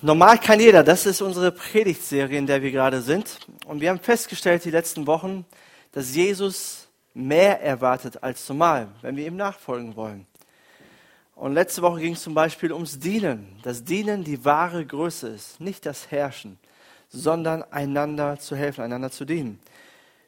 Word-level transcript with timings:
Normal 0.00 0.38
kann 0.38 0.60
jeder, 0.60 0.84
das 0.84 1.06
ist 1.06 1.20
unsere 1.20 1.50
Predigtserie, 1.50 2.38
in 2.38 2.46
der 2.46 2.62
wir 2.62 2.70
gerade 2.70 3.02
sind. 3.02 3.40
Und 3.66 3.80
wir 3.80 3.90
haben 3.90 3.98
festgestellt 3.98 4.64
die 4.64 4.70
letzten 4.70 5.08
Wochen, 5.08 5.44
dass 5.90 6.14
Jesus 6.14 6.86
mehr 7.14 7.60
erwartet 7.60 8.22
als 8.22 8.48
normal, 8.48 8.88
wenn 9.02 9.16
wir 9.16 9.26
ihm 9.26 9.34
nachfolgen 9.34 9.96
wollen. 9.96 10.24
Und 11.34 11.54
letzte 11.54 11.82
Woche 11.82 12.00
ging 12.00 12.12
es 12.12 12.22
zum 12.22 12.32
Beispiel 12.34 12.72
ums 12.72 13.00
Dienen. 13.00 13.58
Das 13.64 13.82
Dienen 13.82 14.22
die 14.22 14.44
wahre 14.44 14.86
Größe 14.86 15.28
ist, 15.28 15.60
nicht 15.60 15.84
das 15.84 16.12
Herrschen, 16.12 16.60
sondern 17.08 17.64
einander 17.64 18.38
zu 18.38 18.54
helfen, 18.54 18.82
einander 18.82 19.10
zu 19.10 19.24
dienen. 19.24 19.58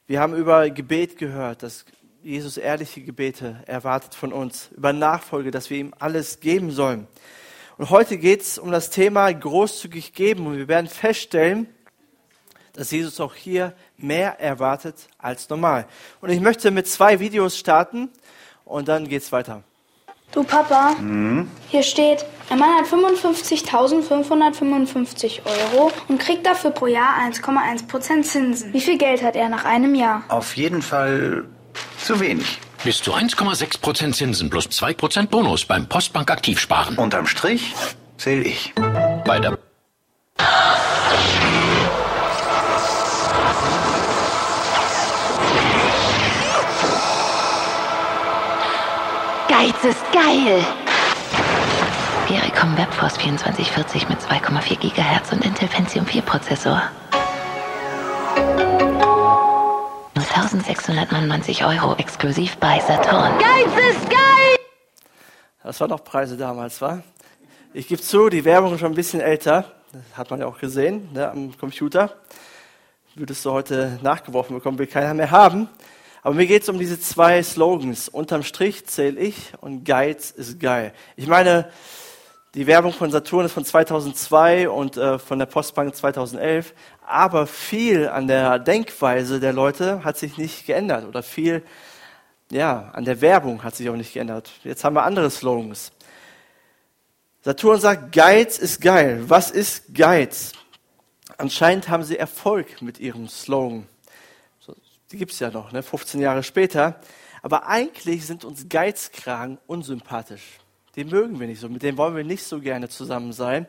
Wir 0.08 0.20
haben 0.20 0.34
über 0.34 0.68
Gebet 0.70 1.16
gehört, 1.16 1.62
dass 1.62 1.84
Jesus 2.24 2.56
ehrliche 2.56 3.02
Gebete 3.02 3.62
erwartet 3.66 4.16
von 4.16 4.32
uns, 4.32 4.70
über 4.76 4.92
Nachfolge, 4.92 5.52
dass 5.52 5.70
wir 5.70 5.78
ihm 5.78 5.94
alles 6.00 6.40
geben 6.40 6.72
sollen. 6.72 7.06
Und 7.80 7.88
heute 7.88 8.18
geht 8.18 8.42
es 8.42 8.58
um 8.58 8.70
das 8.70 8.90
Thema 8.90 9.32
großzügig 9.32 10.12
geben. 10.12 10.46
Und 10.46 10.58
wir 10.58 10.68
werden 10.68 10.86
feststellen, 10.86 11.66
dass 12.74 12.90
Jesus 12.90 13.18
auch 13.20 13.34
hier 13.34 13.72
mehr 13.96 14.38
erwartet 14.38 15.08
als 15.16 15.48
normal. 15.48 15.86
Und 16.20 16.28
ich 16.28 16.42
möchte 16.42 16.70
mit 16.70 16.86
zwei 16.86 17.20
Videos 17.20 17.56
starten 17.56 18.10
und 18.66 18.88
dann 18.88 19.08
geht 19.08 19.22
es 19.22 19.32
weiter. 19.32 19.62
Du 20.30 20.44
Papa, 20.44 20.94
mhm. 21.00 21.48
hier 21.70 21.82
steht, 21.82 22.26
ein 22.50 22.58
Mann 22.58 22.76
hat 22.76 22.84
55.555 22.84 25.40
Euro 25.46 25.90
und 26.08 26.20
kriegt 26.20 26.44
dafür 26.44 26.72
pro 26.72 26.86
Jahr 26.86 27.16
1,1% 27.30 28.22
Zinsen. 28.24 28.74
Wie 28.74 28.82
viel 28.82 28.98
Geld 28.98 29.22
hat 29.22 29.36
er 29.36 29.48
nach 29.48 29.64
einem 29.64 29.94
Jahr? 29.94 30.22
Auf 30.28 30.54
jeden 30.54 30.82
Fall 30.82 31.46
zu 31.96 32.20
wenig. 32.20 32.58
Bis 32.82 33.02
zu 33.02 33.14
1,6% 33.14 34.12
Zinsen 34.12 34.48
plus 34.48 34.66
2% 34.68 35.26
Bonus 35.28 35.66
beim 35.66 35.86
Postbank 35.86 36.30
Aktivsparen. 36.30 36.96
Unterm 36.96 37.26
Strich 37.26 37.74
zähle 38.16 38.42
ich. 38.44 38.72
Bei 39.26 39.38
der 39.38 39.58
Geiz 49.48 49.84
ist 49.84 50.12
geil! 50.12 50.64
Vericom 52.26 52.78
Webforce 52.78 53.14
2440 53.14 54.08
mit 54.08 54.18
2,4 54.20 54.78
GHz 54.78 55.32
und 55.32 55.44
Intel 55.44 55.68
Pentium 55.68 56.06
4 56.06 56.22
Prozessor. 56.22 56.82
1699 60.40 61.66
Euro 61.66 61.96
exklusiv 61.96 62.56
bei 62.56 62.80
Saturn. 62.80 63.38
Geiz 63.38 63.90
ist 63.90 64.08
geil! 64.08 64.56
Das 65.62 65.78
waren 65.80 65.90
noch 65.90 66.02
Preise 66.02 66.38
damals, 66.38 66.80
war? 66.80 67.02
Ich 67.74 67.88
gebe 67.88 68.00
zu, 68.00 68.30
die 68.30 68.46
Werbung 68.46 68.72
ist 68.72 68.80
schon 68.80 68.92
ein 68.92 68.94
bisschen 68.94 69.20
älter. 69.20 69.70
Das 69.92 70.16
hat 70.16 70.30
man 70.30 70.40
ja 70.40 70.46
auch 70.46 70.58
gesehen 70.58 71.10
ne, 71.12 71.30
am 71.30 71.58
Computer. 71.58 72.16
Würdest 73.14 73.44
du 73.44 73.50
heute 73.50 73.98
nachgeworfen 74.02 74.56
bekommen, 74.56 74.78
will 74.78 74.86
keiner 74.86 75.12
mehr 75.12 75.30
haben. 75.30 75.68
Aber 76.22 76.34
mir 76.34 76.46
geht 76.46 76.62
es 76.62 76.70
um 76.70 76.78
diese 76.78 76.98
zwei 76.98 77.42
Slogans. 77.42 78.08
Unterm 78.08 78.42
Strich 78.42 78.86
zähle 78.86 79.20
ich 79.20 79.52
und 79.60 79.84
Geiz 79.84 80.30
ist 80.30 80.58
geil. 80.58 80.94
Ich 81.16 81.26
meine, 81.26 81.70
die 82.54 82.66
Werbung 82.66 82.92
von 82.92 83.10
Saturn 83.10 83.46
ist 83.46 83.52
von 83.52 83.64
2002 83.64 84.68
und 84.68 84.96
äh, 84.96 85.18
von 85.18 85.38
der 85.38 85.46
Postbank 85.46 85.94
2011 85.94 86.74
aber 87.06 87.46
viel 87.46 88.08
an 88.08 88.26
der 88.26 88.58
Denkweise 88.58 89.40
der 89.40 89.52
Leute 89.52 90.04
hat 90.04 90.16
sich 90.16 90.36
nicht 90.36 90.66
geändert 90.66 91.06
oder 91.06 91.22
viel 91.22 91.62
ja, 92.50 92.90
an 92.92 93.04
der 93.04 93.20
Werbung 93.20 93.62
hat 93.62 93.76
sich 93.76 93.88
auch 93.88 93.96
nicht 93.96 94.12
geändert. 94.12 94.50
Jetzt 94.64 94.82
haben 94.82 94.96
wir 94.96 95.04
andere 95.04 95.30
Slogans. 95.30 95.92
Saturn 97.42 97.80
sagt, 97.80 98.12
Geiz 98.12 98.58
ist 98.58 98.80
geil. 98.80 99.24
Was 99.28 99.50
ist 99.50 99.94
Geiz? 99.94 100.52
Anscheinend 101.38 101.88
haben 101.88 102.02
sie 102.02 102.18
Erfolg 102.18 102.82
mit 102.82 102.98
ihrem 102.98 103.28
Slogan. 103.28 103.86
Die 105.10 105.16
gibt 105.16 105.32
es 105.32 105.38
ja 105.40 105.50
noch, 105.50 105.72
ne? 105.72 105.82
15 105.82 106.20
Jahre 106.20 106.42
später. 106.42 107.00
Aber 107.42 107.66
eigentlich 107.66 108.26
sind 108.26 108.44
uns 108.44 108.68
Geizkragen 108.68 109.58
unsympathisch. 109.66 110.59
Die 110.96 111.04
mögen 111.04 111.38
wir 111.38 111.46
nicht 111.46 111.60
so, 111.60 111.68
mit 111.68 111.82
denen 111.82 111.98
wollen 111.98 112.16
wir 112.16 112.24
nicht 112.24 112.42
so 112.42 112.60
gerne 112.60 112.88
zusammen 112.88 113.32
sein, 113.32 113.66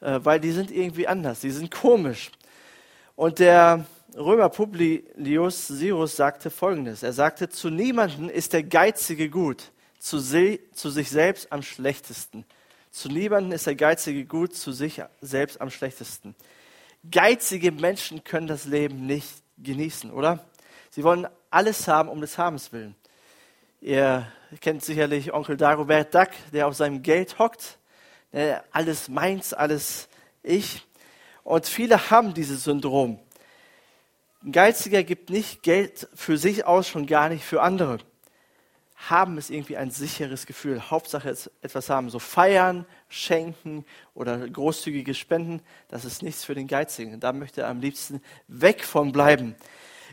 äh, 0.00 0.20
weil 0.22 0.40
die 0.40 0.52
sind 0.52 0.70
irgendwie 0.70 1.08
anders, 1.08 1.40
die 1.40 1.50
sind 1.50 1.70
komisch. 1.70 2.30
Und 3.16 3.38
der 3.38 3.86
Römer 4.14 4.50
Publius 4.50 5.68
Sirus 5.68 6.16
sagte 6.16 6.50
Folgendes. 6.50 7.02
Er 7.02 7.14
sagte, 7.14 7.48
zu 7.48 7.70
niemanden 7.70 8.28
ist 8.28 8.52
der 8.52 8.62
Geizige 8.62 9.30
gut, 9.30 9.72
zu, 9.98 10.18
zu 10.18 10.90
sich 10.90 11.08
selbst 11.08 11.50
am 11.50 11.62
schlechtesten. 11.62 12.44
Zu 12.90 13.08
niemanden 13.08 13.52
ist 13.52 13.66
der 13.66 13.74
Geizige 13.74 14.26
gut, 14.26 14.54
zu 14.54 14.72
sich 14.72 15.00
selbst 15.22 15.60
am 15.62 15.70
schlechtesten. 15.70 16.34
Geizige 17.10 17.72
Menschen 17.72 18.22
können 18.22 18.46
das 18.46 18.66
Leben 18.66 19.06
nicht 19.06 19.42
genießen, 19.56 20.10
oder? 20.10 20.44
Sie 20.90 21.02
wollen 21.02 21.26
alles 21.50 21.88
haben 21.88 22.10
um 22.10 22.20
des 22.20 22.36
Habens 22.36 22.70
willen. 22.72 22.94
Ihr 23.84 24.28
kennt 24.60 24.84
sicherlich 24.84 25.34
Onkel 25.34 25.56
Dagobert 25.56 26.14
Duck, 26.14 26.28
der 26.52 26.68
auf 26.68 26.76
seinem 26.76 27.02
Geld 27.02 27.40
hockt. 27.40 27.78
Alles 28.70 29.08
meins, 29.08 29.52
alles 29.52 30.08
ich. 30.44 30.86
Und 31.42 31.66
viele 31.66 32.08
haben 32.08 32.32
dieses 32.32 32.62
Syndrom. 32.62 33.18
Ein 34.44 34.52
Geiziger 34.52 35.02
gibt 35.02 35.30
nicht 35.30 35.64
Geld 35.64 36.08
für 36.14 36.38
sich 36.38 36.64
aus, 36.64 36.86
schon 36.86 37.06
gar 37.06 37.28
nicht 37.28 37.44
für 37.44 37.60
andere. 37.60 37.98
Haben 38.94 39.36
ist 39.36 39.50
irgendwie 39.50 39.76
ein 39.76 39.90
sicheres 39.90 40.46
Gefühl. 40.46 40.80
Hauptsache 40.88 41.36
etwas 41.60 41.90
haben. 41.90 42.08
So 42.08 42.20
feiern, 42.20 42.86
schenken 43.08 43.84
oder 44.14 44.48
großzügige 44.48 45.12
Spenden, 45.12 45.60
das 45.88 46.04
ist 46.04 46.22
nichts 46.22 46.44
für 46.44 46.54
den 46.54 46.68
Geizigen. 46.68 47.18
Da 47.18 47.32
möchte 47.32 47.62
er 47.62 47.68
am 47.68 47.80
liebsten 47.80 48.22
weg 48.46 48.84
von 48.84 49.10
bleiben. 49.10 49.56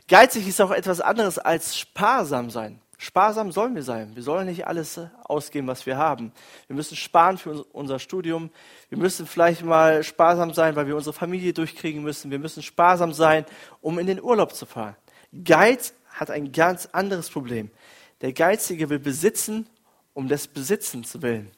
Geizig 0.07 0.47
ist 0.47 0.59
auch 0.59 0.71
etwas 0.71 1.01
anderes 1.01 1.37
als 1.37 1.77
sparsam 1.77 2.49
sein. 2.49 2.81
Sparsam 3.01 3.53
sollen 3.53 3.75
wir 3.75 3.83
sein. 3.83 4.13
Wir 4.13 4.23
sollen 4.23 4.45
nicht 4.45 4.67
alles 4.67 4.99
ausgeben, 5.23 5.67
was 5.67 5.85
wir 5.85 5.95
haben. 5.95 6.33
Wir 6.67 6.75
müssen 6.75 6.97
sparen 6.97 7.37
für 7.37 7.63
unser 7.71 7.97
Studium. 7.97 8.49
Wir 8.89 8.97
müssen 8.97 9.25
vielleicht 9.25 9.63
mal 9.63 10.03
sparsam 10.03 10.53
sein, 10.53 10.75
weil 10.75 10.85
wir 10.85 10.97
unsere 10.97 11.13
Familie 11.13 11.53
durchkriegen 11.53 12.03
müssen. 12.03 12.29
Wir 12.29 12.39
müssen 12.39 12.61
sparsam 12.61 13.13
sein, 13.13 13.45
um 13.79 13.99
in 13.99 14.05
den 14.05 14.21
Urlaub 14.21 14.53
zu 14.53 14.65
fahren. 14.65 14.97
Geiz 15.45 15.93
hat 16.09 16.29
ein 16.29 16.51
ganz 16.51 16.89
anderes 16.91 17.29
Problem. 17.29 17.71
Der 18.19 18.33
Geizige 18.33 18.89
will 18.89 18.99
besitzen, 18.99 19.69
um 20.13 20.27
des 20.27 20.49
Besitzens 20.49 21.21
willen. 21.21 21.51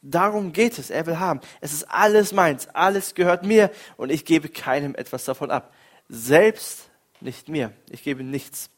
Darum 0.00 0.52
geht 0.52 0.78
es. 0.78 0.90
Er 0.90 1.06
will 1.06 1.18
haben. 1.18 1.40
Es 1.60 1.72
ist 1.72 1.90
alles 1.90 2.32
meins. 2.32 2.68
Alles 2.68 3.16
gehört 3.16 3.44
mir 3.44 3.72
und 3.96 4.12
ich 4.12 4.24
gebe 4.24 4.48
keinem 4.48 4.94
etwas 4.94 5.24
davon 5.24 5.50
ab. 5.50 5.74
Selbst 6.08 6.88
nicht 7.20 7.48
mir. 7.48 7.72
Ich 7.90 8.04
gebe 8.04 8.22
nichts. 8.22 8.70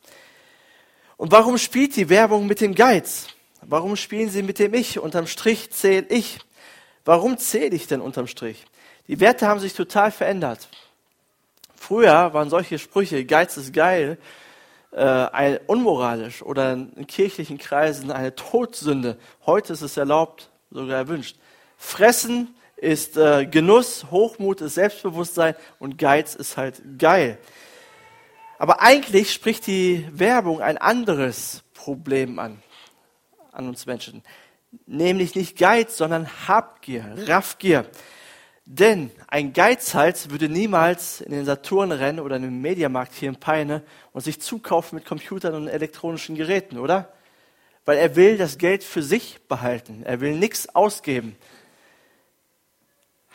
Und 1.17 1.33
warum 1.33 1.59
spielt 1.59 1.97
die 1.97 2.09
Werbung 2.09 2.47
mit 2.47 2.61
dem 2.61 2.75
Geiz? 2.75 3.29
Warum 3.63 3.97
spielen 3.97 4.31
sie 4.31 4.43
mit 4.43 4.59
dem 4.59 4.75
Ich? 4.75 4.99
Unterm 4.99 5.27
Strich 5.27 5.71
zähle 5.71 6.07
ich. 6.09 6.39
Warum 7.05 7.39
zähle 7.39 7.75
ich 7.75 7.87
denn 7.87 8.01
unterm 8.01 8.27
Strich? 8.27 8.67
Die 9.09 9.21
Werte 9.21 9.47
haben 9.47 9.61
sich 9.61 9.75
total 9.75 10.11
verändert. 10.11 10.69
Früher 11.77 12.35
waren 12.35 12.51
solche 12.51 12.79
Sprüche, 12.79 13.25
Geiz 13.25 13.57
ist 13.57 13.73
geil, 13.73 14.19
äh, 14.91 15.59
unmoralisch 15.67 16.43
oder 16.43 16.73
in 16.73 17.07
kirchlichen 17.07 17.59
Kreisen 17.59 18.11
eine 18.11 18.35
Todsünde. 18.35 19.17
Heute 19.45 19.73
ist 19.73 19.83
es 19.83 19.97
erlaubt, 19.97 20.51
sogar 20.71 20.97
erwünscht. 20.97 21.37
Fressen 21.77 22.55
ist 22.77 23.17
äh, 23.17 23.47
Genuss, 23.47 24.07
Hochmut 24.11 24.61
ist 24.61 24.75
Selbstbewusstsein 24.75 25.55
und 25.79 25.99
Geiz 25.99 26.35
ist 26.35 26.57
halt 26.57 26.83
geil. 26.99 27.39
Aber 28.59 28.81
eigentlich 28.81 29.33
spricht 29.33 29.67
die 29.67 30.07
Werbung 30.11 30.61
ein 30.61 30.79
anderes 30.79 31.63
Problem 31.75 32.39
an, 32.39 32.63
an 33.53 33.69
uns 33.69 33.87
Menschen. 33.87 34.23
Nämlich 34.87 35.35
nicht 35.35 35.59
Geiz, 35.59 35.97
sondern 35.97 36.29
Habgier, 36.49 37.17
Raffgier. 37.27 37.87
Denn 38.65 39.13
ein 39.29 39.53
Geizhals 39.53 40.31
würde 40.31 40.49
niemals 40.49 41.21
in 41.21 41.31
den 41.31 41.45
Saturn 41.45 41.93
rennen 41.93 42.19
oder 42.19 42.37
in 42.37 42.43
den 42.43 42.61
Mediamarkt 42.61 43.15
hier 43.15 43.29
in 43.29 43.37
Peine 43.37 43.83
und 44.13 44.23
sich 44.23 44.41
zukaufen 44.41 44.97
mit 44.97 45.07
Computern 45.07 45.55
und 45.55 45.69
elektronischen 45.69 46.35
Geräten, 46.35 46.79
oder? 46.79 47.13
Weil 47.85 47.99
er 47.99 48.17
will 48.17 48.37
das 48.37 48.59
Geld 48.59 48.83
für 48.83 49.03
sich 49.03 49.39
behalten. 49.47 50.03
Er 50.05 50.21
will 50.21 50.35
nichts 50.35 50.75
ausgeben. 50.75 51.37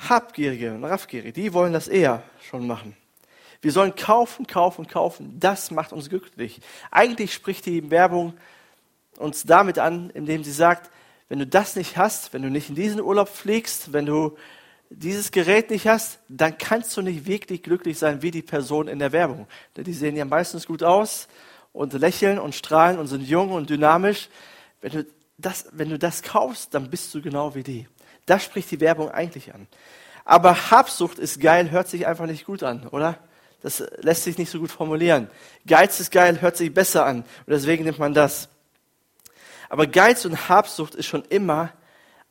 Habgierige 0.10 0.74
und 0.74 0.84
Raffgierige, 0.84 1.32
die 1.32 1.54
wollen 1.54 1.72
das 1.72 1.88
eher 1.88 2.24
schon 2.42 2.68
machen. 2.68 2.98
Wir 3.62 3.72
sollen 3.72 3.96
kaufen, 3.96 4.48
kaufen, 4.48 4.88
kaufen. 4.88 5.40
Das 5.40 5.72
macht 5.72 5.94
uns 5.94 6.10
glücklich. 6.10 6.62
Eigentlich 6.90 7.34
spricht 7.34 7.66
die 7.66 7.92
Werbung 7.92 8.34
uns 9.18 9.44
damit 9.44 9.78
an, 9.78 10.10
indem 10.10 10.44
sie 10.44 10.52
sagt, 10.52 10.90
wenn 11.30 11.40
du 11.40 11.48
das 11.48 11.76
nicht 11.76 11.96
hast, 11.96 12.34
wenn 12.34 12.42
du 12.42 12.50
nicht 12.50 12.70
in 12.70 12.76
diesen 12.76 13.00
Urlaub 13.00 13.30
fliegst, 13.30 13.94
wenn 13.94 14.06
du 14.06 14.36
dieses 14.90 15.32
Gerät 15.32 15.70
nicht 15.70 15.88
hast, 15.88 16.20
dann 16.28 16.58
kannst 16.58 16.96
du 16.98 17.02
nicht 17.02 17.26
wirklich 17.26 17.64
glücklich 17.64 17.98
sein 17.98 18.22
wie 18.22 18.32
die 18.32 18.42
Person 18.42 18.88
in 18.88 19.00
der 19.00 19.12
Werbung. 19.12 19.48
Denn 19.78 19.86
die 19.86 19.94
sehen 19.94 20.18
ja 20.18 20.26
meistens 20.26 20.68
gut 20.68 20.84
aus 20.84 21.28
und 21.72 21.94
lächeln 21.94 22.40
und 22.40 22.56
strahlen 22.56 23.00
und 23.00 23.08
sind 23.08 23.22
jung 23.22 23.52
und 23.52 23.70
dynamisch. 23.70 24.28
Wenn 24.82 24.92
du 24.92 25.06
das, 25.38 25.68
wenn 25.72 25.90
du 25.90 25.98
das 25.98 26.24
kaufst, 26.24 26.74
dann 26.74 26.90
bist 26.90 27.14
du 27.14 27.22
genau 27.22 27.56
wie 27.56 27.64
die. 27.64 27.88
Das 28.26 28.44
spricht 28.44 28.70
die 28.72 28.82
Werbung 28.82 29.10
eigentlich 29.10 29.54
an. 29.54 29.68
Aber 30.26 30.72
Habsucht 30.72 31.18
ist 31.20 31.40
geil, 31.40 31.72
hört 31.72 31.88
sich 31.88 32.06
einfach 32.08 32.26
nicht 32.26 32.46
gut 32.46 32.64
an, 32.64 32.88
oder? 32.88 33.18
Das 33.62 33.84
lässt 33.98 34.24
sich 34.24 34.38
nicht 34.38 34.50
so 34.50 34.60
gut 34.60 34.72
formulieren. 34.72 35.30
Geiz 35.68 36.00
ist 36.00 36.12
geil, 36.12 36.42
hört 36.42 36.58
sich 36.58 36.74
besser 36.74 37.06
an. 37.06 37.18
Und 37.20 37.48
deswegen 37.48 37.84
nimmt 37.84 38.00
man 38.00 38.14
das. 38.14 38.50
Aber 39.70 39.88
Geiz 39.88 40.26
und 40.26 40.50
Habsucht 40.50 40.96
ist 40.96 41.06
schon 41.06 41.24
immer 41.26 41.72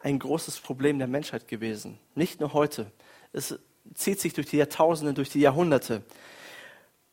ein 0.00 0.18
großes 0.18 0.60
Problem 0.60 0.98
der 0.98 1.08
Menschheit 1.08 1.46
gewesen. 1.48 1.98
Nicht 2.14 2.40
nur 2.40 2.52
heute. 2.52 2.90
Es 3.32 3.58
zieht 3.94 4.20
sich 4.20 4.34
durch 4.34 4.48
die 4.48 4.56
Jahrtausende, 4.56 5.14
durch 5.14 5.30
die 5.30 5.40
Jahrhunderte. 5.40 6.02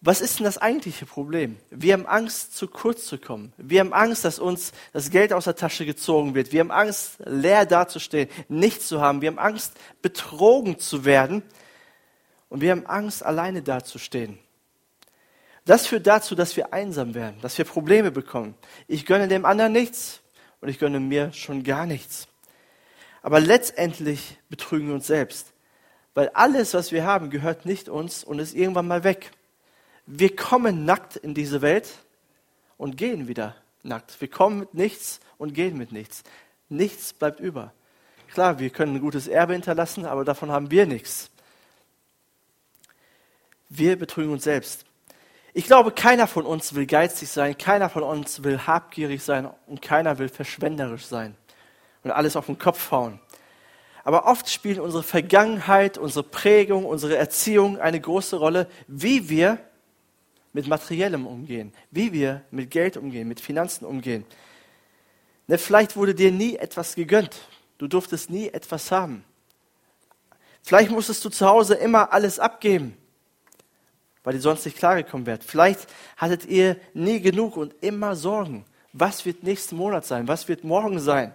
Was 0.02 0.22
ist 0.22 0.38
denn 0.38 0.46
das 0.46 0.60
eigentliche 0.60 1.06
Problem? 1.08 1.58
Wir 1.72 1.94
haben 1.94 2.06
Angst, 2.06 2.56
zu 2.56 2.68
kurz 2.68 3.06
zu 3.06 3.18
kommen. 3.18 3.52
Wir 3.58 3.80
haben 3.80 3.94
Angst, 3.94 4.26
dass 4.26 4.38
uns 4.38 4.72
das 4.94 5.10
Geld 5.10 5.34
aus 5.34 5.46
der 5.46 5.56
Tasche 5.56 5.86
gezogen 5.86 6.36
wird. 6.36 6.52
Wir 6.52 6.60
haben 6.60 6.72
Angst, 6.72 7.18
leer 7.26 7.66
dazustehen, 7.66 8.30
nichts 8.48 8.88
zu 8.88 9.02
haben. 9.02 9.22
Wir 9.22 9.30
haben 9.30 9.40
Angst, 9.40 9.74
betrogen 10.04 10.78
zu 10.78 11.04
werden. 11.04 11.42
Und 12.50 12.62
wir 12.62 12.72
haben 12.72 12.86
Angst, 12.86 13.24
alleine 13.24 13.62
dazustehen. 13.62 14.40
Das 15.66 15.86
führt 15.86 16.08
dazu, 16.08 16.34
dass 16.34 16.56
wir 16.56 16.74
einsam 16.74 17.14
werden, 17.14 17.36
dass 17.42 17.58
wir 17.58 17.66
Probleme 17.66 18.10
bekommen. 18.10 18.56
Ich 18.88 19.06
gönne 19.06 19.28
dem 19.28 19.44
anderen 19.44 19.74
nichts 19.74 20.22
und 20.62 20.70
ich 20.70 20.80
gönne 20.80 21.02
mir 21.02 21.34
schon 21.34 21.64
gar 21.64 21.86
nichts. 21.86 22.28
Aber 23.22 23.42
letztendlich 23.42 24.38
betrügen 24.50 24.88
wir 24.88 24.96
uns 24.96 25.08
selbst, 25.08 25.52
weil 26.14 26.30
alles, 26.30 26.74
was 26.74 26.94
wir 26.94 27.04
haben, 27.04 27.30
gehört 27.30 27.66
nicht 27.66 27.90
uns 27.90 28.24
und 28.24 28.40
ist 28.40 28.56
irgendwann 28.56 28.88
mal 28.88 29.04
weg. 29.04 29.32
Wir 30.06 30.34
kommen 30.34 30.86
nackt 30.86 31.18
in 31.18 31.34
diese 31.34 31.62
Welt 31.62 31.90
und 32.78 32.96
gehen 32.96 33.28
wieder 33.28 33.56
nackt. 33.84 34.22
Wir 34.22 34.30
kommen 34.30 34.60
mit 34.60 34.74
nichts 34.74 35.20
und 35.38 35.54
gehen 35.54 35.78
mit 35.78 35.92
nichts. 35.92 36.24
Nichts 36.70 37.12
bleibt 37.12 37.42
über. 37.42 37.74
Klar, 38.32 38.60
wir 38.60 38.70
können 38.70 38.96
ein 38.96 39.02
gutes 39.02 39.28
Erbe 39.28 39.54
hinterlassen, 39.54 40.06
aber 40.06 40.24
davon 40.24 40.50
haben 40.50 40.72
wir 40.72 40.86
nichts. 40.86 41.30
Wir 43.70 43.98
betrügen 43.98 44.32
uns 44.32 44.44
selbst. 44.44 44.86
Ich 45.54 45.66
glaube, 45.66 45.92
keiner 45.92 46.28
von 46.28 46.46
uns 46.46 46.76
will 46.76 46.86
geizig 46.86 47.30
sein, 47.30 47.58
keiner 47.58 47.90
von 47.90 48.04
uns 48.04 48.44
will 48.44 48.60
habgierig 48.68 49.24
sein 49.24 49.50
und 49.66 49.82
keiner 49.82 50.20
will 50.20 50.30
verschwenderisch 50.30 51.06
sein 51.06 51.36
und 52.04 52.12
alles 52.12 52.36
auf 52.36 52.46
den 52.46 52.60
Kopf 52.60 52.92
hauen. 52.92 53.20
Aber 54.04 54.26
oft 54.26 54.50
spielt 54.50 54.80
unsere 54.80 55.04
Vergangenheit, 55.04 55.98
unsere 55.98 56.24
Prägung, 56.24 56.86
unsere 56.86 57.18
Erziehung 57.18 57.80
eine 57.80 58.00
große 58.00 58.38
Rolle, 58.38 58.68
wie 58.88 59.30
wir 59.30 59.58
mit 60.54 60.68
Materiellem 60.68 61.28
umgehen, 61.28 61.74
wie 61.92 62.14
wir 62.14 62.44
mit 62.52 62.72
Geld 62.72 62.96
umgehen, 62.96 63.28
mit 63.28 63.42
Finanzen 63.42 63.86
umgehen. 63.86 64.26
Ne, 65.48 65.58
vielleicht 65.58 65.96
wurde 65.96 66.16
dir 66.16 66.32
nie 66.32 66.56
etwas 66.56 66.96
gegönnt. 66.96 67.36
Du 67.80 67.88
durftest 67.88 68.30
nie 68.30 68.50
etwas 68.50 68.92
haben. 68.92 69.24
Vielleicht 70.62 70.92
musstest 70.92 71.26
du 71.26 71.30
zu 71.30 71.48
Hause 71.48 71.76
immer 71.76 72.14
alles 72.14 72.40
abgeben 72.40 72.96
weil 74.28 74.36
ihr 74.36 74.42
sonst 74.42 74.66
nicht 74.66 74.78
klargekommen 74.78 75.26
wärt. 75.26 75.42
Vielleicht 75.42 75.88
hattet 76.18 76.44
ihr 76.48 76.76
nie 76.94 77.22
genug 77.22 77.56
und 77.56 77.74
immer 77.80 78.18
Sorgen. 78.18 78.66
Was 78.92 79.26
wird 79.26 79.44
nächsten 79.44 79.78
Monat 79.78 80.06
sein? 80.06 80.28
Was 80.28 80.50
wird 80.50 80.66
morgen 80.66 81.00
sein? 81.00 81.34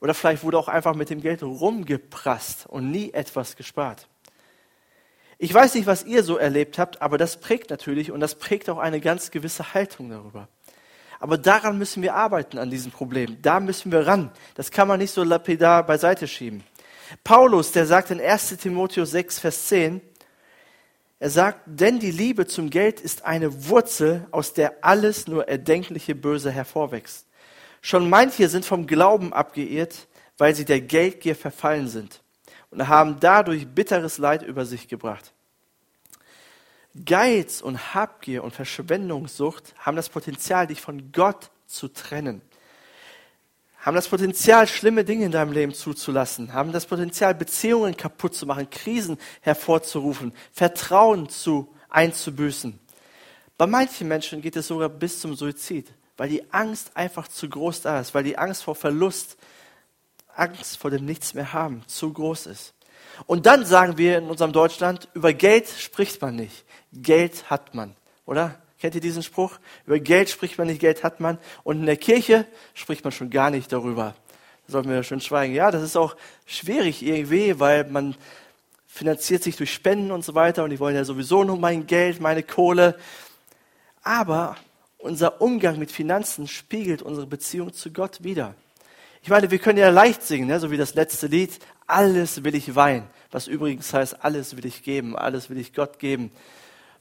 Oder 0.00 0.14
vielleicht 0.14 0.42
wurde 0.42 0.56
auch 0.56 0.68
einfach 0.68 0.94
mit 0.94 1.10
dem 1.10 1.20
Geld 1.20 1.42
rumgeprasst 1.42 2.64
und 2.68 2.90
nie 2.90 3.12
etwas 3.12 3.54
gespart. 3.54 4.08
Ich 5.36 5.52
weiß 5.52 5.74
nicht, 5.74 5.86
was 5.86 6.06
ihr 6.06 6.22
so 6.22 6.38
erlebt 6.38 6.78
habt, 6.78 7.02
aber 7.02 7.18
das 7.18 7.38
prägt 7.38 7.68
natürlich 7.68 8.10
und 8.10 8.20
das 8.20 8.36
prägt 8.36 8.70
auch 8.70 8.78
eine 8.78 9.02
ganz 9.02 9.30
gewisse 9.30 9.74
Haltung 9.74 10.08
darüber. 10.08 10.48
Aber 11.20 11.36
daran 11.36 11.76
müssen 11.76 12.02
wir 12.02 12.14
arbeiten, 12.14 12.56
an 12.56 12.70
diesem 12.70 12.92
Problem. 12.92 13.42
Da 13.42 13.60
müssen 13.60 13.92
wir 13.92 14.06
ran. 14.06 14.30
Das 14.54 14.70
kann 14.70 14.88
man 14.88 15.00
nicht 15.00 15.12
so 15.12 15.22
lapidar 15.22 15.84
beiseite 15.84 16.26
schieben. 16.26 16.64
Paulus, 17.24 17.72
der 17.72 17.84
sagt 17.84 18.10
in 18.10 18.22
1 18.22 18.56
Timotheus 18.56 19.10
6, 19.10 19.38
Vers 19.38 19.66
10, 19.66 20.00
er 21.22 21.30
sagt, 21.30 21.60
denn 21.66 22.00
die 22.00 22.10
Liebe 22.10 22.48
zum 22.48 22.68
Geld 22.68 23.00
ist 23.00 23.24
eine 23.24 23.68
Wurzel, 23.68 24.26
aus 24.32 24.54
der 24.54 24.84
alles 24.84 25.28
nur 25.28 25.46
erdenkliche 25.46 26.16
Böse 26.16 26.50
hervorwächst. 26.50 27.28
Schon 27.80 28.10
manche 28.10 28.48
sind 28.48 28.64
vom 28.64 28.88
Glauben 28.88 29.32
abgeirrt, 29.32 30.08
weil 30.36 30.56
sie 30.56 30.64
der 30.64 30.80
Geldgier 30.80 31.36
verfallen 31.36 31.86
sind 31.86 32.20
und 32.72 32.88
haben 32.88 33.20
dadurch 33.20 33.68
bitteres 33.68 34.18
Leid 34.18 34.42
über 34.42 34.66
sich 34.66 34.88
gebracht. 34.88 35.32
Geiz 37.04 37.60
und 37.60 37.94
Habgier 37.94 38.42
und 38.42 38.52
Verschwendungssucht 38.52 39.76
haben 39.78 39.94
das 39.94 40.08
Potenzial, 40.08 40.66
dich 40.66 40.80
von 40.80 41.12
Gott 41.12 41.52
zu 41.68 41.86
trennen 41.86 42.42
haben 43.82 43.96
das 43.96 44.08
Potenzial, 44.08 44.68
schlimme 44.68 45.04
Dinge 45.04 45.26
in 45.26 45.32
deinem 45.32 45.52
Leben 45.52 45.74
zuzulassen, 45.74 46.52
haben 46.52 46.72
das 46.72 46.86
Potenzial, 46.86 47.34
Beziehungen 47.34 47.96
kaputt 47.96 48.34
zu 48.34 48.46
machen, 48.46 48.70
Krisen 48.70 49.18
hervorzurufen, 49.40 50.32
Vertrauen 50.52 51.28
zu 51.28 51.68
einzubüßen. 51.90 52.78
Bei 53.58 53.66
manchen 53.66 54.06
Menschen 54.06 54.40
geht 54.40 54.56
es 54.56 54.68
sogar 54.68 54.88
bis 54.88 55.20
zum 55.20 55.34
Suizid, 55.34 55.92
weil 56.16 56.28
die 56.28 56.52
Angst 56.52 56.96
einfach 56.96 57.26
zu 57.26 57.48
groß 57.48 57.82
da 57.82 58.00
ist, 58.00 58.14
weil 58.14 58.22
die 58.22 58.38
Angst 58.38 58.62
vor 58.62 58.76
Verlust, 58.76 59.36
Angst 60.34 60.78
vor 60.78 60.90
dem 60.90 61.04
Nichts 61.04 61.34
mehr 61.34 61.52
haben, 61.52 61.82
zu 61.88 62.12
groß 62.12 62.46
ist. 62.46 62.74
Und 63.26 63.46
dann 63.46 63.66
sagen 63.66 63.98
wir 63.98 64.18
in 64.18 64.30
unserem 64.30 64.52
Deutschland, 64.52 65.08
über 65.12 65.32
Geld 65.32 65.68
spricht 65.68 66.22
man 66.22 66.36
nicht. 66.36 66.64
Geld 66.92 67.50
hat 67.50 67.74
man, 67.74 67.96
oder? 68.26 68.62
Kennt 68.82 68.96
ihr 68.96 69.00
diesen 69.00 69.22
Spruch? 69.22 69.60
Über 69.86 70.00
Geld 70.00 70.28
spricht 70.28 70.58
man 70.58 70.66
nicht, 70.66 70.80
Geld 70.80 71.04
hat 71.04 71.20
man. 71.20 71.38
Und 71.62 71.78
in 71.78 71.86
der 71.86 71.96
Kirche 71.96 72.46
spricht 72.74 73.04
man 73.04 73.12
schon 73.12 73.30
gar 73.30 73.48
nicht 73.48 73.72
darüber. 73.72 74.16
Da 74.66 74.72
sollten 74.72 74.90
wir 74.90 75.04
schön 75.04 75.20
schweigen. 75.20 75.54
Ja, 75.54 75.70
das 75.70 75.84
ist 75.84 75.96
auch 75.96 76.16
schwierig 76.46 77.00
irgendwie, 77.00 77.60
weil 77.60 77.84
man 77.84 78.16
finanziert 78.88 79.44
sich 79.44 79.54
durch 79.54 79.72
Spenden 79.72 80.10
und 80.10 80.24
so 80.24 80.34
weiter 80.34 80.64
und 80.64 80.70
die 80.70 80.80
wollen 80.80 80.96
ja 80.96 81.04
sowieso 81.04 81.44
nur 81.44 81.58
mein 81.58 81.86
Geld, 81.86 82.20
meine 82.20 82.42
Kohle. 82.42 82.96
Aber 84.02 84.56
unser 84.98 85.40
Umgang 85.40 85.78
mit 85.78 85.92
Finanzen 85.92 86.48
spiegelt 86.48 87.02
unsere 87.02 87.28
Beziehung 87.28 87.72
zu 87.72 87.92
Gott 87.92 88.24
wider. 88.24 88.56
Ich 89.22 89.28
meine, 89.28 89.52
wir 89.52 89.60
können 89.60 89.78
ja 89.78 89.90
leicht 89.90 90.24
singen, 90.24 90.48
ne? 90.48 90.58
so 90.58 90.72
wie 90.72 90.76
das 90.76 90.94
letzte 90.94 91.28
Lied, 91.28 91.60
alles 91.86 92.42
will 92.42 92.56
ich 92.56 92.74
weinen, 92.74 93.08
was 93.30 93.46
übrigens 93.46 93.94
heißt, 93.94 94.24
alles 94.24 94.56
will 94.56 94.66
ich 94.66 94.82
geben, 94.82 95.16
alles 95.16 95.50
will 95.50 95.58
ich 95.58 95.72
Gott 95.72 96.00
geben 96.00 96.32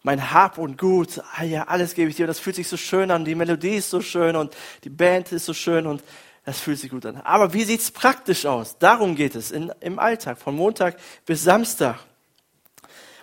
mein 0.04 0.32
Hab 0.32 0.58
und 0.58 0.78
Gut, 0.78 1.22
ah 1.36 1.44
ja, 1.44 1.64
alles 1.64 1.94
gebe 1.94 2.10
ich 2.10 2.16
dir. 2.16 2.24
Und 2.24 2.30
das 2.30 2.40
fühlt 2.40 2.56
sich 2.56 2.68
so 2.68 2.78
schön 2.78 3.12
an, 3.12 3.26
die 3.26 3.36
Melodie 3.36 3.76
ist 3.76 3.90
so 3.90 4.02
schön 4.02 4.36
und 4.36 4.56
die 4.84 4.90
Band 4.90 5.32
ist 5.32 5.46
so 5.46 5.54
schön 5.54 5.86
und 5.86 6.04
das 6.46 6.60
fühlt 6.60 6.80
sich 6.80 6.90
gut 6.90 7.06
an. 7.06 7.18
Aber 7.18 7.54
wie 7.54 7.64
sieht's 7.64 7.92
praktisch 7.92 8.46
aus? 8.46 8.78
Darum 8.80 9.16
geht 9.16 9.36
es 9.36 9.52
in, 9.52 9.72
im 9.80 10.00
Alltag, 10.00 10.40
von 10.40 10.56
Montag 10.56 10.98
bis 11.26 11.44
Samstag. 11.44 12.00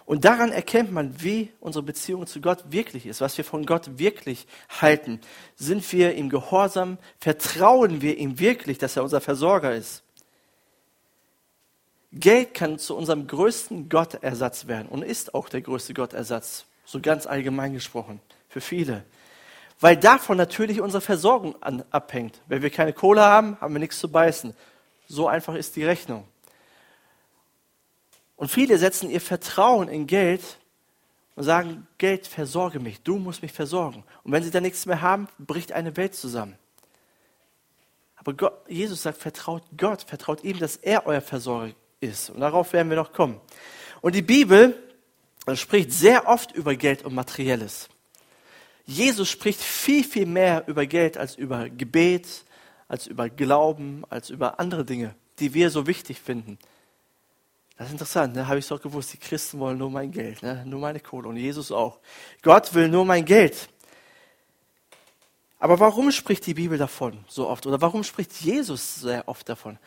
Und 0.05 0.25
daran 0.25 0.53
erkennt 0.53 0.91
man, 0.91 1.23
wie 1.23 1.53
unsere 1.61 1.83
Beziehung 1.83 2.27
zu 2.27 2.41
Gott 2.41 2.65
wirklich 2.71 3.05
ist, 3.05 3.21
was 3.21 3.37
wir 3.37 3.45
von 3.45 3.67
Gott 3.67 3.99
wirklich 3.99 4.47
halten. 4.81 5.21
Sind 5.55 5.93
wir 5.93 6.15
ihm 6.15 6.31
gehorsam? 6.31 6.97
Vertrauen 7.19 8.01
wir 8.01 8.17
ihm 8.17 8.39
wirklich, 8.39 8.79
dass 8.79 8.97
er 8.97 9.03
unser 9.03 9.21
Versorger 9.21 9.75
ist? 9.75 10.05
Geld 12.13 12.55
kann 12.55 12.79
zu 12.79 12.97
unserem 12.97 13.27
größten 13.27 13.89
Gottersatz 13.89 14.67
werden 14.67 14.89
und 14.89 15.03
ist 15.03 15.35
auch 15.35 15.49
der 15.49 15.61
größte 15.61 15.93
Gottersatz 15.93 16.65
so 16.85 17.01
ganz 17.01 17.27
allgemein 17.27 17.75
gesprochen, 17.75 18.21
für 18.49 18.63
viele. 18.63 19.05
Weil 19.81 19.97
davon 19.97 20.39
natürlich 20.39 20.81
unsere 20.81 21.03
Versorgung 21.03 21.63
an, 21.63 21.85
abhängt. 21.91 22.41
Wenn 22.47 22.63
wir 22.63 22.71
keine 22.71 22.93
Kohle 22.93 23.23
haben, 23.23 23.61
haben 23.61 23.75
wir 23.75 23.79
nichts 23.79 23.99
zu 23.99 24.11
beißen. 24.11 24.55
So 25.07 25.29
einfach 25.29 25.55
ist 25.55 25.77
die 25.77 25.85
Rechnung. 25.85 26.27
Und 28.37 28.51
viele 28.51 28.79
setzen 28.79 29.11
ihr 29.11 29.21
Vertrauen 29.21 29.89
in 29.89 30.07
Geld 30.07 30.43
und 31.37 31.45
sagen, 31.45 31.87
Geld, 31.99 32.27
versorge 32.27 32.81
mich, 32.81 33.03
du 33.03 33.19
musst 33.19 33.43
mich 33.43 33.53
versorgen. 33.53 34.03
Und 34.25 34.33
wenn 34.33 34.43
sie 34.43 34.51
dann 34.51 34.63
nichts 34.63 34.87
mehr 34.87 35.03
haben, 35.03 35.29
bricht 35.39 35.73
eine 35.73 35.97
Welt 35.97 36.15
zusammen. 36.15 36.57
Aber 38.17 38.33
Gott, 38.35 38.69
Jesus 38.69 39.03
sagt, 39.03 39.19
vertraut 39.19 39.63
Gott, 39.77 40.03
vertraut 40.03 40.43
ihm, 40.43 40.59
dass 40.59 40.77
er 40.77 41.07
euer 41.07 41.21
Versorger 41.21 41.75
ist. 42.01 42.31
Und 42.31 42.41
darauf 42.41 42.73
werden 42.73 42.89
wir 42.89 42.97
noch 42.97 43.13
kommen. 43.13 43.41
Und 44.01 44.15
die 44.15 44.23
Bibel 44.23 44.77
spricht 45.55 45.93
sehr 45.93 46.29
oft 46.29 46.53
über 46.53 46.77
Geld 46.77 47.05
und 47.05 47.15
Materielles. 47.15 47.89
Jesus 48.85 49.29
spricht 49.29 49.61
viel, 49.61 50.05
viel 50.05 50.27
mehr 50.27 50.65
über 50.67 50.87
Geld 50.87 51.19
als 51.19 51.35
über 51.35 51.69
Gebet, 51.69 52.45
als 52.89 53.07
über 53.07 53.29
Glauben, 53.29 54.05
als 54.09 54.31
über 54.31 54.59
andere 54.59 54.85
Dinge, 54.85 55.15
die 55.39 55.53
wir 55.53 55.71
so 55.71 55.87
wichtig 55.87 56.21
finden. 56.21 56.59
Das 57.77 57.89
ist 57.89 57.93
interessant, 57.93 58.35
ne? 58.35 58.49
habe 58.49 58.59
ich 58.59 58.67
doch 58.67 58.81
gewusst. 58.81 59.13
Die 59.13 59.19
Christen 59.19 59.61
wollen 59.61 59.79
nur 59.79 59.91
mein 59.91 60.11
Geld, 60.11 60.43
ne? 60.43 60.65
nur 60.67 60.81
meine 60.81 61.01
Kohle 61.01 61.29
und 61.29 61.37
Jesus 61.37 61.71
auch. 61.71 61.99
Gott 62.43 62.75
will 62.75 62.89
nur 62.89 63.05
mein 63.05 63.25
Geld. 63.25 63.69
Aber 65.61 65.79
warum 65.79 66.11
spricht 66.11 66.47
die 66.47 66.55
Bibel 66.55 66.79
davon 66.79 67.25
so 67.29 67.49
oft? 67.49 67.67
Oder 67.67 67.81
warum 67.81 68.05
spricht 68.05 68.33
Jesus 68.41 68.97
sehr 68.97 69.29
oft 69.29 69.49
davon? 69.49 69.79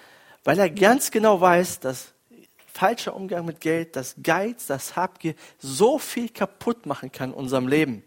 Weil 0.43 0.59
er 0.59 0.69
ganz 0.69 1.11
genau 1.11 1.39
weiß, 1.39 1.79
dass 1.79 2.13
falscher 2.73 3.15
Umgang 3.15 3.45
mit 3.45 3.59
Geld, 3.59 3.95
das 3.95 4.15
Geiz, 4.23 4.65
das 4.65 4.95
Habgier 4.95 5.35
so 5.59 5.99
viel 5.99 6.29
kaputt 6.29 6.85
machen 6.85 7.11
kann 7.11 7.31
in 7.31 7.35
unserem 7.35 7.67
Leben. 7.67 8.03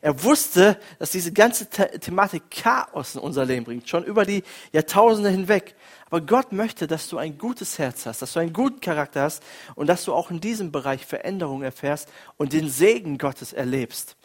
Er 0.00 0.22
wusste, 0.22 0.78
dass 0.98 1.10
diese 1.10 1.32
ganze 1.32 1.66
The 1.70 1.98
Thematik 1.98 2.44
Chaos 2.50 3.16
in 3.16 3.20
unser 3.20 3.44
Leben 3.44 3.64
bringt, 3.64 3.88
schon 3.88 4.04
über 4.04 4.24
die 4.24 4.44
Jahrtausende 4.72 5.28
hinweg. 5.28 5.74
Aber 6.06 6.20
Gott 6.20 6.52
möchte, 6.52 6.86
dass 6.86 7.08
du 7.08 7.18
ein 7.18 7.36
gutes 7.36 7.78
Herz 7.78 8.06
hast, 8.06 8.22
dass 8.22 8.32
du 8.32 8.40
einen 8.40 8.52
guten 8.52 8.80
Charakter 8.80 9.22
hast 9.22 9.42
und 9.74 9.88
dass 9.88 10.04
du 10.04 10.14
auch 10.14 10.30
in 10.30 10.40
diesem 10.40 10.70
Bereich 10.70 11.04
Veränderungen 11.04 11.64
erfährst 11.64 12.08
und 12.36 12.52
den 12.52 12.68
Segen 12.68 13.18
Gottes 13.18 13.52
erlebst. 13.52 14.16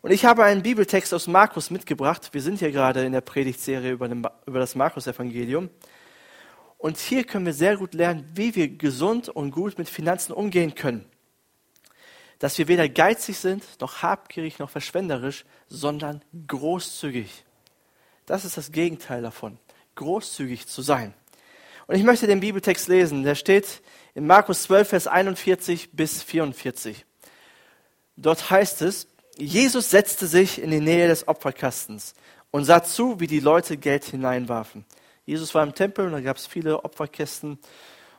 Und 0.00 0.10
ich 0.10 0.24
habe 0.24 0.44
einen 0.44 0.62
Bibeltext 0.62 1.14
aus 1.14 1.26
Markus 1.26 1.70
mitgebracht. 1.70 2.30
Wir 2.32 2.42
sind 2.42 2.58
hier 2.58 2.72
gerade 2.72 3.04
in 3.04 3.12
der 3.12 3.22
Predigtserie 3.22 3.92
über, 3.92 4.10
über 4.46 4.58
das 4.58 4.74
Markus-Evangelium. 4.74 5.70
Und 6.84 6.98
hier 6.98 7.24
können 7.24 7.46
wir 7.46 7.54
sehr 7.54 7.78
gut 7.78 7.94
lernen, 7.94 8.30
wie 8.34 8.54
wir 8.54 8.68
gesund 8.68 9.30
und 9.30 9.52
gut 9.52 9.78
mit 9.78 9.88
Finanzen 9.88 10.34
umgehen 10.34 10.74
können. 10.74 11.06
Dass 12.40 12.58
wir 12.58 12.68
weder 12.68 12.90
geizig 12.90 13.38
sind, 13.38 13.64
noch 13.80 14.02
habgierig, 14.02 14.58
noch 14.58 14.68
verschwenderisch, 14.68 15.46
sondern 15.66 16.20
großzügig. 16.46 17.46
Das 18.26 18.44
ist 18.44 18.58
das 18.58 18.70
Gegenteil 18.70 19.22
davon, 19.22 19.56
großzügig 19.94 20.66
zu 20.66 20.82
sein. 20.82 21.14
Und 21.86 21.94
ich 21.96 22.02
möchte 22.02 22.26
den 22.26 22.40
Bibeltext 22.40 22.86
lesen. 22.88 23.22
Der 23.22 23.34
steht 23.34 23.80
in 24.14 24.26
Markus 24.26 24.64
12, 24.64 24.86
Vers 24.86 25.06
41 25.06 25.92
bis 25.92 26.22
44. 26.22 27.06
Dort 28.18 28.50
heißt 28.50 28.82
es, 28.82 29.08
Jesus 29.38 29.88
setzte 29.88 30.26
sich 30.26 30.60
in 30.60 30.70
die 30.70 30.80
Nähe 30.80 31.08
des 31.08 31.28
Opferkastens 31.28 32.12
und 32.50 32.66
sah 32.66 32.84
zu, 32.84 33.20
wie 33.20 33.26
die 33.26 33.40
Leute 33.40 33.78
Geld 33.78 34.04
hineinwarfen. 34.04 34.84
Jesus 35.24 35.54
war 35.54 35.62
im 35.62 35.74
Tempel 35.74 36.06
und 36.06 36.12
da 36.12 36.20
gab 36.20 36.36
es 36.36 36.46
viele 36.46 36.84
Opferkästen 36.84 37.58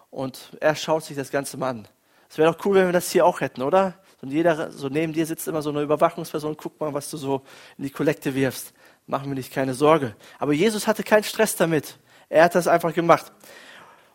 und 0.09 0.51
er 0.59 0.75
schaut 0.75 1.03
sich 1.03 1.15
das 1.15 1.29
Ganze 1.29 1.57
mal 1.57 1.69
an. 1.69 1.87
Es 2.29 2.37
wäre 2.37 2.51
doch 2.51 2.65
cool, 2.65 2.75
wenn 2.75 2.87
wir 2.87 2.93
das 2.93 3.11
hier 3.11 3.25
auch 3.25 3.41
hätten, 3.41 3.61
oder? 3.61 3.93
Und 4.21 4.31
jeder, 4.31 4.71
so 4.71 4.89
neben 4.89 5.13
dir 5.13 5.25
sitzt 5.25 5.47
immer 5.47 5.61
so 5.61 5.69
eine 5.69 5.81
Überwachungsperson, 5.81 6.57
guck 6.57 6.79
mal, 6.79 6.93
was 6.93 7.11
du 7.11 7.17
so 7.17 7.43
in 7.77 7.83
die 7.83 7.91
Kollekte 7.91 8.33
wirfst. 8.33 8.73
Machen 9.05 9.29
wir 9.29 9.35
nicht 9.35 9.53
keine 9.53 9.75
Sorge. 9.75 10.15
Aber 10.39 10.51
Jesus 10.51 10.87
hatte 10.87 11.03
keinen 11.03 11.23
Stress 11.23 11.55
damit. 11.55 11.99
Er 12.27 12.45
hat 12.45 12.55
das 12.55 12.67
einfach 12.67 12.93
gemacht. 12.93 13.31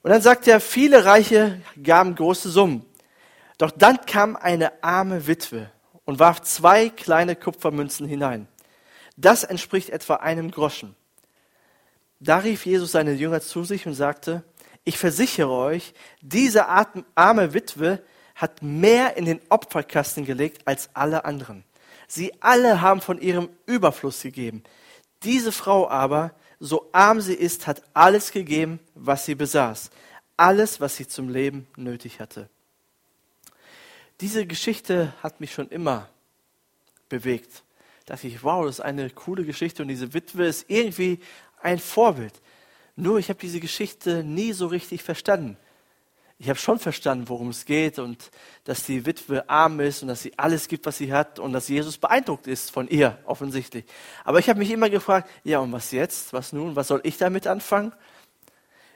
Und 0.02 0.10
dann 0.10 0.20
sagt 0.20 0.48
er, 0.48 0.60
viele 0.60 1.04
Reiche 1.04 1.60
gaben 1.80 2.16
große 2.16 2.50
Summen. 2.50 2.84
Doch 3.58 3.70
dann 3.70 4.04
kam 4.06 4.34
eine 4.36 4.82
arme 4.82 5.26
Witwe 5.26 5.70
und 6.04 6.18
warf 6.18 6.40
zwei 6.42 6.88
kleine 6.88 7.36
Kupfermünzen 7.36 8.08
hinein. 8.08 8.48
Das 9.16 9.44
entspricht 9.44 9.90
etwa 9.90 10.14
einem 10.16 10.50
Groschen. 10.50 10.96
Da 12.20 12.38
rief 12.38 12.66
Jesus 12.66 12.92
seine 12.92 13.12
Jünger 13.12 13.40
zu 13.40 13.64
sich 13.64 13.86
und 13.86 13.94
sagte, 13.94 14.44
ich 14.84 14.98
versichere 14.98 15.50
euch, 15.50 15.94
diese 16.20 16.66
arme 16.68 17.54
Witwe 17.54 18.02
hat 18.34 18.62
mehr 18.62 19.16
in 19.16 19.24
den 19.24 19.40
Opferkasten 19.48 20.24
gelegt 20.24 20.66
als 20.66 20.90
alle 20.94 21.24
anderen. 21.24 21.64
Sie 22.06 22.32
alle 22.40 22.80
haben 22.80 23.00
von 23.00 23.20
ihrem 23.20 23.48
Überfluss 23.66 24.22
gegeben. 24.22 24.62
Diese 25.22 25.52
Frau 25.52 25.88
aber, 25.88 26.34
so 26.58 26.88
arm 26.92 27.20
sie 27.20 27.34
ist, 27.34 27.66
hat 27.66 27.82
alles 27.94 28.32
gegeben, 28.32 28.80
was 28.94 29.26
sie 29.26 29.34
besaß. 29.34 29.90
Alles, 30.36 30.80
was 30.80 30.96
sie 30.96 31.06
zum 31.06 31.28
Leben 31.28 31.66
nötig 31.76 32.20
hatte. 32.20 32.48
Diese 34.20 34.46
Geschichte 34.46 35.14
hat 35.22 35.40
mich 35.40 35.52
schon 35.52 35.68
immer 35.68 36.08
bewegt. 37.08 37.62
Da 38.06 38.14
dachte 38.14 38.26
ich, 38.26 38.42
wow, 38.42 38.64
das 38.64 38.76
ist 38.76 38.84
eine 38.84 39.08
coole 39.10 39.44
Geschichte 39.44 39.82
und 39.82 39.88
diese 39.88 40.12
Witwe 40.12 40.46
ist 40.46 40.64
irgendwie 40.68 41.20
ein 41.62 41.78
Vorbild. 41.78 42.34
Nur 42.96 43.18
ich 43.18 43.28
habe 43.28 43.38
diese 43.38 43.60
Geschichte 43.60 44.22
nie 44.24 44.52
so 44.52 44.66
richtig 44.66 45.02
verstanden. 45.02 45.56
Ich 46.38 46.48
habe 46.48 46.58
schon 46.58 46.78
verstanden, 46.78 47.28
worum 47.28 47.50
es 47.50 47.66
geht 47.66 47.98
und 47.98 48.30
dass 48.64 48.84
die 48.84 49.04
Witwe 49.04 49.48
arm 49.50 49.78
ist 49.80 50.00
und 50.00 50.08
dass 50.08 50.22
sie 50.22 50.38
alles 50.38 50.68
gibt, 50.68 50.86
was 50.86 50.96
sie 50.96 51.12
hat 51.12 51.38
und 51.38 51.52
dass 51.52 51.68
Jesus 51.68 51.98
beeindruckt 51.98 52.46
ist 52.46 52.70
von 52.70 52.88
ihr, 52.88 53.18
offensichtlich. 53.26 53.84
Aber 54.24 54.38
ich 54.38 54.48
habe 54.48 54.58
mich 54.58 54.70
immer 54.70 54.88
gefragt, 54.88 55.28
ja 55.44 55.58
und 55.58 55.70
was 55.72 55.92
jetzt? 55.92 56.32
Was 56.32 56.54
nun? 56.54 56.76
Was 56.76 56.88
soll 56.88 57.00
ich 57.04 57.18
damit 57.18 57.46
anfangen? 57.46 57.92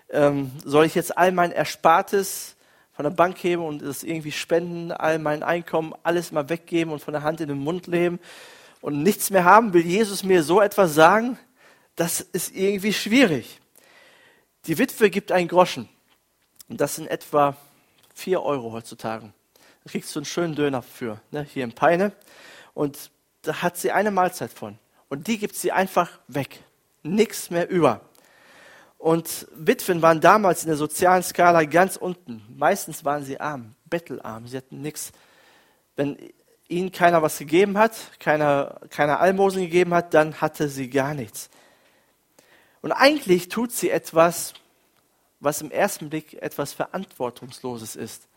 Ähm, 0.08 0.52
soll 0.64 0.86
ich 0.86 0.94
jetzt 0.94 1.18
all 1.18 1.32
mein 1.32 1.52
Erspartes 1.52 2.56
von 2.92 3.04
der 3.04 3.10
Bank 3.10 3.36
heben 3.42 3.62
und 3.62 3.82
das 3.82 4.04
irgendwie 4.04 4.32
spenden, 4.32 4.90
all 4.90 5.18
mein 5.18 5.42
Einkommen, 5.42 5.94
alles 6.02 6.32
mal 6.32 6.48
weggeben 6.48 6.94
und 6.94 7.00
von 7.00 7.12
der 7.12 7.24
Hand 7.24 7.42
in 7.42 7.48
den 7.48 7.58
Mund 7.58 7.88
leben 7.88 8.20
und 8.80 9.02
nichts 9.02 9.28
mehr 9.28 9.44
haben? 9.44 9.74
Will 9.74 9.84
Jesus 9.84 10.24
mir 10.24 10.42
so 10.42 10.62
etwas 10.62 10.94
sagen? 10.94 11.38
Das 11.96 12.20
ist 12.20 12.54
irgendwie 12.54 12.92
schwierig. 12.92 13.60
Die 14.66 14.78
Witwe 14.78 15.10
gibt 15.10 15.30
einen 15.30 15.48
Groschen. 15.48 15.88
Und 16.68 16.80
das 16.80 16.96
sind 16.96 17.08
etwa 17.08 17.56
vier 18.14 18.42
Euro 18.42 18.72
heutzutage. 18.72 19.32
Da 19.84 19.90
kriegst 19.90 20.14
du 20.14 20.20
einen 20.20 20.26
schönen 20.26 20.54
Döner 20.54 20.82
für, 20.82 21.20
ne, 21.30 21.42
hier 21.42 21.64
in 21.64 21.72
Peine. 21.72 22.12
Und 22.72 23.10
da 23.42 23.62
hat 23.62 23.76
sie 23.76 23.92
eine 23.92 24.10
Mahlzeit 24.10 24.50
von. 24.52 24.78
Und 25.08 25.26
die 25.26 25.38
gibt 25.38 25.54
sie 25.54 25.72
einfach 25.72 26.10
weg. 26.26 26.60
Nichts 27.02 27.50
mehr 27.50 27.68
über. 27.68 28.00
Und 28.96 29.46
Witwen 29.54 30.00
waren 30.00 30.22
damals 30.22 30.62
in 30.62 30.68
der 30.68 30.78
sozialen 30.78 31.22
Skala 31.22 31.64
ganz 31.64 31.96
unten. 31.96 32.42
Meistens 32.56 33.04
waren 33.04 33.22
sie 33.22 33.38
arm, 33.38 33.74
bettelarm, 33.84 34.46
sie 34.46 34.56
hatten 34.56 34.80
nichts. 34.80 35.12
Wenn 35.94 36.16
ihnen 36.68 36.90
keiner 36.90 37.20
was 37.20 37.38
gegeben 37.38 37.76
hat, 37.76 37.92
keiner, 38.18 38.80
keiner 38.88 39.20
Almosen 39.20 39.60
gegeben 39.60 39.92
hat, 39.92 40.14
dann 40.14 40.40
hatte 40.40 40.70
sie 40.70 40.88
gar 40.88 41.12
nichts. 41.12 41.50
Und 42.84 42.92
eigentlich 42.92 43.48
tut 43.48 43.72
sie 43.72 43.88
etwas, 43.88 44.52
was 45.40 45.62
im 45.62 45.70
ersten 45.70 46.10
Blick 46.10 46.34
etwas 46.42 46.74
Verantwortungsloses 46.74 47.96
ist. 47.96 48.28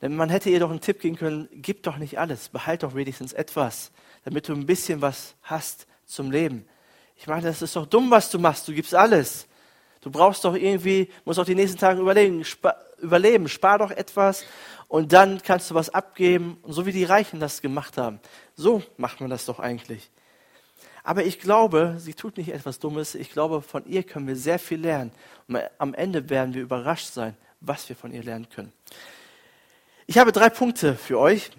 Denn 0.00 0.16
man 0.16 0.30
hätte 0.30 0.48
ihr 0.48 0.60
doch 0.60 0.70
einen 0.70 0.80
Tipp 0.80 0.98
geben 0.98 1.16
können, 1.16 1.46
gib 1.52 1.82
doch 1.82 1.98
nicht 1.98 2.18
alles, 2.18 2.48
behalt 2.48 2.84
doch 2.84 2.94
wenigstens 2.94 3.34
etwas, 3.34 3.92
damit 4.24 4.48
du 4.48 4.54
ein 4.54 4.64
bisschen 4.64 5.02
was 5.02 5.34
hast 5.42 5.86
zum 6.06 6.30
Leben. 6.30 6.66
Ich 7.16 7.26
meine, 7.26 7.42
das 7.42 7.60
ist 7.60 7.76
doch 7.76 7.84
dumm, 7.84 8.10
was 8.10 8.30
du 8.30 8.38
machst, 8.38 8.66
du 8.66 8.72
gibst 8.72 8.94
alles. 8.94 9.46
Du 10.00 10.10
brauchst 10.10 10.46
doch 10.46 10.54
irgendwie, 10.54 11.12
musst 11.26 11.38
auch 11.38 11.44
die 11.44 11.54
nächsten 11.54 11.78
Tage 11.78 12.00
überlegen, 12.00 12.46
spa, 12.46 12.74
überleben, 13.02 13.46
spar 13.46 13.76
doch 13.76 13.90
etwas 13.90 14.46
und 14.88 15.12
dann 15.12 15.42
kannst 15.42 15.70
du 15.70 15.74
was 15.74 15.90
abgeben, 15.90 16.56
so 16.66 16.86
wie 16.86 16.92
die 16.92 17.04
Reichen 17.04 17.40
das 17.40 17.60
gemacht 17.60 17.98
haben. 17.98 18.20
So 18.54 18.82
macht 18.96 19.20
man 19.20 19.28
das 19.28 19.44
doch 19.44 19.60
eigentlich. 19.60 20.10
Aber 21.06 21.22
ich 21.22 21.38
glaube, 21.38 21.94
sie 21.98 22.14
tut 22.14 22.36
nicht 22.36 22.52
etwas 22.52 22.80
Dummes. 22.80 23.14
Ich 23.14 23.30
glaube, 23.30 23.62
von 23.62 23.86
ihr 23.86 24.02
können 24.02 24.26
wir 24.26 24.34
sehr 24.34 24.58
viel 24.58 24.80
lernen. 24.80 25.12
Und 25.46 25.60
am 25.78 25.94
Ende 25.94 26.28
werden 26.30 26.52
wir 26.52 26.62
überrascht 26.62 27.12
sein, 27.12 27.36
was 27.60 27.88
wir 27.88 27.94
von 27.94 28.12
ihr 28.12 28.24
lernen 28.24 28.48
können. 28.48 28.72
Ich 30.08 30.18
habe 30.18 30.32
drei 30.32 30.50
Punkte 30.50 30.96
für 30.96 31.20
euch. 31.20 31.52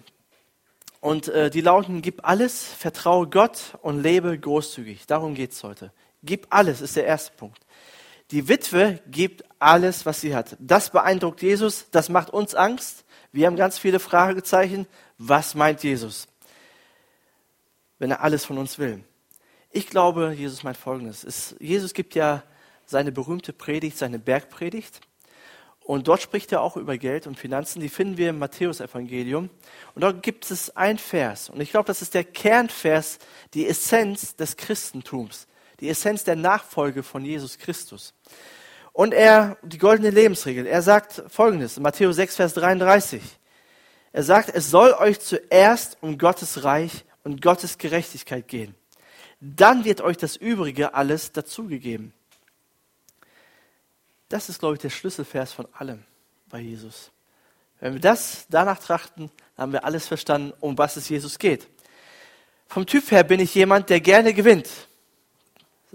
Und 1.00 1.28
äh, 1.28 1.48
die 1.48 1.62
lauten, 1.62 2.02
gib 2.02 2.28
alles, 2.28 2.62
vertraue 2.62 3.26
Gott 3.26 3.78
und 3.80 4.02
lebe 4.02 4.38
großzügig. 4.38 5.06
Darum 5.06 5.34
geht 5.34 5.52
es 5.52 5.64
heute. 5.64 5.92
Gib 6.22 6.48
alles 6.50 6.82
ist 6.82 6.96
der 6.96 7.06
erste 7.06 7.32
Punkt. 7.34 7.64
Die 8.30 8.48
Witwe 8.48 9.00
gibt 9.10 9.44
alles, 9.58 10.04
was 10.04 10.20
sie 10.20 10.34
hat. 10.34 10.58
Das 10.60 10.90
beeindruckt 10.90 11.40
Jesus, 11.40 11.86
das 11.90 12.10
macht 12.10 12.28
uns 12.28 12.54
Angst. 12.54 13.06
Wir 13.32 13.46
haben 13.46 13.56
ganz 13.56 13.78
viele 13.78 13.98
Fragezeichen. 13.98 14.86
Was 15.16 15.54
meint 15.54 15.82
Jesus, 15.84 16.28
wenn 17.98 18.10
er 18.10 18.20
alles 18.20 18.44
von 18.44 18.58
uns 18.58 18.78
will? 18.78 19.02
Ich 19.70 19.88
glaube, 19.88 20.32
Jesus 20.36 20.62
meint 20.62 20.76
Folgendes. 20.76 21.24
Es, 21.24 21.54
Jesus 21.60 21.94
gibt 21.94 22.14
ja 22.14 22.42
seine 22.86 23.12
berühmte 23.12 23.52
Predigt, 23.52 23.98
seine 23.98 24.18
Bergpredigt. 24.18 25.00
Und 25.80 26.08
dort 26.08 26.20
spricht 26.22 26.52
er 26.52 26.62
auch 26.62 26.76
über 26.76 26.98
Geld 26.98 27.26
und 27.26 27.38
Finanzen. 27.38 27.80
Die 27.80 27.88
finden 27.88 28.16
wir 28.16 28.30
im 28.30 28.38
Matthäusevangelium. 28.38 29.50
Und 29.94 30.02
dort 30.02 30.22
gibt 30.22 30.50
es 30.50 30.74
ein 30.76 30.98
Vers. 30.98 31.50
Und 31.50 31.60
ich 31.60 31.70
glaube, 31.70 31.86
das 31.86 32.02
ist 32.02 32.14
der 32.14 32.24
Kernvers, 32.24 33.18
die 33.54 33.66
Essenz 33.66 34.36
des 34.36 34.56
Christentums 34.56 35.46
die 35.80 35.88
Essenz 35.88 36.24
der 36.24 36.36
Nachfolge 36.36 37.02
von 37.02 37.24
Jesus 37.24 37.58
Christus. 37.58 38.14
Und 38.92 39.14
er, 39.14 39.58
die 39.62 39.78
goldene 39.78 40.10
Lebensregel, 40.10 40.66
er 40.66 40.82
sagt 40.82 41.22
folgendes, 41.28 41.76
in 41.76 41.82
Matthäus 41.84 42.16
6, 42.16 42.36
Vers 42.36 42.54
33. 42.54 43.22
Er 44.12 44.22
sagt, 44.22 44.50
es 44.52 44.70
soll 44.70 44.92
euch 44.94 45.20
zuerst 45.20 45.98
um 46.00 46.18
Gottes 46.18 46.64
Reich 46.64 47.04
und 47.22 47.42
Gottes 47.42 47.78
Gerechtigkeit 47.78 48.48
gehen. 48.48 48.74
Dann 49.40 49.84
wird 49.84 50.00
euch 50.00 50.16
das 50.16 50.36
Übrige 50.36 50.94
alles 50.94 51.32
dazugegeben. 51.32 52.12
Das 54.28 54.48
ist, 54.48 54.58
glaube 54.58 54.74
ich, 54.74 54.80
der 54.80 54.90
Schlüsselvers 54.90 55.52
von 55.52 55.66
allem 55.72 56.04
bei 56.48 56.60
Jesus. 56.60 57.10
Wenn 57.80 57.94
wir 57.94 58.00
das 58.00 58.46
danach 58.50 58.78
trachten, 58.78 59.30
haben 59.56 59.72
wir 59.72 59.84
alles 59.84 60.08
verstanden, 60.08 60.52
um 60.60 60.76
was 60.76 60.96
es 60.96 61.08
Jesus 61.08 61.38
geht. 61.38 61.68
Vom 62.66 62.84
Typ 62.84 63.10
her 63.10 63.24
bin 63.24 63.40
ich 63.40 63.54
jemand, 63.54 63.88
der 63.88 64.00
gerne 64.00 64.34
gewinnt. 64.34 64.68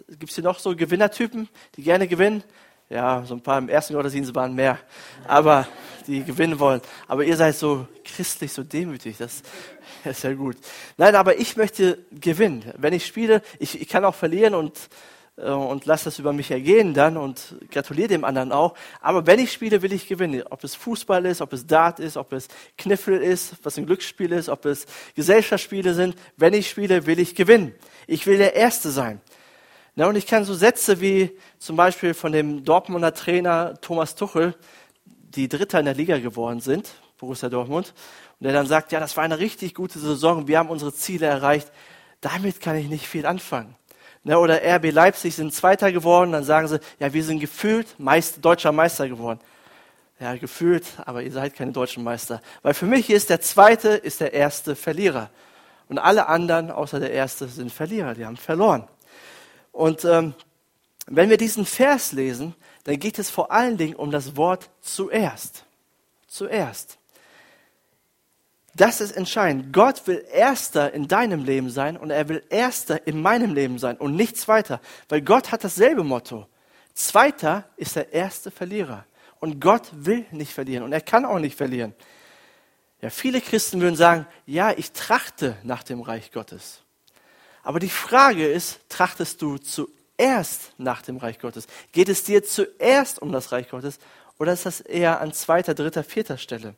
Gibt 0.08 0.30
es 0.30 0.36
hier 0.36 0.44
noch 0.44 0.58
so 0.58 0.76
Gewinnertypen, 0.76 1.48
die 1.76 1.84
gerne 1.84 2.08
gewinnen? 2.08 2.44
Ja, 2.90 3.24
so 3.26 3.36
ein 3.36 3.42
paar 3.42 3.58
im 3.58 3.70
ersten 3.70 3.94
Gottesdienst 3.94 4.36
waren 4.36 4.54
mehr, 4.54 4.78
aber 5.28 5.68
die 6.06 6.24
gewinnen 6.24 6.60
wollen. 6.60 6.82
Aber 7.08 7.24
ihr 7.24 7.36
seid 7.38 7.56
so 7.56 7.88
christlich, 8.04 8.52
so 8.52 8.64
demütig, 8.64 9.18
das 9.18 9.42
ist 10.04 10.24
ja 10.24 10.34
gut. 10.34 10.58
Nein, 10.98 11.16
aber 11.16 11.40
ich 11.40 11.56
möchte 11.56 12.00
gewinnen. 12.12 12.74
Wenn 12.78 12.94
ich 12.94 13.06
spiele, 13.06 13.42
ich, 13.60 13.82
ich 13.82 13.88
kann 13.88 14.06
auch 14.06 14.16
verlieren 14.16 14.54
und 14.54 14.90
äh, 15.38 15.50
und 15.50 15.86
lasse 15.86 16.06
das 16.06 16.20
über 16.20 16.34
mich 16.34 16.52
ergehen 16.52 16.94
dann 16.94 17.18
und 17.18 17.56
gratuliere 17.72 18.10
dem 18.10 18.24
anderen 18.24 18.52
auch. 18.52 18.76
Aber 19.02 19.26
wenn 19.26 19.40
ich 19.40 19.52
spiele, 19.52 19.82
will 19.82 19.94
ich 19.94 20.08
gewinnen. 20.08 20.44
Ob 20.50 20.64
es 20.64 20.76
Fußball 20.76 21.26
ist, 21.26 21.42
ob 21.42 21.54
es 21.54 21.66
Dart 21.66 22.00
ist, 22.00 22.18
ob 22.18 22.34
es 22.34 22.48
Kniffel 22.78 23.22
ist, 23.22 23.56
was 23.64 23.78
ein 23.78 23.86
Glücksspiel 23.86 24.32
ist, 24.32 24.50
ob 24.50 24.66
es 24.66 24.86
Gesellschaftsspiele 25.16 25.94
sind. 25.94 26.16
Wenn 26.38 26.54
ich 26.54 26.70
spiele, 26.70 27.06
will 27.06 27.20
ich 27.20 27.36
gewinnen. 27.36 27.74
Ich 28.08 28.28
will 28.28 28.38
der 28.38 28.56
Erste 28.56 28.92
sein. 28.92 29.22
Na, 29.96 30.08
und 30.08 30.16
ich 30.16 30.26
kann 30.26 30.44
so 30.44 30.56
Sätze 30.56 31.02
wie 31.02 31.38
zum 31.60 31.76
Beispiel 31.76 32.16
von 32.16 32.32
dem 32.32 32.64
Dortmunder 32.64 33.14
Trainer 33.14 33.80
Thomas 33.80 34.16
Tuchel, 34.16 34.56
die 35.06 35.48
Dritter 35.48 35.80
in 35.80 35.86
der 35.86 35.94
Liga 35.94 36.18
geworden 36.18 36.62
sind, 36.62 36.90
Borussia 37.20 37.48
Dortmund, 37.48 37.94
und 38.40 38.46
der 38.46 38.54
dann 38.54 38.66
sagt, 38.66 38.92
ja, 38.92 39.00
das 39.00 39.16
war 39.18 39.24
eine 39.24 39.38
richtig 39.38 39.76
gute 39.76 40.00
Saison, 40.00 40.48
wir 40.48 40.58
haben 40.58 40.70
unsere 40.70 40.94
Ziele 40.94 41.28
erreicht. 41.28 41.72
Damit 42.22 42.60
kann 42.60 42.76
ich 42.76 42.88
nicht 42.88 43.08
viel 43.08 43.28
anfangen. 43.28 43.76
Ne, 44.24 44.40
oder 44.40 44.62
RB 44.64 44.92
Leipzig 44.92 45.36
sind 45.36 45.54
Zweiter 45.54 45.92
geworden, 45.92 46.32
dann 46.32 46.44
sagen 46.44 46.68
sie, 46.68 46.80
ja, 46.98 47.14
wir 47.14 47.24
sind 47.24 47.40
gefühlt 47.40 48.00
Meister, 48.00 48.42
deutscher 48.42 48.72
Meister 48.72 49.08
geworden. 49.08 49.40
Ja, 50.20 50.36
gefühlt, 50.36 50.86
aber 51.06 51.22
ihr 51.22 51.32
seid 51.32 51.54
keine 51.56 51.72
deutschen 51.72 52.04
Meister. 52.04 52.42
Weil 52.64 52.74
für 52.74 52.86
mich 52.88 53.12
ist 53.12 53.30
der 53.30 53.42
Zweite, 53.42 53.90
ist 53.90 54.22
der 54.22 54.34
Erste 54.34 54.76
Verlierer. 54.76 55.30
Und 55.88 56.00
alle 56.00 56.28
anderen, 56.28 56.72
außer 56.72 57.00
der 57.00 57.12
Erste, 57.12 57.48
sind 57.48 57.72
Verlierer, 57.72 58.16
die 58.16 58.26
haben 58.26 58.38
verloren. 58.38 58.88
Und 59.74 60.06
ähm, 60.06 60.34
wenn 61.08 61.30
wir 61.30 61.38
diesen 61.38 61.66
Vers 61.66 62.14
lesen, 62.14 62.56
dann 62.86 62.98
geht 63.00 63.20
es 63.20 63.30
vor 63.30 63.52
allen 63.52 63.76
Dingen 63.76 63.96
um 63.96 64.12
das 64.12 64.38
Wort 64.38 64.70
zuerst. 64.80 65.66
Zuerst. 66.28 66.98
Das 68.76 69.02
ist 69.02 69.12
entscheidend. 69.12 69.74
Gott 69.74 70.08
will 70.08 70.26
Erster 70.32 70.94
in 70.94 71.08
deinem 71.08 71.44
Leben 71.44 71.70
sein 71.70 71.98
und 71.98 72.10
er 72.10 72.30
will 72.30 72.44
Erster 72.50 73.06
in 73.06 73.22
meinem 73.22 73.54
Leben 73.54 73.78
sein 73.78 73.98
und 73.98 74.16
nichts 74.16 74.48
weiter. 74.48 74.80
Weil 75.10 75.22
Gott 75.22 75.52
hat 75.52 75.64
dasselbe 75.64 76.04
Motto. 76.04 76.48
Zweiter 76.94 77.66
ist 77.76 77.96
der 77.96 78.14
erste 78.14 78.52
Verlierer. 78.52 79.06
Und 79.40 79.60
Gott 79.60 79.90
will 79.92 80.26
nicht 80.32 80.54
verlieren 80.54 80.84
und 80.84 80.94
er 80.94 81.02
kann 81.02 81.26
auch 81.26 81.40
nicht 81.40 81.58
verlieren. 81.58 81.94
Ja, 83.02 83.10
viele 83.10 83.42
Christen 83.42 83.82
würden 83.82 83.98
sagen, 83.98 84.26
ja, 84.46 84.72
ich 84.72 84.94
trachte 84.94 85.58
nach 85.64 85.84
dem 85.84 86.00
Reich 86.00 86.32
Gottes. 86.32 86.83
Aber 87.64 87.80
die 87.80 87.90
Frage 87.90 88.46
ist, 88.46 88.82
trachtest 88.90 89.42
du 89.42 89.58
zuerst 89.58 90.74
nach 90.78 91.02
dem 91.02 91.18
Reich 91.18 91.40
Gottes? 91.40 91.68
Geht 91.94 92.10
es 92.10 92.24
dir 92.24 92.44
zuerst 92.44 93.22
um 93.22 93.32
das 93.32 93.52
Reich 93.52 93.70
Gottes 93.70 94.00
oder 94.38 94.54
ist 94.54 94.66
das 94.66 94.82
eher 94.82 95.22
an 95.22 95.34
zweiter, 95.34 95.74
dritter, 95.74 96.04
vierter 96.04 96.38
Stelle? 96.38 96.76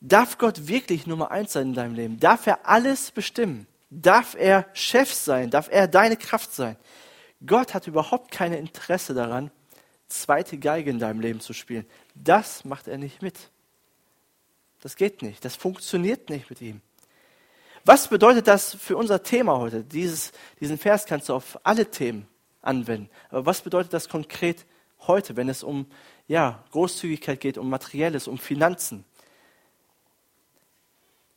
Darf 0.00 0.38
Gott 0.38 0.68
wirklich 0.68 1.06
Nummer 1.06 1.30
eins 1.30 1.52
sein 1.52 1.68
in 1.68 1.74
deinem 1.74 1.94
Leben? 1.94 2.20
Darf 2.20 2.46
er 2.46 2.68
alles 2.68 3.12
bestimmen? 3.12 3.66
Darf 3.90 4.34
er 4.34 4.66
Chef 4.74 5.12
sein? 5.12 5.50
Darf 5.50 5.68
er 5.70 5.88
deine 5.88 6.16
Kraft 6.16 6.52
sein? 6.52 6.76
Gott 7.46 7.74
hat 7.74 7.86
überhaupt 7.86 8.30
kein 8.32 8.52
Interesse 8.52 9.14
daran, 9.14 9.50
zweite 10.08 10.58
Geige 10.58 10.90
in 10.90 10.98
deinem 10.98 11.20
Leben 11.20 11.40
zu 11.40 11.52
spielen. 11.52 11.86
Das 12.14 12.64
macht 12.64 12.88
er 12.88 12.98
nicht 12.98 13.22
mit. 13.22 13.50
Das 14.80 14.96
geht 14.96 15.22
nicht. 15.22 15.44
Das 15.44 15.56
funktioniert 15.56 16.30
nicht 16.30 16.50
mit 16.50 16.60
ihm. 16.60 16.80
Was 17.88 18.06
bedeutet 18.08 18.46
das 18.46 18.74
für 18.74 18.98
unser 18.98 19.22
Thema 19.22 19.56
heute? 19.56 19.82
Dieses, 19.82 20.32
diesen 20.60 20.76
Vers 20.76 21.06
kannst 21.06 21.30
du 21.30 21.34
auf 21.34 21.58
alle 21.62 21.90
Themen 21.90 22.28
anwenden. 22.60 23.08
Aber 23.30 23.46
was 23.46 23.62
bedeutet 23.62 23.94
das 23.94 24.10
konkret 24.10 24.66
heute, 25.06 25.36
wenn 25.38 25.48
es 25.48 25.62
um 25.62 25.86
ja, 26.26 26.62
Großzügigkeit 26.72 27.40
geht, 27.40 27.56
um 27.56 27.70
Materielles, 27.70 28.28
um 28.28 28.36
Finanzen? 28.36 29.06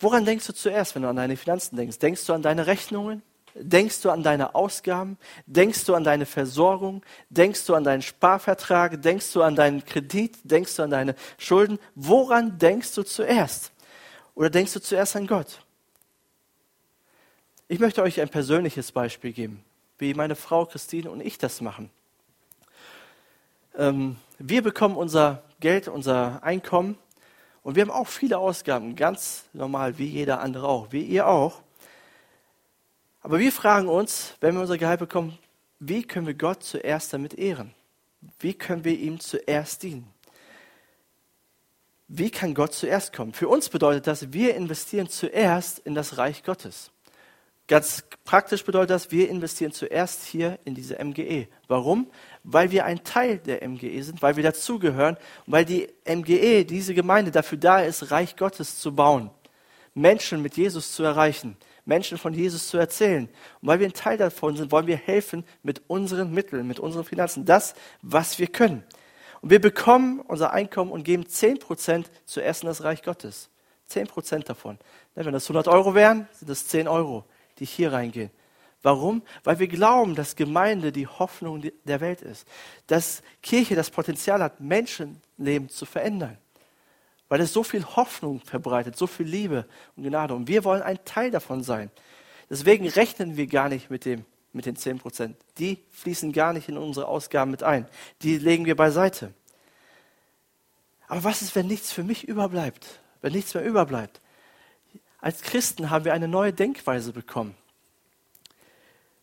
Woran 0.01 0.25
denkst 0.25 0.45
du 0.45 0.51
zuerst, 0.51 0.93
wenn 0.93 1.03
du 1.03 1.07
an 1.07 1.15
deine 1.15 1.37
Finanzen 1.37 1.77
denkst? 1.77 1.99
Denkst 1.99 2.25
du 2.25 2.33
an 2.33 2.41
deine 2.41 2.67
Rechnungen? 2.67 3.23
Denkst 3.55 4.01
du 4.01 4.09
an 4.09 4.21
deine 4.21 4.53
Ausgaben? 4.53 5.17
Denkst 5.45 5.85
du 5.85 5.95
an 5.95 6.03
deine 6.03 6.25
Versorgung? 6.25 7.01
Denkst 7.29 7.65
du 7.65 7.75
an 7.75 7.85
deinen 7.85 8.01
Sparvertrag? 8.01 9.01
Denkst 9.01 9.31
du 9.31 9.41
an 9.41 9.55
deinen 9.55 9.85
Kredit? 9.85 10.35
Denkst 10.43 10.75
du 10.75 10.83
an 10.83 10.89
deine 10.89 11.15
Schulden? 11.37 11.79
Woran 11.95 12.57
denkst 12.57 12.93
du 12.95 13.03
zuerst? 13.03 13.71
Oder 14.35 14.49
denkst 14.49 14.73
du 14.73 14.81
zuerst 14.81 15.15
an 15.15 15.27
Gott? 15.27 15.61
Ich 17.71 17.79
möchte 17.79 18.03
euch 18.03 18.19
ein 18.19 18.27
persönliches 18.27 18.91
Beispiel 18.91 19.31
geben, 19.31 19.63
wie 19.97 20.13
meine 20.13 20.35
Frau 20.35 20.65
Christine 20.65 21.09
und 21.09 21.21
ich 21.21 21.37
das 21.37 21.61
machen. 21.61 21.89
Ähm, 23.77 24.17
wir 24.39 24.61
bekommen 24.61 24.97
unser 24.97 25.41
Geld, 25.61 25.87
unser 25.87 26.43
Einkommen 26.43 26.97
und 27.63 27.75
wir 27.75 27.83
haben 27.83 27.91
auch 27.91 28.09
viele 28.09 28.39
Ausgaben, 28.39 28.97
ganz 28.97 29.45
normal, 29.53 29.97
wie 29.97 30.05
jeder 30.05 30.41
andere 30.41 30.67
auch, 30.67 30.91
wie 30.91 31.03
ihr 31.03 31.27
auch. 31.27 31.61
Aber 33.21 33.39
wir 33.39 33.53
fragen 33.53 33.87
uns, 33.87 34.35
wenn 34.41 34.53
wir 34.55 34.59
unser 34.59 34.77
Gehalt 34.77 34.99
bekommen, 34.99 35.39
wie 35.79 36.03
können 36.03 36.27
wir 36.27 36.33
Gott 36.33 36.63
zuerst 36.63 37.13
damit 37.13 37.35
ehren? 37.35 37.73
Wie 38.39 38.53
können 38.53 38.83
wir 38.83 38.99
ihm 38.99 39.21
zuerst 39.21 39.83
dienen? 39.83 40.09
Wie 42.09 42.31
kann 42.31 42.53
Gott 42.53 42.73
zuerst 42.73 43.13
kommen? 43.13 43.31
Für 43.31 43.47
uns 43.47 43.69
bedeutet 43.69 44.07
das, 44.07 44.33
wir 44.33 44.55
investieren 44.55 45.07
zuerst 45.07 45.79
in 45.79 45.95
das 45.95 46.17
Reich 46.17 46.43
Gottes. 46.43 46.91
Ganz 47.71 48.03
praktisch 48.25 48.65
bedeutet 48.65 48.89
das, 48.89 49.11
wir 49.11 49.29
investieren 49.29 49.71
zuerst 49.71 50.25
hier 50.25 50.59
in 50.65 50.75
diese 50.75 51.01
MGE. 51.01 51.47
Warum? 51.69 52.11
Weil 52.43 52.69
wir 52.71 52.83
ein 52.83 53.05
Teil 53.05 53.37
der 53.37 53.65
MGE 53.65 54.03
sind, 54.03 54.21
weil 54.21 54.35
wir 54.35 54.43
dazugehören 54.43 55.15
weil 55.45 55.63
die 55.63 55.87
MGE, 56.05 56.65
diese 56.65 56.93
Gemeinde, 56.93 57.31
dafür 57.31 57.57
da 57.57 57.79
ist, 57.79 58.11
Reich 58.11 58.35
Gottes 58.35 58.77
zu 58.79 58.93
bauen, 58.93 59.31
Menschen 59.93 60.41
mit 60.41 60.57
Jesus 60.57 60.93
zu 60.93 61.03
erreichen, 61.03 61.55
Menschen 61.85 62.17
von 62.17 62.33
Jesus 62.33 62.67
zu 62.67 62.77
erzählen. 62.77 63.29
Und 63.61 63.67
weil 63.69 63.79
wir 63.79 63.87
ein 63.87 63.93
Teil 63.93 64.17
davon 64.17 64.57
sind, 64.57 64.73
wollen 64.73 64.87
wir 64.87 64.97
helfen 64.97 65.45
mit 65.63 65.81
unseren 65.87 66.33
Mitteln, 66.33 66.67
mit 66.67 66.77
unseren 66.81 67.05
Finanzen, 67.05 67.45
das, 67.45 67.73
was 68.01 68.37
wir 68.37 68.47
können. 68.47 68.83
Und 69.39 69.49
wir 69.49 69.61
bekommen 69.61 70.19
unser 70.19 70.51
Einkommen 70.51 70.91
und 70.91 71.03
geben 71.03 71.23
10% 71.23 72.07
zuerst 72.25 72.63
in 72.63 72.67
das 72.67 72.83
Reich 72.83 73.01
Gottes. 73.01 73.49
10% 73.89 74.43
davon. 74.43 74.77
Wenn 75.15 75.31
das 75.31 75.45
100 75.45 75.69
Euro 75.69 75.95
wären, 75.95 76.27
sind 76.33 76.49
das 76.49 76.67
10 76.67 76.89
Euro 76.89 77.23
die 77.61 77.65
hier 77.65 77.93
reingehen. 77.93 78.31
Warum? 78.81 79.21
Weil 79.43 79.59
wir 79.59 79.67
glauben, 79.67 80.15
dass 80.15 80.35
Gemeinde 80.35 80.91
die 80.91 81.05
Hoffnung 81.05 81.63
der 81.85 82.01
Welt 82.01 82.23
ist. 82.23 82.47
Dass 82.87 83.21
Kirche 83.43 83.75
das 83.75 83.91
Potenzial 83.91 84.41
hat, 84.41 84.59
Menschenleben 84.59 85.69
zu 85.69 85.85
verändern. 85.85 86.37
Weil 87.29 87.41
es 87.41 87.53
so 87.53 87.63
viel 87.63 87.85
Hoffnung 87.85 88.41
verbreitet, 88.41 88.97
so 88.97 89.05
viel 89.05 89.27
Liebe 89.27 89.67
und 89.95 90.03
Gnade. 90.03 90.33
Und 90.33 90.47
wir 90.47 90.63
wollen 90.63 90.81
ein 90.81 90.97
Teil 91.05 91.29
davon 91.29 91.63
sein. 91.63 91.91
Deswegen 92.49 92.87
rechnen 92.87 93.37
wir 93.37 93.45
gar 93.45 93.69
nicht 93.69 93.91
mit, 93.91 94.03
dem, 94.03 94.25
mit 94.51 94.65
den 94.65 94.75
10 94.75 94.97
Prozent. 94.97 95.37
Die 95.59 95.77
fließen 95.91 96.33
gar 96.33 96.51
nicht 96.51 96.67
in 96.67 96.77
unsere 96.77 97.07
Ausgaben 97.07 97.51
mit 97.51 97.61
ein. 97.61 97.87
Die 98.23 98.39
legen 98.39 98.65
wir 98.65 98.75
beiseite. 98.75 99.33
Aber 101.07 101.23
was 101.23 101.43
ist, 101.43 101.55
wenn 101.55 101.67
nichts 101.67 101.91
für 101.91 102.03
mich 102.03 102.27
überbleibt? 102.27 102.99
Wenn 103.21 103.33
nichts 103.33 103.53
mehr 103.53 103.63
überbleibt? 103.63 104.21
Als 105.21 105.43
Christen 105.43 105.91
haben 105.91 106.03
wir 106.03 106.13
eine 106.13 106.27
neue 106.27 106.51
Denkweise 106.51 107.13
bekommen. 107.13 107.55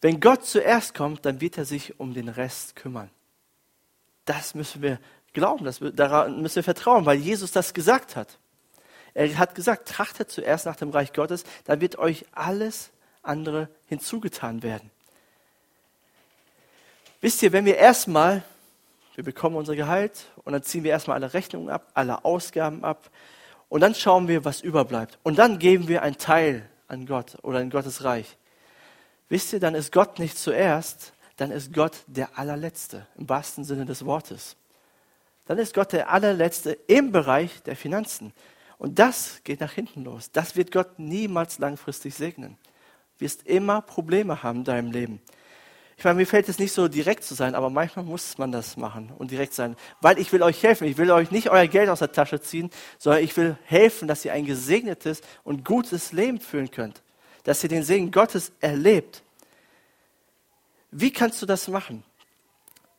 Wenn 0.00 0.20
Gott 0.20 0.46
zuerst 0.46 0.94
kommt, 0.94 1.26
dann 1.26 1.40
wird 1.40 1.58
er 1.58 1.64
sich 1.64 1.98
um 1.98 2.14
den 2.14 2.28
Rest 2.28 2.76
kümmern. 2.76 3.10
Das 4.24 4.54
müssen 4.54 4.80
wir 4.80 5.00
glauben, 5.32 5.64
das, 5.64 5.80
daran 5.94 6.40
müssen 6.40 6.56
wir 6.56 6.62
vertrauen, 6.62 7.04
weil 7.04 7.18
Jesus 7.18 7.50
das 7.50 7.74
gesagt 7.74 8.14
hat. 8.14 8.38
Er 9.14 9.36
hat 9.38 9.56
gesagt, 9.56 9.88
trachtet 9.88 10.30
zuerst 10.30 10.66
nach 10.66 10.76
dem 10.76 10.90
Reich 10.90 11.12
Gottes, 11.12 11.44
dann 11.64 11.80
wird 11.80 11.98
euch 11.98 12.26
alles 12.32 12.90
andere 13.22 13.68
hinzugetan 13.86 14.62
werden. 14.62 14.90
Wisst 17.20 17.42
ihr, 17.42 17.52
wenn 17.52 17.64
wir 17.64 17.76
erstmal, 17.76 18.44
wir 19.16 19.24
bekommen 19.24 19.56
unser 19.56 19.74
Gehalt 19.74 20.26
und 20.44 20.52
dann 20.52 20.62
ziehen 20.62 20.84
wir 20.84 20.92
erstmal 20.92 21.16
alle 21.16 21.34
Rechnungen 21.34 21.68
ab, 21.68 21.90
alle 21.94 22.24
Ausgaben 22.24 22.84
ab, 22.84 23.10
und 23.68 23.80
dann 23.80 23.94
schauen 23.94 24.28
wir, 24.28 24.44
was 24.44 24.60
überbleibt. 24.60 25.18
Und 25.22 25.38
dann 25.38 25.58
geben 25.58 25.88
wir 25.88 26.02
einen 26.02 26.18
Teil 26.18 26.68
an 26.86 27.06
Gott 27.06 27.36
oder 27.42 27.60
in 27.60 27.70
Gottes 27.70 28.04
Reich. 28.04 28.36
Wisst 29.28 29.52
ihr, 29.52 29.60
dann 29.60 29.74
ist 29.74 29.92
Gott 29.92 30.18
nicht 30.18 30.38
zuerst, 30.38 31.12
dann 31.36 31.50
ist 31.50 31.72
Gott 31.72 31.98
der 32.06 32.38
allerletzte, 32.38 33.06
im 33.16 33.28
wahrsten 33.28 33.64
Sinne 33.64 33.84
des 33.84 34.04
Wortes. 34.04 34.56
Dann 35.44 35.58
ist 35.58 35.74
Gott 35.74 35.92
der 35.92 36.10
allerletzte 36.10 36.72
im 36.86 37.12
Bereich 37.12 37.62
der 37.62 37.76
Finanzen. 37.76 38.32
Und 38.78 38.98
das 38.98 39.40
geht 39.44 39.60
nach 39.60 39.72
hinten 39.72 40.04
los. 40.04 40.30
Das 40.30 40.56
wird 40.56 40.72
Gott 40.72 40.98
niemals 40.98 41.58
langfristig 41.58 42.14
segnen. 42.14 42.56
Du 43.16 43.24
wirst 43.24 43.46
immer 43.46 43.82
Probleme 43.82 44.42
haben 44.42 44.58
in 44.58 44.64
deinem 44.64 44.92
Leben. 44.92 45.20
Ich 45.98 46.04
meine, 46.04 46.14
mir 46.14 46.26
fällt 46.26 46.48
es 46.48 46.60
nicht 46.60 46.72
so 46.72 46.86
direkt 46.86 47.24
zu 47.24 47.34
sein, 47.34 47.56
aber 47.56 47.70
manchmal 47.70 48.04
muss 48.04 48.38
man 48.38 48.52
das 48.52 48.76
machen 48.76 49.10
und 49.18 49.32
direkt 49.32 49.52
sein, 49.52 49.74
weil 50.00 50.16
ich 50.20 50.32
will 50.32 50.44
euch 50.44 50.62
helfen. 50.62 50.86
Ich 50.86 50.96
will 50.96 51.10
euch 51.10 51.32
nicht 51.32 51.50
euer 51.50 51.66
Geld 51.66 51.88
aus 51.88 51.98
der 51.98 52.12
Tasche 52.12 52.40
ziehen, 52.40 52.70
sondern 52.98 53.24
ich 53.24 53.36
will 53.36 53.58
helfen, 53.64 54.06
dass 54.06 54.24
ihr 54.24 54.32
ein 54.32 54.46
gesegnetes 54.46 55.22
und 55.42 55.64
gutes 55.64 56.12
Leben 56.12 56.38
führen 56.38 56.70
könnt, 56.70 57.02
dass 57.42 57.64
ihr 57.64 57.68
den 57.68 57.82
Segen 57.82 58.12
Gottes 58.12 58.52
erlebt. 58.60 59.24
Wie 60.92 61.10
kannst 61.10 61.42
du 61.42 61.46
das 61.46 61.66
machen? 61.66 62.04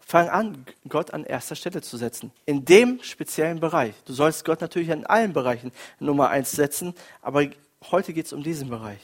Fang 0.01 0.27
an, 0.27 0.65
Gott 0.89 1.13
an 1.13 1.23
erster 1.23 1.55
Stelle 1.55 1.81
zu 1.81 1.95
setzen. 1.95 2.33
In 2.45 2.65
dem 2.65 3.01
speziellen 3.01 3.61
Bereich. 3.61 3.93
Du 4.03 4.11
sollst 4.11 4.43
Gott 4.43 4.59
natürlich 4.59 4.89
in 4.89 5.05
allen 5.05 5.31
Bereichen 5.31 5.71
Nummer 5.99 6.31
eins 6.31 6.51
setzen, 6.51 6.93
aber 7.21 7.47
heute 7.91 8.11
geht 8.11 8.25
es 8.25 8.33
um 8.33 8.43
diesen 8.43 8.69
Bereich. 8.69 8.99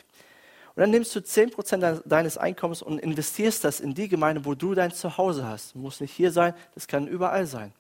Und 0.76 0.82
dann 0.82 0.92
nimmst 0.92 1.16
du 1.16 1.20
10% 1.20 2.02
deines 2.06 2.38
Einkommens 2.38 2.82
und 2.82 3.00
investierst 3.00 3.64
das 3.64 3.80
in 3.80 3.94
die 3.94 4.10
Gemeinde, 4.10 4.44
wo 4.44 4.56
du 4.56 4.74
dein 4.74 4.92
Zuhause 4.92 5.48
hast. 5.48 5.74
Muss 5.76 6.02
nicht 6.02 6.12
hier 6.12 6.32
sein, 6.32 6.54
das 6.74 6.88
kann 6.88 7.08
überall 7.08 7.46
sein. 7.46 7.74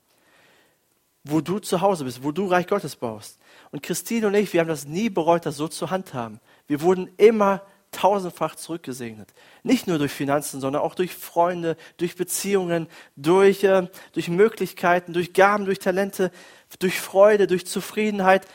Wo 1.26 1.42
du 1.42 1.60
zu 1.60 1.82
Hause 1.82 2.06
bist, 2.06 2.24
wo 2.24 2.32
du 2.32 2.46
Reich 2.46 2.68
Gottes 2.68 2.96
baust. 2.96 3.38
Und 3.72 3.84
Christine 3.84 4.28
und 4.28 4.34
ich, 4.36 4.54
wir 4.54 4.62
haben 4.62 4.70
das 4.70 4.86
nie 4.86 5.10
bereut, 5.10 5.46
das 5.46 5.58
so 5.58 5.68
zu 5.68 5.90
handhaben. 5.92 6.40
Wir 6.68 6.82
wurden 6.82 7.10
immer 7.18 7.64
tausendfach 7.92 8.56
zurückgesegnet. 8.56 9.34
Nicht 9.64 9.88
nur 9.88 9.98
durch 9.98 10.12
Finanzen, 10.12 10.62
sondern 10.62 10.82
auch 10.82 10.96
durch 10.96 11.14
Freunde, 11.14 11.76
durch 11.98 12.16
Beziehungen, 12.16 12.88
durch, 13.18 13.64
äh, 13.64 13.88
durch 14.14 14.30
Möglichkeiten, 14.30 15.12
durch 15.12 15.34
Gaben, 15.34 15.66
durch 15.66 15.80
Talente, 15.80 16.32
durch 16.80 17.00
Freude, 17.00 17.48
durch 17.48 17.66
Zufriedenheit. 17.66 18.48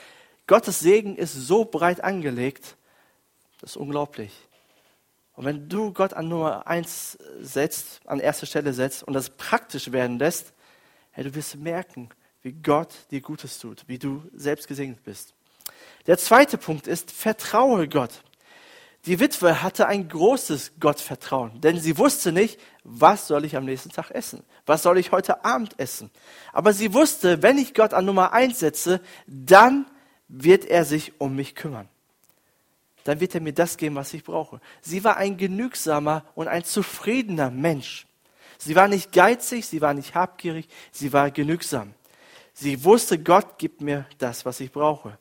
Gottes 0.47 0.81
Segen 0.81 1.17
ist 1.17 1.35
so 1.35 1.65
breit 1.65 2.03
angelegt, 2.03 2.77
das 3.61 3.73
ist 3.73 3.77
unglaublich. 3.77 4.33
Und 5.35 5.45
wenn 5.45 5.69
du 5.69 5.93
Gott 5.93 6.13
an 6.13 6.29
Nummer 6.29 6.67
eins 6.67 7.19
setzt, 7.41 8.01
an 8.07 8.21
erste 8.21 8.47
Stelle 8.47 8.73
setzt 8.73 9.03
und 9.03 9.15
das 9.15 9.31
praktisch 9.31 9.93
werden 9.93 10.19
lässt, 10.19 10.53
hey, 11.13 11.25
du 11.25 11.35
wirst 11.35 11.57
merken, 11.57 12.11
wie 12.43 12.53
Gott 12.53 12.93
dir 13.11 13.21
Gutes 13.21 13.59
tut, 13.59 13.85
wie 13.87 13.99
du 13.99 14.23
selbst 14.35 14.69
gesegnet 14.69 15.03
bist. 15.03 15.35
Der 16.07 16.19
zweite 16.19 16.59
Punkt 16.59 16.87
ist, 16.87 17.11
vertraue 17.11 17.89
Gott. 17.89 18.23
Die 19.07 19.19
Witwe 19.19 19.63
hatte 19.63 19.87
ein 19.87 20.09
großes 20.09 20.73
Gottvertrauen, 20.79 21.61
denn 21.63 21.81
sie 21.81 21.97
wusste 21.97 22.33
nicht, 22.33 22.61
was 22.85 23.27
soll 23.27 23.47
ich 23.47 23.57
am 23.57 23.65
nächsten 23.65 23.91
Tag 23.91 24.11
essen? 24.11 24.43
Was 24.67 24.83
soll 24.83 24.99
ich 24.99 25.11
heute 25.11 25.43
Abend 25.45 25.79
essen? 25.79 26.11
Aber 26.53 26.75
sie 26.75 26.93
wusste, 26.93 27.43
wenn 27.43 27.57
ich 27.57 27.73
Gott 27.73 27.95
an 27.95 28.05
Nummer 28.05 28.33
eins 28.33 28.59
setze, 28.59 29.01
dann 29.27 29.87
wird 30.29 30.67
er 30.67 30.85
sich 30.85 31.19
um 31.19 31.35
mich 31.35 31.55
kümmern. 31.55 31.89
Dann 33.05 33.21
wird 33.21 33.35
er 33.35 33.41
mir 33.41 33.53
das 33.53 33.77
geben, 33.77 33.95
was 33.95 34.13
ich 34.15 34.25
brauche. 34.25 34.61
Sie 34.83 35.05
war 35.05 35.17
ein 35.17 35.37
genügsamer 35.37 36.25
und 36.35 36.49
ein 36.49 36.65
zufriedener 36.65 37.51
Mensch. 37.51 38.07
Sie 38.59 38.77
war 38.77 38.89
nicht 38.89 39.13
geizig, 39.13 39.67
sie 39.67 39.81
war 39.81 39.95
nicht 39.95 40.15
habgierig, 40.15 40.69
sie 40.93 41.13
war 41.13 41.31
genügsam. 41.31 41.95
Sie 42.53 42.85
wusste, 42.85 43.19
Gott 43.19 43.59
gibt 43.59 43.81
mir 43.81 44.07
das, 44.19 44.45
was 44.45 44.61
ich 44.61 44.71
brauche. 44.71 45.19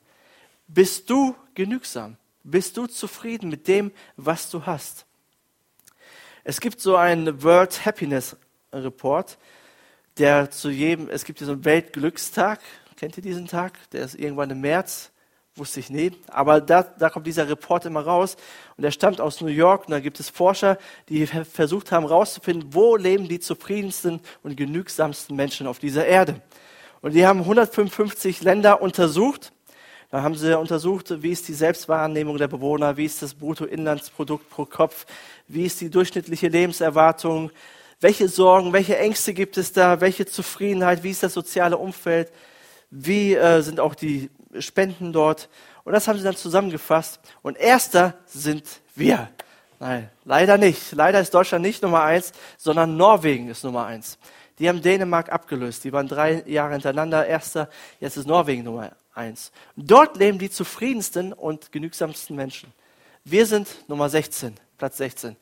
Bist 0.68 1.08
du 1.08 1.34
genügsam? 1.54 2.16
Bist 2.42 2.76
du 2.76 2.86
zufrieden 2.86 3.48
mit 3.48 3.66
dem, 3.66 3.92
was 4.16 4.50
du 4.50 4.66
hast? 4.66 5.06
Es 6.44 6.60
gibt 6.60 6.80
so 6.80 6.96
einen 6.96 7.42
World 7.42 7.84
Happiness 7.84 8.36
Report, 8.72 9.38
der 10.18 10.50
zu 10.50 10.70
jedem, 10.70 11.08
es 11.08 11.24
gibt 11.24 11.40
diesen 11.40 11.64
Weltglückstag. 11.64 12.60
Kennt 12.96 13.16
ihr 13.16 13.22
diesen 13.22 13.46
Tag? 13.46 13.90
Der 13.90 14.04
ist 14.04 14.14
irgendwann 14.14 14.50
im 14.50 14.60
März. 14.60 15.10
Wusste 15.60 15.80
ich 15.80 15.90
nie. 15.90 16.12
Aber 16.28 16.62
da, 16.62 16.82
da 16.82 17.10
kommt 17.10 17.26
dieser 17.26 17.46
Report 17.46 17.84
immer 17.84 18.00
raus. 18.00 18.36
Und 18.78 18.82
der 18.82 18.90
stammt 18.90 19.20
aus 19.20 19.42
New 19.42 19.48
York. 19.48 19.84
Und 19.86 19.90
da 19.90 20.00
gibt 20.00 20.18
es 20.18 20.30
Forscher, 20.30 20.78
die 21.10 21.26
versucht 21.26 21.92
haben 21.92 22.08
herauszufinden, 22.08 22.72
wo 22.72 22.96
leben 22.96 23.28
die 23.28 23.40
zufriedensten 23.40 24.20
und 24.42 24.56
genügsamsten 24.56 25.36
Menschen 25.36 25.66
auf 25.66 25.78
dieser 25.78 26.06
Erde. 26.06 26.40
Und 27.02 27.12
die 27.12 27.26
haben 27.26 27.40
155 27.40 28.42
Länder 28.42 28.80
untersucht 28.80 29.52
da 30.10 30.22
haben 30.22 30.34
sie 30.34 30.58
untersucht, 30.58 31.22
wie 31.22 31.30
ist 31.30 31.46
die 31.46 31.54
Selbstwahrnehmung 31.54 32.36
der 32.36 32.48
Bewohner, 32.48 32.96
wie 32.96 33.04
ist 33.04 33.22
das 33.22 33.32
Bruttoinlandsprodukt 33.32 34.50
pro 34.50 34.64
Kopf, 34.64 35.06
wie 35.46 35.66
ist 35.66 35.80
die 35.80 35.88
durchschnittliche 35.88 36.48
Lebenserwartung, 36.48 37.52
welche 38.00 38.26
Sorgen, 38.26 38.72
welche 38.72 38.98
Ängste 38.98 39.34
gibt 39.34 39.56
es 39.56 39.72
da, 39.72 40.00
welche 40.00 40.26
Zufriedenheit, 40.26 41.04
wie 41.04 41.10
ist 41.10 41.22
das 41.22 41.32
soziale 41.32 41.78
Umfeld, 41.78 42.32
wie 42.90 43.34
äh, 43.34 43.62
sind 43.62 43.78
auch 43.78 43.94
die 43.94 44.30
Spenden 44.58 45.12
dort. 45.12 45.48
Und 45.84 45.92
das 45.92 46.08
haben 46.08 46.18
sie 46.18 46.24
dann 46.24 46.36
zusammengefasst. 46.36 47.20
Und 47.42 47.56
erster 47.56 48.14
sind 48.26 48.64
wir. 48.94 49.28
Nein, 49.78 50.10
leider 50.24 50.58
nicht. 50.58 50.92
Leider 50.92 51.20
ist 51.20 51.32
Deutschland 51.32 51.62
nicht 51.62 51.82
Nummer 51.82 52.02
eins, 52.02 52.32
sondern 52.58 52.96
Norwegen 52.96 53.48
ist 53.48 53.64
Nummer 53.64 53.86
eins. 53.86 54.18
Die 54.58 54.68
haben 54.68 54.82
Dänemark 54.82 55.32
abgelöst. 55.32 55.84
Die 55.84 55.92
waren 55.92 56.06
drei 56.06 56.42
Jahre 56.46 56.72
hintereinander 56.72 57.26
Erster. 57.26 57.70
Jetzt 57.98 58.18
ist 58.18 58.26
Norwegen 58.26 58.64
Nummer 58.64 58.92
eins. 59.14 59.52
Dort 59.76 60.18
leben 60.18 60.38
die 60.38 60.50
zufriedensten 60.50 61.32
und 61.32 61.72
genügsamsten 61.72 62.36
Menschen. 62.36 62.72
Wir 63.24 63.46
sind 63.46 63.68
Nummer 63.88 64.08
16, 64.08 64.54
Platz 64.76 64.98
16. 64.98 65.36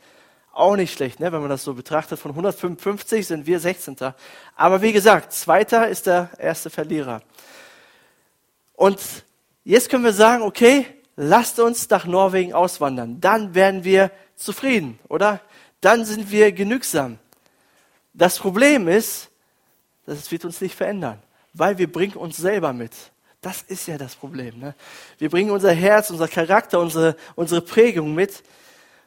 Auch 0.52 0.76
nicht 0.76 0.92
schlecht, 0.92 1.20
ne, 1.20 1.30
wenn 1.32 1.40
man 1.40 1.50
das 1.50 1.64
so 1.64 1.74
betrachtet. 1.74 2.18
Von 2.18 2.32
155 2.32 3.26
sind 3.26 3.46
wir 3.46 3.60
16. 3.60 3.96
Aber 4.56 4.82
wie 4.82 4.92
gesagt, 4.92 5.32
zweiter 5.32 5.88
ist 5.88 6.06
der 6.06 6.30
erste 6.38 6.70
Verlierer. 6.70 7.22
Und 8.78 9.00
jetzt 9.64 9.90
können 9.90 10.04
wir 10.04 10.12
sagen, 10.12 10.44
okay, 10.44 10.86
lasst 11.16 11.58
uns 11.58 11.90
nach 11.90 12.06
Norwegen 12.06 12.52
auswandern. 12.52 13.20
Dann 13.20 13.56
werden 13.56 13.82
wir 13.82 14.12
zufrieden, 14.36 15.00
oder? 15.08 15.40
Dann 15.80 16.04
sind 16.04 16.30
wir 16.30 16.52
genügsam. 16.52 17.18
Das 18.14 18.38
Problem 18.38 18.86
ist, 18.86 19.30
das 20.06 20.30
wird 20.30 20.44
uns 20.44 20.60
nicht 20.60 20.76
verändern, 20.76 21.20
weil 21.54 21.76
wir 21.78 21.90
bringen 21.90 22.14
uns 22.14 22.36
selber 22.36 22.72
mit. 22.72 22.92
Das 23.40 23.62
ist 23.62 23.88
ja 23.88 23.98
das 23.98 24.14
Problem. 24.14 24.60
Ne? 24.60 24.76
Wir 25.18 25.28
bringen 25.28 25.50
unser 25.50 25.72
Herz, 25.72 26.10
unser 26.10 26.28
Charakter, 26.28 26.78
unsere, 26.78 27.16
unsere 27.34 27.62
Prägung 27.62 28.14
mit. 28.14 28.44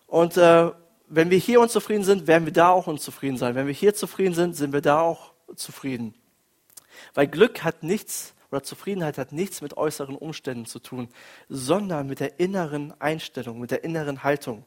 Und 0.05 0.35
äh, 0.35 0.69
wenn 1.07 1.29
wir 1.29 1.37
hier 1.37 1.61
unzufrieden 1.61 2.03
sind, 2.03 2.27
werden 2.27 2.43
wir 2.43 2.53
da 2.53 2.71
auch 2.71 2.87
unzufrieden 2.87 3.37
sein. 3.37 3.55
Wenn 3.55 3.67
wir 3.67 3.73
hier 3.73 3.95
zufrieden 3.95 4.33
sind, 4.33 4.53
sind 4.53 4.73
wir 4.73 4.81
da 4.81 4.99
auch 4.99 5.31
zufrieden. 5.55 6.13
Weil 7.13 7.27
Glück 7.27 7.63
hat 7.63 7.83
nichts 7.83 8.33
oder 8.51 8.63
Zufriedenheit 8.63 9.17
hat 9.17 9.31
nichts 9.31 9.61
mit 9.61 9.77
äußeren 9.77 10.15
Umständen 10.15 10.65
zu 10.65 10.79
tun, 10.79 11.07
sondern 11.47 12.07
mit 12.07 12.19
der 12.19 12.39
inneren 12.39 12.93
Einstellung, 12.99 13.59
mit 13.59 13.71
der 13.71 13.83
inneren 13.83 14.23
Haltung. 14.23 14.65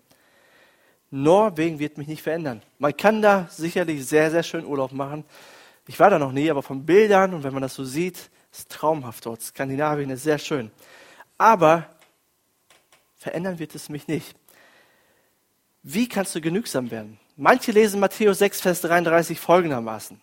Norwegen 1.11 1.79
wird 1.79 1.99
mich 1.99 2.09
nicht 2.09 2.23
verändern. 2.23 2.63
Man 2.79 2.97
kann 2.97 3.23
da 3.23 3.47
sicherlich 3.51 4.05
sehr, 4.07 4.31
sehr 4.31 4.43
schön 4.43 4.65
Urlaub 4.65 4.93
machen. 4.93 5.25
Ich 5.87 6.01
war 6.01 6.11
da 6.11 6.19
noch 6.19 6.33
nie, 6.33 6.51
aber 6.51 6.63
von 6.63 6.87
Bildern 6.87 7.35
und 7.35 7.45
wenn 7.45 7.53
man 7.53 7.63
das 7.63 7.75
so 7.75 7.85
sieht, 7.85 8.31
ist 8.51 8.71
traumhaft 8.71 9.27
dort. 9.27 9.43
Skandinavien 9.43 10.11
ist 10.11 10.23
sehr 10.23 10.39
schön. 10.39 10.71
Aber 11.37 11.87
verändern 13.17 13.59
wird 13.59 13.75
es 13.75 13.89
mich 13.89 14.09
nicht. 14.09 14.35
Wie 15.83 16.09
kannst 16.09 16.35
du 16.35 16.41
genügsam 16.41 16.91
werden? 16.91 17.21
Manche 17.37 17.73
lesen 17.73 18.01
Matthäus 18.01 18.39
6, 18.39 18.63
Vers 18.63 18.81
33 18.81 19.39
folgendermaßen. 19.39 20.21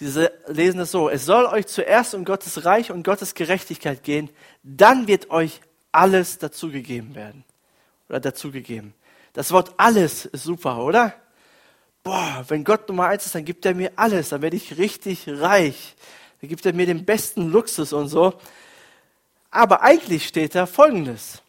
Sie 0.00 0.30
lesen 0.46 0.80
es 0.80 0.92
so, 0.92 1.08
es 1.08 1.24
soll 1.24 1.46
euch 1.46 1.66
zuerst 1.66 2.14
um 2.14 2.24
Gottes 2.24 2.64
Reich 2.64 2.92
und 2.92 3.02
Gottes 3.02 3.34
Gerechtigkeit 3.34 4.04
gehen, 4.04 4.30
dann 4.62 5.08
wird 5.08 5.30
euch 5.30 5.60
alles 5.90 6.38
dazugegeben 6.38 7.14
werden. 7.14 7.44
Oder 8.08 8.20
dazugegeben. 8.20 8.94
Das 9.32 9.50
Wort 9.50 9.74
alles 9.76 10.24
ist 10.26 10.44
super, 10.44 10.78
oder? 10.78 11.14
Boah, 12.02 12.44
wenn 12.48 12.64
Gott 12.64 12.88
Nummer 12.88 13.06
eins 13.06 13.26
ist, 13.26 13.34
dann 13.34 13.44
gibt 13.44 13.66
er 13.66 13.74
mir 13.74 13.92
alles, 13.96 14.30
dann 14.30 14.40
werde 14.40 14.56
ich 14.56 14.78
richtig 14.78 15.28
reich. 15.28 15.96
Da 16.40 16.46
gibt 16.46 16.64
er 16.64 16.72
mir 16.72 16.86
den 16.86 17.04
besten 17.04 17.50
Luxus 17.50 17.92
und 17.92 18.08
so. 18.08 18.34
Aber 19.50 19.82
eigentlich 19.82 20.26
steht 20.26 20.54
da 20.54 20.66
Folgendes. 20.66 21.42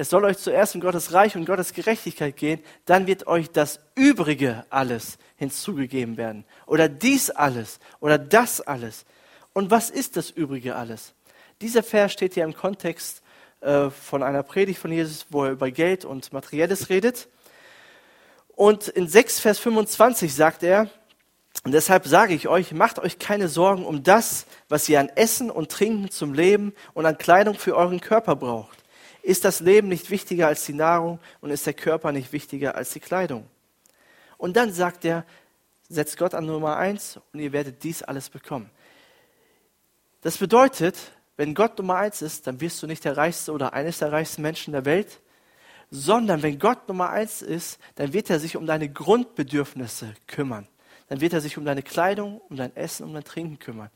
Es 0.00 0.08
soll 0.08 0.24
euch 0.24 0.38
zuerst 0.38 0.74
um 0.74 0.80
Gottes 0.80 1.12
Reich 1.12 1.36
und 1.36 1.44
Gottes 1.44 1.74
Gerechtigkeit 1.74 2.34
gehen, 2.34 2.60
dann 2.86 3.06
wird 3.06 3.26
euch 3.26 3.50
das 3.50 3.80
Übrige 3.94 4.64
alles 4.70 5.18
hinzugegeben 5.36 6.16
werden. 6.16 6.46
Oder 6.64 6.88
dies 6.88 7.28
alles 7.28 7.80
oder 8.00 8.16
das 8.16 8.62
alles. 8.62 9.04
Und 9.52 9.70
was 9.70 9.90
ist 9.90 10.16
das 10.16 10.30
Übrige 10.30 10.74
alles? 10.74 11.12
Dieser 11.60 11.82
Vers 11.82 12.14
steht 12.14 12.32
hier 12.32 12.44
im 12.44 12.54
Kontext 12.54 13.20
äh, 13.60 13.90
von 13.90 14.22
einer 14.22 14.42
Predigt 14.42 14.78
von 14.78 14.90
Jesus, 14.90 15.26
wo 15.28 15.44
er 15.44 15.50
über 15.50 15.70
Geld 15.70 16.06
und 16.06 16.32
Materielles 16.32 16.88
redet. 16.88 17.28
Und 18.56 18.88
in 18.88 19.06
6 19.06 19.40
Vers 19.40 19.58
25 19.58 20.34
sagt 20.34 20.62
er, 20.62 20.88
und 21.64 21.72
deshalb 21.72 22.06
sage 22.06 22.32
ich 22.32 22.48
euch, 22.48 22.72
macht 22.72 23.00
euch 23.00 23.18
keine 23.18 23.48
Sorgen 23.48 23.84
um 23.84 24.02
das, 24.02 24.46
was 24.70 24.88
ihr 24.88 24.98
an 24.98 25.10
Essen 25.10 25.50
und 25.50 25.70
Trinken 25.70 26.10
zum 26.10 26.32
Leben 26.32 26.72
und 26.94 27.04
an 27.04 27.18
Kleidung 27.18 27.54
für 27.54 27.76
euren 27.76 28.00
Körper 28.00 28.34
braucht. 28.34 28.79
Ist 29.22 29.44
das 29.44 29.60
Leben 29.60 29.88
nicht 29.88 30.10
wichtiger 30.10 30.46
als 30.48 30.64
die 30.64 30.72
Nahrung 30.72 31.18
und 31.40 31.50
ist 31.50 31.66
der 31.66 31.74
Körper 31.74 32.12
nicht 32.12 32.32
wichtiger 32.32 32.74
als 32.74 32.90
die 32.90 33.00
Kleidung? 33.00 33.46
Und 34.38 34.56
dann 34.56 34.72
sagt 34.72 35.04
er, 35.04 35.24
setzt 35.88 36.16
Gott 36.16 36.34
an 36.34 36.46
Nummer 36.46 36.76
eins 36.76 37.18
und 37.32 37.40
ihr 37.40 37.52
werdet 37.52 37.82
dies 37.82 38.02
alles 38.02 38.30
bekommen. 38.30 38.70
Das 40.22 40.38
bedeutet, 40.38 40.96
wenn 41.36 41.54
Gott 41.54 41.78
Nummer 41.78 41.96
eins 41.96 42.22
ist, 42.22 42.46
dann 42.46 42.60
wirst 42.60 42.82
du 42.82 42.86
nicht 42.86 43.04
der 43.04 43.16
reichste 43.16 43.52
oder 43.52 43.72
eines 43.72 43.98
der 43.98 44.12
reichsten 44.12 44.42
Menschen 44.42 44.72
der 44.72 44.84
Welt, 44.84 45.20
sondern 45.90 46.42
wenn 46.42 46.58
Gott 46.58 46.88
Nummer 46.88 47.10
eins 47.10 47.42
ist, 47.42 47.78
dann 47.96 48.12
wird 48.12 48.30
er 48.30 48.38
sich 48.38 48.56
um 48.56 48.66
deine 48.66 48.88
Grundbedürfnisse 48.88 50.14
kümmern 50.26 50.68
dann 51.10 51.20
wird 51.20 51.32
er 51.32 51.40
sich 51.40 51.58
um 51.58 51.64
deine 51.64 51.82
Kleidung, 51.82 52.40
um 52.48 52.56
dein 52.56 52.74
Essen, 52.76 53.04
um 53.04 53.12
dein 53.12 53.24
Trinken 53.24 53.58
kümmern. 53.58 53.90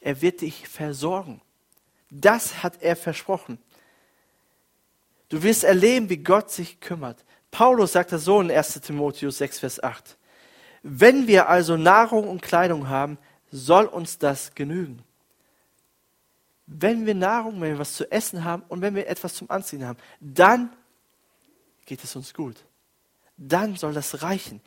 Er 0.00 0.22
wird 0.22 0.40
dich 0.40 0.66
versorgen. 0.66 1.42
Das 2.08 2.62
hat 2.62 2.80
er 2.80 2.96
versprochen. 2.96 3.58
Du 5.30 5.42
wirst 5.42 5.64
erleben, 5.64 6.10
wie 6.10 6.18
Gott 6.18 6.50
sich 6.50 6.80
kümmert. 6.80 7.24
Paulus 7.50 7.92
sagt 7.92 8.12
das 8.12 8.24
so 8.24 8.40
in 8.40 8.50
1 8.50 8.80
Timotheus 8.82 9.38
6, 9.38 9.60
Vers 9.60 9.82
8. 9.82 10.18
Wenn 10.82 11.26
wir 11.26 11.48
also 11.48 11.76
Nahrung 11.76 12.28
und 12.28 12.42
Kleidung 12.42 12.88
haben, 12.88 13.16
soll 13.50 13.86
uns 13.86 14.18
das 14.18 14.54
genügen. 14.54 15.02
wenn 16.72 17.04
wir 17.04 17.16
Nahrung, 17.16 17.60
wenn 17.60 17.72
wir 17.72 17.78
was 17.80 17.94
zu 17.94 18.10
essen 18.12 18.44
haben 18.44 18.62
und 18.68 18.80
wenn 18.80 18.94
wir 18.94 19.08
etwas 19.08 19.34
zum 19.34 19.50
Anziehen 19.50 19.84
haben, 19.84 19.98
dann 20.20 20.70
geht 21.84 22.04
es 22.04 22.14
uns 22.14 22.32
gut. 22.32 22.64
Dann 23.36 23.74
soll 23.74 23.92
das 23.92 24.22
reichen. 24.22 24.60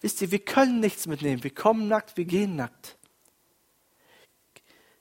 Wisst 0.00 0.20
ihr, 0.22 0.32
wir 0.32 0.40
können 0.40 0.80
nichts 0.80 1.06
mitnehmen. 1.06 1.44
Wir 1.44 1.54
kommen 1.54 1.86
nackt, 1.86 2.16
wir 2.16 2.24
gehen 2.24 2.56
nackt. 2.56 2.96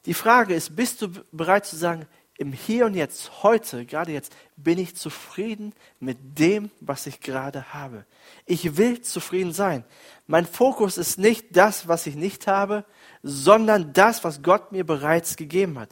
Die 0.06 0.14
Frage 0.14 0.54
ist, 0.54 0.76
bist 0.76 1.02
du 1.02 1.10
bereit 1.32 1.66
zu 1.66 1.76
sagen, 1.76 2.06
im 2.38 2.52
Hier 2.52 2.86
und 2.86 2.96
Jetzt, 2.96 3.44
heute, 3.44 3.86
gerade 3.86 4.12
jetzt, 4.12 4.36
bin 4.58 4.78
ich 4.78 4.96
zufrieden 4.96 5.74
mit 6.00 6.18
dem, 6.38 6.70
was 6.82 7.08
ich 7.08 7.22
gerade 7.22 7.74
habe. 7.74 8.06
Ich 8.46 8.78
will 8.78 9.02
zufrieden 9.02 9.54
sein. 9.54 9.86
Mein 10.28 10.46
Fokus 10.46 10.98
ist 10.98 11.18
nicht 11.18 11.56
das, 11.56 11.88
was 11.88 12.08
ich 12.08 12.16
nicht 12.16 12.48
habe, 12.48 12.84
sondern 13.24 13.94
das, 13.94 14.24
was 14.24 14.42
Gott 14.42 14.72
mir 14.72 14.86
bereits 14.86 15.38
gegeben 15.38 15.80
hat. 15.80 15.90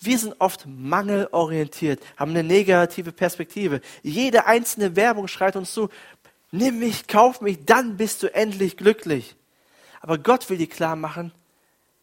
Wir 0.00 0.18
sind 0.18 0.34
oft 0.40 0.66
mangelorientiert, 0.66 2.02
haben 2.16 2.30
eine 2.30 2.42
negative 2.42 3.12
Perspektive. 3.12 3.80
Jede 4.02 4.46
einzelne 4.46 4.96
Werbung 4.96 5.28
schreit 5.28 5.56
uns 5.56 5.72
zu, 5.72 5.90
nimm 6.50 6.78
mich, 6.78 7.06
kauf 7.06 7.40
mich, 7.40 7.64
dann 7.66 7.98
bist 7.98 8.22
du 8.22 8.34
endlich 8.34 8.76
glücklich. 8.76 9.36
Aber 10.00 10.18
Gott 10.18 10.48
will 10.48 10.58
dir 10.58 10.68
klar 10.68 10.96
machen, 10.96 11.32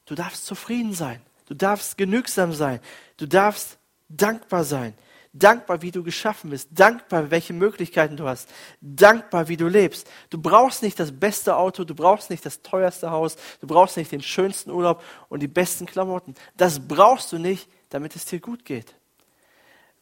du 0.05 0.15
darfst 0.15 0.45
zufrieden 0.45 0.93
sein. 0.93 1.21
Du 1.47 1.55
darfst 1.55 1.97
genügsam 1.97 2.53
sein. 2.53 2.79
Du 3.17 3.25
darfst 3.25 3.78
dankbar 4.09 4.63
sein. 4.63 4.93
Dankbar, 5.31 5.83
wie 5.83 5.91
du 5.91 6.03
geschaffen 6.03 6.49
bist. 6.49 6.69
Dankbar, 6.71 7.29
welche 7.29 7.53
Möglichkeiten 7.53 8.17
du 8.17 8.27
hast. 8.27 8.49
Dankbar, 8.81 9.47
wie 9.47 9.57
du 9.57 9.67
lebst. 9.67 10.09
Du 10.31 10.41
brauchst 10.41 10.81
nicht 10.81 10.99
das 10.99 11.11
beste 11.11 11.55
Auto, 11.55 11.83
du 11.83 11.93
brauchst 11.93 12.31
nicht 12.31 12.43
das 12.45 12.63
teuerste 12.63 13.11
Haus, 13.11 13.37
du 13.61 13.67
brauchst 13.67 13.95
nicht 13.95 14.11
den 14.11 14.23
schönsten 14.23 14.71
Urlaub 14.71 15.03
und 15.29 15.41
die 15.41 15.47
besten 15.47 15.85
Klamotten. 15.85 16.33
Das 16.57 16.79
brauchst 16.87 17.31
du 17.31 17.37
nicht, 17.37 17.69
damit 17.89 18.15
es 18.15 18.25
dir 18.25 18.39
gut 18.39 18.65
geht. 18.65 18.95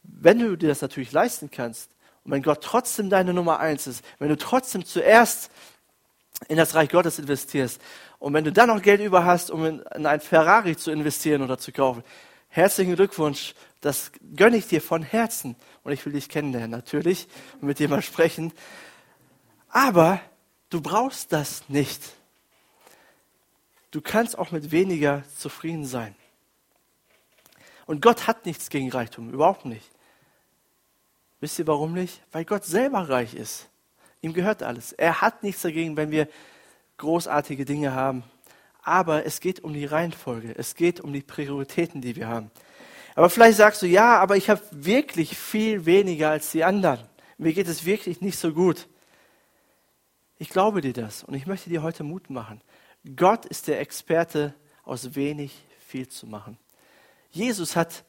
Wenn 0.02 0.38
du 0.38 0.56
dir 0.56 0.68
das 0.68 0.80
natürlich 0.80 1.12
leisten 1.12 1.50
kannst 1.50 1.90
und 2.24 2.32
wenn 2.32 2.42
Gott 2.42 2.64
trotzdem 2.64 3.10
deine 3.10 3.34
Nummer 3.34 3.60
eins 3.60 3.86
ist, 3.86 4.02
wenn 4.18 4.30
du 4.30 4.36
trotzdem 4.38 4.86
zuerst 4.86 5.50
in 6.48 6.56
das 6.56 6.74
Reich 6.74 6.88
Gottes 6.88 7.18
investierst 7.18 7.82
und 8.18 8.32
wenn 8.32 8.44
du 8.44 8.52
dann 8.52 8.68
noch 8.68 8.80
Geld 8.80 9.00
über 9.00 9.26
hast, 9.26 9.50
um 9.50 9.64
in, 9.66 9.80
in 9.94 10.06
ein 10.06 10.20
Ferrari 10.20 10.76
zu 10.76 10.90
investieren 10.90 11.42
oder 11.42 11.58
zu 11.58 11.72
kaufen, 11.72 12.02
herzlichen 12.48 12.96
Glückwunsch, 12.96 13.54
das 13.80 14.10
gönne 14.36 14.56
ich 14.56 14.66
dir 14.66 14.82
von 14.82 15.02
Herzen. 15.02 15.56
Und 15.84 15.92
ich 15.92 16.04
will 16.04 16.12
dich 16.12 16.28
kennenlernen 16.28 16.70
natürlich 16.70 17.28
und 17.60 17.68
mit 17.68 17.78
dir 17.78 17.88
mal 17.88 18.02
sprechen. 18.02 18.52
Aber 19.68 20.20
du 20.70 20.80
brauchst 20.80 21.32
das 21.32 21.68
nicht. 21.68 22.02
Du 23.90 24.00
kannst 24.00 24.38
auch 24.38 24.50
mit 24.50 24.70
weniger 24.70 25.22
zufrieden 25.38 25.86
sein. 25.86 26.14
Und 27.86 28.02
Gott 28.02 28.26
hat 28.26 28.44
nichts 28.44 28.68
gegen 28.68 28.90
Reichtum, 28.90 29.30
überhaupt 29.30 29.64
nicht. 29.64 29.90
Wisst 31.40 31.58
ihr 31.58 31.66
warum 31.66 31.94
nicht? 31.94 32.20
Weil 32.32 32.44
Gott 32.44 32.64
selber 32.64 33.08
reich 33.08 33.34
ist. 33.34 33.68
Ihm 34.20 34.34
gehört 34.34 34.62
alles. 34.62 34.92
Er 34.92 35.20
hat 35.20 35.42
nichts 35.42 35.62
dagegen, 35.62 35.96
wenn 35.96 36.10
wir 36.10 36.28
großartige 36.98 37.64
Dinge 37.64 37.94
haben. 37.94 38.24
Aber 38.82 39.24
es 39.24 39.40
geht 39.40 39.60
um 39.60 39.72
die 39.72 39.84
Reihenfolge. 39.84 40.54
Es 40.56 40.74
geht 40.74 41.00
um 41.00 41.12
die 41.12 41.22
Prioritäten, 41.22 42.00
die 42.00 42.16
wir 42.16 42.26
haben. 42.26 42.50
Aber 43.18 43.30
vielleicht 43.30 43.58
sagst 43.58 43.82
du, 43.82 43.86
ja, 43.88 44.20
aber 44.20 44.36
ich 44.36 44.48
habe 44.48 44.62
wirklich 44.70 45.36
viel 45.36 45.86
weniger 45.86 46.30
als 46.30 46.52
die 46.52 46.62
anderen. 46.62 47.00
Mir 47.36 47.52
geht 47.52 47.66
es 47.66 47.84
wirklich 47.84 48.20
nicht 48.20 48.38
so 48.38 48.52
gut. 48.52 48.86
Ich 50.38 50.50
glaube 50.50 50.82
dir 50.82 50.92
das 50.92 51.24
und 51.24 51.34
ich 51.34 51.44
möchte 51.44 51.68
dir 51.68 51.82
heute 51.82 52.04
Mut 52.04 52.30
machen. 52.30 52.60
Gott 53.16 53.44
ist 53.44 53.66
der 53.66 53.80
Experte, 53.80 54.54
aus 54.84 55.16
wenig 55.16 55.64
viel 55.84 56.06
zu 56.06 56.28
machen. 56.28 56.58
Jesus 57.32 57.74
hat 57.74 58.04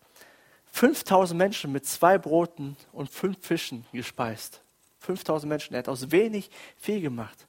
5000 0.73 1.35
Menschen 1.35 1.71
mit 1.71 1.87
zwei 1.87 2.19
Broten 2.19 2.77
und 2.91 3.09
fünf 3.09 3.43
Fischen 3.43 3.87
gespeist. 3.91 4.61
5000 4.99 5.49
Menschen. 5.49 5.73
Er 5.73 5.79
hat 5.79 5.89
aus 5.89 6.11
wenig 6.11 6.51
viel 6.77 7.01
gemacht. 7.01 7.47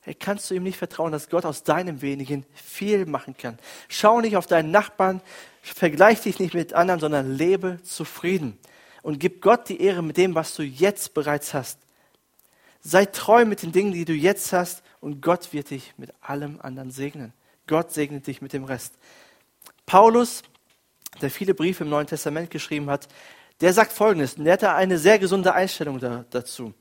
Hey, 0.00 0.14
kannst 0.14 0.50
du 0.50 0.54
ihm 0.54 0.62
nicht 0.62 0.78
vertrauen, 0.78 1.12
dass 1.12 1.28
Gott 1.28 1.44
aus 1.44 1.62
deinem 1.62 2.00
wenigen 2.00 2.46
viel 2.54 3.04
machen 3.04 3.36
kann? 3.36 3.58
Schau 3.88 4.22
nicht 4.22 4.38
auf 4.38 4.46
deinen 4.46 4.70
Nachbarn, 4.70 5.20
vergleich 5.62 6.20
dich 6.20 6.38
nicht 6.38 6.54
mit 6.54 6.74
anderen, 6.74 7.00
sondern 7.00 7.34
lebe 7.34 7.80
zufrieden 7.82 8.58
und 9.02 9.18
gib 9.18 9.40
Gott 9.40 9.68
die 9.68 9.80
Ehre 9.80 10.02
mit 10.02 10.16
dem, 10.16 10.34
was 10.34 10.54
du 10.54 10.62
jetzt 10.62 11.14
bereits 11.14 11.54
hast. 11.54 11.78
Sei 12.80 13.06
treu 13.06 13.44
mit 13.44 13.62
den 13.62 13.72
Dingen, 13.72 13.92
die 13.92 14.04
du 14.04 14.12
jetzt 14.12 14.52
hast 14.52 14.82
und 15.00 15.22
Gott 15.22 15.52
wird 15.52 15.70
dich 15.70 15.94
mit 15.96 16.12
allem 16.20 16.60
anderen 16.60 16.90
segnen. 16.90 17.32
Gott 17.68 17.92
segnet 17.92 18.26
dich 18.26 18.42
mit 18.42 18.52
dem 18.52 18.64
Rest. 18.64 18.94
Paulus 19.86 20.42
der 21.20 21.30
viele 21.30 21.54
Briefe 21.54 21.84
im 21.84 21.90
Neuen 21.90 22.06
Testament 22.06 22.50
geschrieben 22.50 22.88
hat, 22.88 23.08
der 23.60 23.72
sagt 23.72 23.92
Folgendes, 23.92 24.34
und 24.34 24.44
der 24.44 24.54
hat 24.54 24.64
eine 24.64 24.98
sehr 24.98 25.18
gesunde 25.18 25.52
Einstellung 25.52 25.98
da, 25.98 26.24
dazu. 26.30 26.72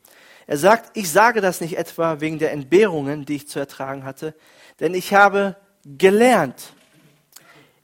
Er 0.47 0.57
sagt, 0.57 0.97
ich 0.97 1.11
sage 1.11 1.41
das 1.41 1.61
nicht 1.61 1.77
etwa 1.77 2.19
wegen 2.19 2.39
der 2.39 2.51
Entbehrungen, 2.51 3.25
die 3.25 3.35
ich 3.35 3.47
zu 3.47 3.59
ertragen 3.59 4.03
hatte, 4.03 4.33
denn 4.79 4.93
ich 4.93 5.13
habe 5.13 5.55
gelernt, 5.85 6.73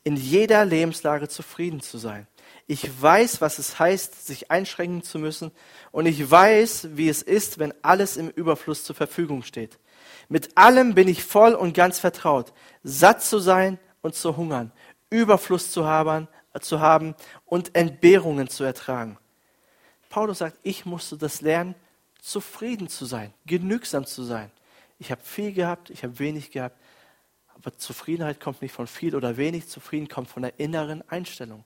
in 0.07 0.15
jeder 0.15 0.63
Lebenslage 0.63 1.27
zufrieden 1.27 1.81
zu 1.81 1.97
sein. 1.97 2.27
Ich 2.65 2.89
weiß, 3.01 3.41
was 3.41 3.59
es 3.59 3.77
heißt, 3.77 4.25
sich 4.25 4.49
einschränken 4.49 5.03
zu 5.03 5.19
müssen, 5.19 5.51
und 5.91 6.05
ich 6.05 6.31
weiß, 6.31 6.89
wie 6.93 7.09
es 7.09 7.21
ist, 7.21 7.59
wenn 7.59 7.73
alles 7.81 8.15
im 8.15 8.29
Überfluss 8.29 8.85
zur 8.85 8.95
Verfügung 8.95 9.43
steht. 9.43 9.77
Mit 10.29 10.57
allem 10.57 10.95
bin 10.95 11.09
ich 11.09 11.25
voll 11.25 11.53
und 11.53 11.73
ganz 11.73 11.99
vertraut, 11.99 12.53
satt 12.83 13.21
zu 13.21 13.39
sein 13.39 13.79
und 14.01 14.15
zu 14.15 14.37
hungern, 14.37 14.71
Überfluss 15.09 15.71
zu 15.71 15.85
haben 15.85 16.29
zu 16.61 16.79
haben 16.79 17.13
und 17.45 17.75
Entbehrungen 17.75 18.47
zu 18.47 18.63
ertragen. 18.63 19.17
Paulus 20.09 20.37
sagt, 20.37 20.57
ich 20.63 20.85
musste 20.85 21.17
das 21.17 21.41
lernen, 21.41 21.75
zufrieden 22.21 22.87
zu 22.87 23.05
sein, 23.05 23.33
genügsam 23.45 24.05
zu 24.05 24.23
sein. 24.23 24.51
Ich 24.99 25.11
habe 25.11 25.21
viel 25.21 25.51
gehabt, 25.51 25.89
ich 25.89 26.03
habe 26.03 26.17
wenig 26.17 26.49
gehabt, 26.51 26.79
aber 27.57 27.77
Zufriedenheit 27.77 28.39
kommt 28.39 28.61
nicht 28.61 28.73
von 28.73 28.87
viel 28.87 29.15
oder 29.15 29.37
wenig, 29.37 29.67
zufrieden 29.67 30.07
kommt 30.07 30.29
von 30.29 30.43
der 30.43 30.59
inneren 30.59 31.07
Einstellung. 31.09 31.63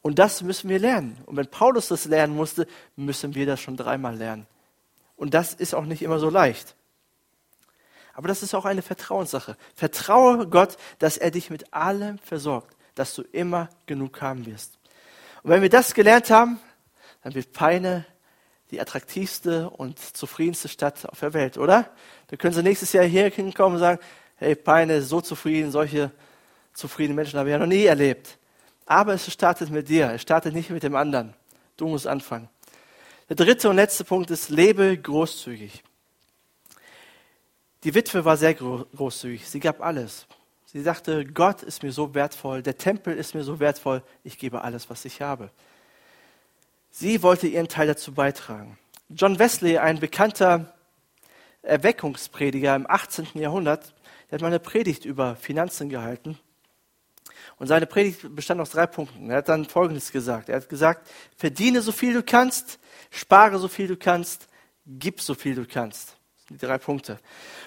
Und 0.00 0.18
das 0.18 0.42
müssen 0.42 0.68
wir 0.68 0.78
lernen. 0.78 1.18
Und 1.26 1.36
wenn 1.36 1.46
Paulus 1.46 1.88
das 1.88 2.04
lernen 2.04 2.36
musste, 2.36 2.66
müssen 2.96 3.34
wir 3.34 3.46
das 3.46 3.60
schon 3.60 3.76
dreimal 3.76 4.16
lernen. 4.16 4.46
Und 5.16 5.34
das 5.34 5.54
ist 5.54 5.74
auch 5.74 5.84
nicht 5.84 6.02
immer 6.02 6.18
so 6.18 6.30
leicht. 6.30 6.76
Aber 8.12 8.28
das 8.28 8.42
ist 8.42 8.54
auch 8.54 8.64
eine 8.64 8.82
Vertrauenssache. 8.82 9.56
Vertraue 9.74 10.46
Gott, 10.48 10.76
dass 10.98 11.16
er 11.16 11.30
dich 11.30 11.50
mit 11.50 11.72
allem 11.72 12.18
versorgt 12.18 12.74
dass 12.94 13.14
du 13.14 13.22
immer 13.22 13.68
genug 13.86 14.20
haben 14.22 14.46
wirst. 14.46 14.78
Und 15.42 15.50
wenn 15.50 15.62
wir 15.62 15.68
das 15.68 15.94
gelernt 15.94 16.30
haben, 16.30 16.58
dann 17.22 17.34
wird 17.34 17.52
Peine 17.52 18.06
die 18.70 18.80
attraktivste 18.80 19.70
und 19.70 19.98
zufriedenste 19.98 20.68
Stadt 20.68 21.06
auf 21.06 21.20
der 21.20 21.34
Welt, 21.34 21.58
oder? 21.58 21.90
Dann 22.28 22.38
können 22.38 22.54
sie 22.54 22.62
nächstes 22.62 22.92
Jahr 22.92 23.04
hier 23.04 23.28
hinkommen 23.28 23.74
und 23.74 23.80
sagen, 23.80 24.00
hey, 24.36 24.54
Peine 24.54 25.02
so 25.02 25.20
zufrieden, 25.20 25.70
solche 25.70 26.10
zufriedene 26.72 27.14
Menschen 27.14 27.38
habe 27.38 27.48
ich 27.48 27.52
ja 27.52 27.58
noch 27.58 27.66
nie 27.66 27.84
erlebt. 27.84 28.38
Aber 28.86 29.14
es 29.14 29.32
startet 29.32 29.70
mit 29.70 29.88
dir, 29.88 30.10
es 30.12 30.22
startet 30.22 30.54
nicht 30.54 30.70
mit 30.70 30.82
dem 30.82 30.96
anderen. 30.96 31.34
Du 31.76 31.88
musst 31.88 32.06
anfangen. 32.06 32.48
Der 33.28 33.36
dritte 33.36 33.70
und 33.70 33.76
letzte 33.76 34.04
Punkt 34.04 34.30
ist, 34.30 34.50
lebe 34.50 34.96
großzügig. 34.98 35.82
Die 37.84 37.94
Witwe 37.94 38.24
war 38.24 38.36
sehr 38.36 38.54
großzügig, 38.54 39.48
sie 39.48 39.60
gab 39.60 39.82
alles. 39.82 40.26
Sie 40.66 40.82
sagte, 40.82 41.24
Gott 41.24 41.62
ist 41.62 41.82
mir 41.82 41.92
so 41.92 42.14
wertvoll, 42.14 42.62
der 42.62 42.76
Tempel 42.76 43.16
ist 43.16 43.34
mir 43.34 43.44
so 43.44 43.60
wertvoll, 43.60 44.02
ich 44.24 44.38
gebe 44.38 44.62
alles, 44.62 44.90
was 44.90 45.04
ich 45.04 45.22
habe. 45.22 45.50
Sie 46.90 47.22
wollte 47.22 47.46
ihren 47.46 47.68
Teil 47.68 47.86
dazu 47.86 48.12
beitragen. 48.12 48.78
John 49.08 49.38
Wesley, 49.38 49.78
ein 49.78 50.00
bekannter 50.00 50.74
Erweckungsprediger 51.62 52.74
im 52.74 52.90
18. 52.90 53.28
Jahrhundert, 53.34 53.93
der 54.30 54.36
hat 54.36 54.40
mal 54.40 54.48
eine 54.48 54.60
Predigt 54.60 55.04
über 55.04 55.36
Finanzen 55.36 55.88
gehalten. 55.88 56.38
Und 57.56 57.68
seine 57.68 57.86
Predigt 57.86 58.34
bestand 58.34 58.60
aus 58.60 58.70
drei 58.70 58.86
Punkten. 58.86 59.30
Er 59.30 59.38
hat 59.38 59.48
dann 59.48 59.64
Folgendes 59.64 60.10
gesagt. 60.10 60.48
Er 60.48 60.56
hat 60.56 60.68
gesagt, 60.68 61.08
verdiene 61.36 61.82
so 61.82 61.92
viel 61.92 62.12
du 62.14 62.22
kannst, 62.22 62.78
spare 63.10 63.58
so 63.58 63.68
viel 63.68 63.86
du 63.86 63.96
kannst, 63.96 64.48
gib 64.86 65.20
so 65.20 65.34
viel 65.34 65.54
du 65.54 65.66
kannst. 65.66 66.16
Die 66.50 66.58
drei 66.58 66.78
Punkte. 66.78 67.18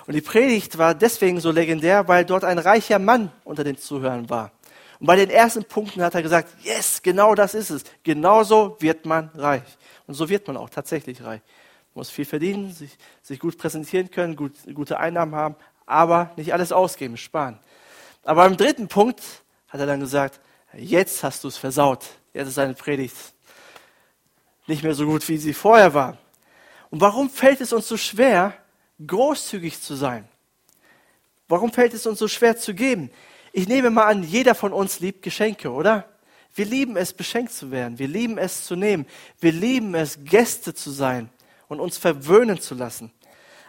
Und 0.06 0.14
die 0.14 0.22
Predigt 0.22 0.78
war 0.78 0.94
deswegen 0.94 1.40
so 1.40 1.52
legendär, 1.52 2.08
weil 2.08 2.26
dort 2.26 2.44
ein 2.44 2.60
reicher 2.60 3.00
Mann 3.00 3.32
unter 3.44 3.64
den 3.64 3.78
Zuhörern 3.78 4.30
war. 4.30 4.52
Und 5.00 5.08
bei 5.08 5.16
den 5.16 5.30
ersten 5.30 5.64
Punkten 5.64 6.02
hat 6.02 6.16
er 6.16 6.22
gesagt, 6.22 6.50
yes, 6.64 7.02
genau 7.02 7.34
das 7.34 7.54
ist 7.54 7.70
es. 7.70 7.84
Genauso 8.04 8.78
wird 8.80 9.06
man 9.06 9.30
reich. 9.36 9.78
Und 10.06 10.14
so 10.14 10.30
wird 10.30 10.48
man 10.48 10.58
auch 10.58 10.70
tatsächlich 10.70 11.24
reich. 11.24 11.42
Man 11.94 12.02
muss 12.02 12.10
viel 12.10 12.26
verdienen, 12.26 12.72
sich, 12.72 12.98
sich 13.22 13.40
gut 13.40 13.58
präsentieren 13.58 14.12
können, 14.12 14.36
gut, 14.36 14.54
gute 14.74 15.00
Einnahmen 15.00 15.36
haben, 15.36 15.56
aber 15.88 16.32
nicht 16.38 16.54
alles 16.54 16.72
ausgeben, 16.72 17.18
sparen. 17.18 17.58
Aber 18.24 18.46
im 18.46 18.56
dritten 18.56 18.88
Punkt 18.88 19.24
hat 19.70 19.80
er 19.80 19.88
dann 19.88 20.00
gesagt, 20.00 20.40
jetzt 20.74 21.24
hast 21.24 21.44
du 21.44 21.48
es 21.48 21.58
versaut. 21.58 22.06
Jetzt 22.34 22.50
ist 22.50 22.56
seine 22.56 22.76
Predigt 22.76 23.16
nicht 24.68 24.84
mehr 24.84 24.94
so 24.94 25.06
gut, 25.06 25.28
wie 25.28 25.38
sie 25.38 25.54
vorher 25.54 25.96
war. 25.96 26.18
Und 26.92 27.02
warum 27.02 27.30
fällt 27.30 27.62
es 27.62 27.74
uns 27.74 27.88
so 27.88 27.98
schwer, 27.98 28.54
großzügig 29.06 29.82
zu 29.82 29.96
sein. 29.96 30.28
Warum 31.48 31.72
fällt 31.72 31.94
es 31.94 32.08
uns 32.08 32.20
so 32.20 32.28
schwer 32.28 32.58
zu 32.58 32.74
geben? 32.74 33.12
Ich 33.54 33.68
nehme 33.68 33.90
mal 33.90 34.06
an, 34.06 34.24
jeder 34.24 34.56
von 34.56 34.74
uns 34.74 35.00
liebt 35.00 35.22
Geschenke, 35.22 35.72
oder? 35.72 36.06
Wir 36.54 36.66
lieben 36.66 36.98
es, 36.98 37.14
beschenkt 37.14 37.54
zu 37.54 37.72
werden. 37.72 38.00
Wir 38.00 38.08
lieben 38.08 38.38
es 38.38 38.66
zu 38.66 38.76
nehmen. 38.76 39.06
Wir 39.40 39.52
lieben 39.52 39.94
es, 39.96 40.20
Gäste 40.24 40.74
zu 40.74 40.92
sein 40.92 41.30
und 41.68 41.80
uns 41.80 41.98
verwöhnen 41.98 42.60
zu 42.60 42.76
lassen. 42.76 43.12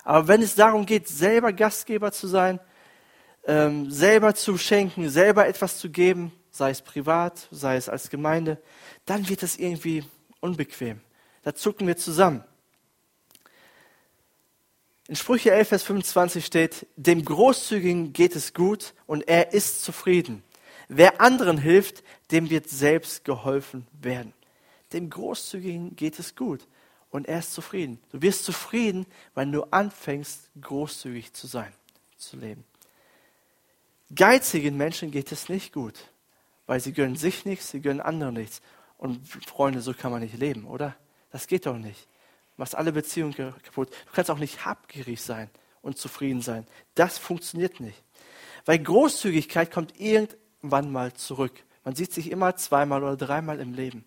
Aber 0.08 0.26
wenn 0.26 0.40
es 0.40 0.54
darum 0.54 0.86
geht, 0.86 1.06
selber 1.06 1.52
Gastgeber 1.52 2.12
zu 2.12 2.28
sein, 2.28 2.60
ähm, 3.44 3.90
selber 3.90 4.34
zu 4.34 4.56
schenken, 4.56 5.10
selber 5.10 5.46
etwas 5.46 5.76
zu 5.76 5.90
geben, 5.90 6.32
sei 6.50 6.70
es 6.70 6.80
privat, 6.80 7.46
sei 7.50 7.76
es 7.76 7.90
als 7.90 8.08
Gemeinde, 8.08 8.56
dann 9.04 9.28
wird 9.28 9.42
es 9.42 9.58
irgendwie 9.58 10.02
unbequem. 10.40 11.02
Da 11.42 11.54
zucken 11.54 11.86
wir 11.86 11.98
zusammen. 11.98 12.42
In 15.08 15.16
Sprüche 15.16 15.50
11, 15.50 15.68
Vers 15.68 15.82
25 15.82 16.46
steht, 16.46 16.86
dem 16.96 17.22
Großzügigen 17.22 18.14
geht 18.14 18.34
es 18.34 18.54
gut 18.54 18.94
und 19.04 19.28
er 19.28 19.52
ist 19.52 19.84
zufrieden. 19.84 20.42
Wer 20.88 21.20
anderen 21.20 21.58
hilft, 21.58 22.02
dem 22.30 22.48
wird 22.48 22.70
selbst 22.70 23.26
geholfen 23.26 23.86
werden. 23.92 24.32
Dem 24.94 25.10
Großzügigen 25.10 25.96
geht 25.96 26.18
es 26.18 26.34
gut 26.34 26.66
und 27.10 27.26
er 27.26 27.38
ist 27.38 27.52
zufrieden. 27.52 27.98
Du 28.10 28.22
wirst 28.22 28.44
zufrieden, 28.44 29.06
wenn 29.34 29.52
du 29.52 29.64
anfängst, 29.64 30.50
großzügig 30.60 31.32
zu 31.32 31.46
sein, 31.46 31.72
zu 32.16 32.36
leben. 32.36 32.64
Geizigen 34.14 34.76
Menschen 34.76 35.10
geht 35.10 35.32
es 35.32 35.48
nicht 35.48 35.72
gut, 35.72 35.94
weil 36.66 36.80
sie 36.80 36.92
gönnen 36.92 37.16
sich 37.16 37.44
nichts, 37.44 37.70
sie 37.70 37.80
gönnen 37.80 38.00
anderen 38.00 38.34
nichts. 38.34 38.62
Und 38.96 39.26
Freunde, 39.46 39.80
so 39.80 39.94
kann 39.94 40.10
man 40.10 40.22
nicht 40.22 40.36
leben, 40.36 40.66
oder? 40.66 40.96
Das 41.30 41.46
geht 41.46 41.66
doch 41.66 41.76
nicht. 41.76 42.08
Du 42.56 42.62
machst 42.62 42.74
alle 42.74 42.92
Beziehungen 42.92 43.34
kaputt. 43.34 43.90
Du 44.06 44.12
kannst 44.12 44.30
auch 44.30 44.38
nicht 44.38 44.64
habgierig 44.64 45.20
sein 45.20 45.50
und 45.82 45.98
zufrieden 45.98 46.40
sein. 46.40 46.66
Das 46.94 47.18
funktioniert 47.18 47.80
nicht. 47.80 48.02
Weil 48.64 48.78
Großzügigkeit 48.78 49.70
kommt 49.70 49.98
irgendwann 50.00 50.90
mal 50.90 51.12
zurück. 51.12 51.62
Man 51.84 51.94
sieht 51.94 52.12
sich 52.12 52.30
immer 52.30 52.56
zweimal 52.56 53.02
oder 53.02 53.16
dreimal 53.16 53.60
im 53.60 53.72
Leben. 53.72 54.04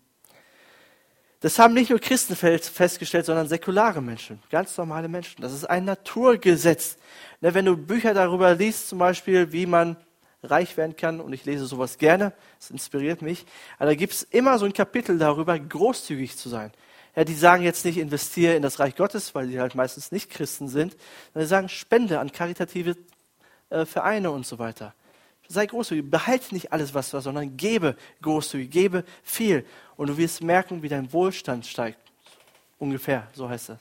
Das 1.42 1.58
haben 1.58 1.74
nicht 1.74 1.90
nur 1.90 1.98
Christen 1.98 2.36
festgestellt, 2.36 3.26
sondern 3.26 3.48
säkulare 3.48 4.00
Menschen, 4.00 4.40
ganz 4.48 4.78
normale 4.78 5.08
Menschen. 5.08 5.42
Das 5.42 5.52
ist 5.52 5.64
ein 5.64 5.84
Naturgesetz. 5.84 6.96
Ne, 7.40 7.52
wenn 7.52 7.64
du 7.64 7.76
Bücher 7.76 8.14
darüber 8.14 8.54
liest, 8.54 8.88
zum 8.88 9.00
Beispiel, 9.00 9.50
wie 9.50 9.66
man 9.66 9.96
reich 10.44 10.76
werden 10.76 10.94
kann, 10.94 11.20
und 11.20 11.32
ich 11.32 11.44
lese 11.44 11.66
sowas 11.66 11.98
gerne, 11.98 12.32
das 12.60 12.70
inspiriert 12.70 13.22
mich, 13.22 13.44
aber 13.78 13.90
da 13.90 13.94
gibt 13.96 14.12
es 14.12 14.22
immer 14.22 14.56
so 14.58 14.66
ein 14.66 14.72
Kapitel 14.72 15.18
darüber, 15.18 15.58
großzügig 15.58 16.36
zu 16.36 16.48
sein. 16.48 16.70
Ja, 17.16 17.24
die 17.24 17.34
sagen 17.34 17.64
jetzt 17.64 17.84
nicht, 17.84 17.98
investiere 17.98 18.54
in 18.54 18.62
das 18.62 18.78
Reich 18.78 18.94
Gottes, 18.94 19.34
weil 19.34 19.48
die 19.48 19.60
halt 19.60 19.74
meistens 19.74 20.12
nicht 20.12 20.30
Christen 20.30 20.68
sind, 20.68 20.96
sondern 21.32 21.46
die 21.46 21.50
sagen, 21.50 21.68
spende 21.68 22.20
an 22.20 22.30
karitative 22.30 22.96
äh, 23.70 23.84
Vereine 23.84 24.30
und 24.30 24.46
so 24.46 24.60
weiter 24.60 24.94
sei 25.48 25.66
großzügig, 25.66 26.10
behalte 26.10 26.54
nicht 26.54 26.72
alles, 26.72 26.94
was 26.94 27.10
du 27.10 27.16
hast, 27.16 27.24
sondern 27.24 27.56
gebe 27.56 27.96
großzügig, 28.20 28.70
gebe 28.70 29.04
viel. 29.22 29.66
Und 29.96 30.08
du 30.08 30.16
wirst 30.16 30.42
merken, 30.42 30.82
wie 30.82 30.88
dein 30.88 31.12
Wohlstand 31.12 31.66
steigt. 31.66 31.98
Ungefähr, 32.78 33.28
so 33.34 33.48
heißt 33.48 33.70
das. 33.70 33.78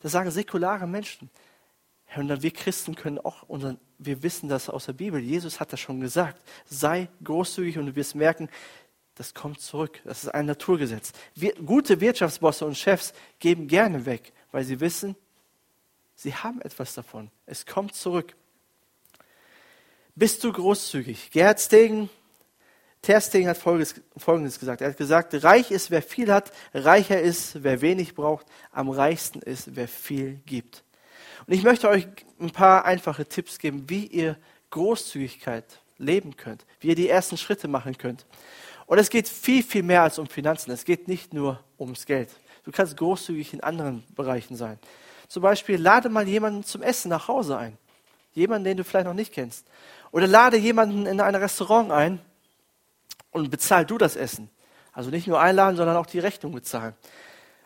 Das 0.00 0.12
sagen 0.12 0.30
säkulare 0.30 0.86
Menschen. 0.86 1.30
Und 2.14 2.42
wir 2.42 2.50
Christen 2.50 2.94
können 2.94 3.18
auch, 3.18 3.42
unseren, 3.48 3.78
wir 3.98 4.22
wissen 4.22 4.48
das 4.48 4.70
aus 4.70 4.86
der 4.86 4.92
Bibel. 4.92 5.20
Jesus 5.20 5.58
hat 5.60 5.72
das 5.72 5.80
schon 5.80 6.00
gesagt. 6.00 6.40
Sei 6.66 7.08
großzügig 7.24 7.78
und 7.78 7.86
du 7.86 7.96
wirst 7.96 8.14
merken, 8.14 8.48
das 9.16 9.34
kommt 9.34 9.60
zurück. 9.60 10.00
Das 10.04 10.24
ist 10.24 10.28
ein 10.28 10.46
Naturgesetz. 10.46 11.12
Wir, 11.34 11.54
gute 11.54 12.00
Wirtschaftsbosse 12.00 12.64
und 12.64 12.76
Chefs 12.76 13.12
geben 13.38 13.66
gerne 13.66 14.06
weg, 14.06 14.32
weil 14.52 14.62
sie 14.62 14.78
wissen, 14.80 15.16
sie 16.14 16.34
haben 16.34 16.60
etwas 16.60 16.94
davon. 16.94 17.30
Es 17.46 17.66
kommt 17.66 17.94
zurück. 17.94 18.36
Bist 20.18 20.42
du 20.42 20.50
großzügig? 20.50 21.30
Gerhard 21.30 21.60
Stegen, 21.60 22.08
Ter 23.02 23.20
Stegen 23.20 23.50
hat 23.50 23.58
Folgendes, 23.58 24.00
Folgendes 24.16 24.58
gesagt. 24.58 24.80
Er 24.80 24.88
hat 24.88 24.96
gesagt, 24.96 25.44
reich 25.44 25.70
ist, 25.70 25.90
wer 25.90 26.00
viel 26.00 26.32
hat, 26.32 26.52
reicher 26.72 27.20
ist, 27.20 27.62
wer 27.62 27.82
wenig 27.82 28.14
braucht, 28.14 28.46
am 28.72 28.88
reichsten 28.88 29.42
ist, 29.42 29.76
wer 29.76 29.86
viel 29.86 30.40
gibt. 30.46 30.84
Und 31.46 31.52
ich 31.52 31.62
möchte 31.62 31.90
euch 31.90 32.08
ein 32.40 32.50
paar 32.50 32.86
einfache 32.86 33.26
Tipps 33.26 33.58
geben, 33.58 33.90
wie 33.90 34.06
ihr 34.06 34.38
Großzügigkeit 34.70 35.82
leben 35.98 36.34
könnt, 36.38 36.64
wie 36.80 36.88
ihr 36.88 36.94
die 36.94 37.10
ersten 37.10 37.36
Schritte 37.36 37.68
machen 37.68 37.98
könnt. 37.98 38.24
Und 38.86 38.96
es 38.96 39.10
geht 39.10 39.28
viel, 39.28 39.62
viel 39.62 39.82
mehr 39.82 40.02
als 40.02 40.18
um 40.18 40.28
Finanzen. 40.28 40.70
Es 40.70 40.86
geht 40.86 41.08
nicht 41.08 41.34
nur 41.34 41.62
ums 41.78 42.06
Geld. 42.06 42.30
Du 42.64 42.72
kannst 42.72 42.96
großzügig 42.96 43.52
in 43.52 43.60
anderen 43.60 44.02
Bereichen 44.14 44.56
sein. 44.56 44.78
Zum 45.28 45.42
Beispiel 45.42 45.76
lade 45.76 46.08
mal 46.08 46.26
jemanden 46.26 46.64
zum 46.64 46.80
Essen 46.80 47.10
nach 47.10 47.28
Hause 47.28 47.58
ein. 47.58 47.76
Jemanden, 48.32 48.64
den 48.64 48.76
du 48.76 48.84
vielleicht 48.84 49.06
noch 49.06 49.14
nicht 49.14 49.32
kennst. 49.32 49.66
Oder 50.16 50.26
lade 50.26 50.56
jemanden 50.56 51.04
in 51.04 51.20
ein 51.20 51.34
Restaurant 51.34 51.92
ein 51.92 52.20
und 53.32 53.50
bezahl 53.50 53.84
du 53.84 53.98
das 53.98 54.16
Essen. 54.16 54.48
Also 54.94 55.10
nicht 55.10 55.26
nur 55.26 55.38
einladen, 55.38 55.76
sondern 55.76 55.98
auch 55.98 56.06
die 56.06 56.20
Rechnung 56.20 56.52
bezahlen. 56.52 56.94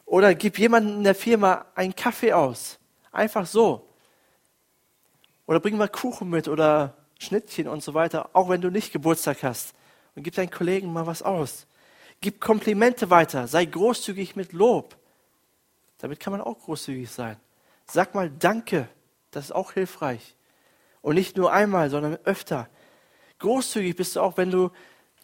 Oder 0.04 0.34
gib 0.34 0.58
jemanden 0.58 0.96
in 0.96 1.04
der 1.04 1.14
Firma 1.14 1.66
einen 1.76 1.94
Kaffee 1.94 2.32
aus. 2.32 2.80
Einfach 3.12 3.46
so. 3.46 3.88
Oder 5.46 5.60
bring 5.60 5.76
mal 5.76 5.88
Kuchen 5.88 6.28
mit 6.28 6.48
oder 6.48 6.96
Schnittchen 7.20 7.68
und 7.68 7.84
so 7.84 7.94
weiter, 7.94 8.30
auch 8.32 8.48
wenn 8.48 8.60
du 8.60 8.68
nicht 8.68 8.92
Geburtstag 8.92 9.44
hast. 9.44 9.72
Und 10.16 10.24
gib 10.24 10.34
deinen 10.34 10.50
Kollegen 10.50 10.92
mal 10.92 11.06
was 11.06 11.22
aus. 11.22 11.68
Gib 12.20 12.40
Komplimente 12.40 13.10
weiter. 13.10 13.46
Sei 13.46 13.64
großzügig 13.64 14.34
mit 14.34 14.52
Lob. 14.52 14.96
Damit 15.98 16.18
kann 16.18 16.32
man 16.32 16.40
auch 16.40 16.58
großzügig 16.58 17.12
sein. 17.12 17.36
Sag 17.86 18.16
mal 18.16 18.28
Danke. 18.28 18.88
Das 19.30 19.44
ist 19.44 19.52
auch 19.52 19.70
hilfreich. 19.70 20.34
Und 21.02 21.14
nicht 21.14 21.36
nur 21.36 21.52
einmal, 21.52 21.90
sondern 21.90 22.18
öfter. 22.24 22.68
Großzügig 23.38 23.96
bist 23.96 24.16
du 24.16 24.20
auch, 24.20 24.36
wenn 24.36 24.50
du 24.50 24.70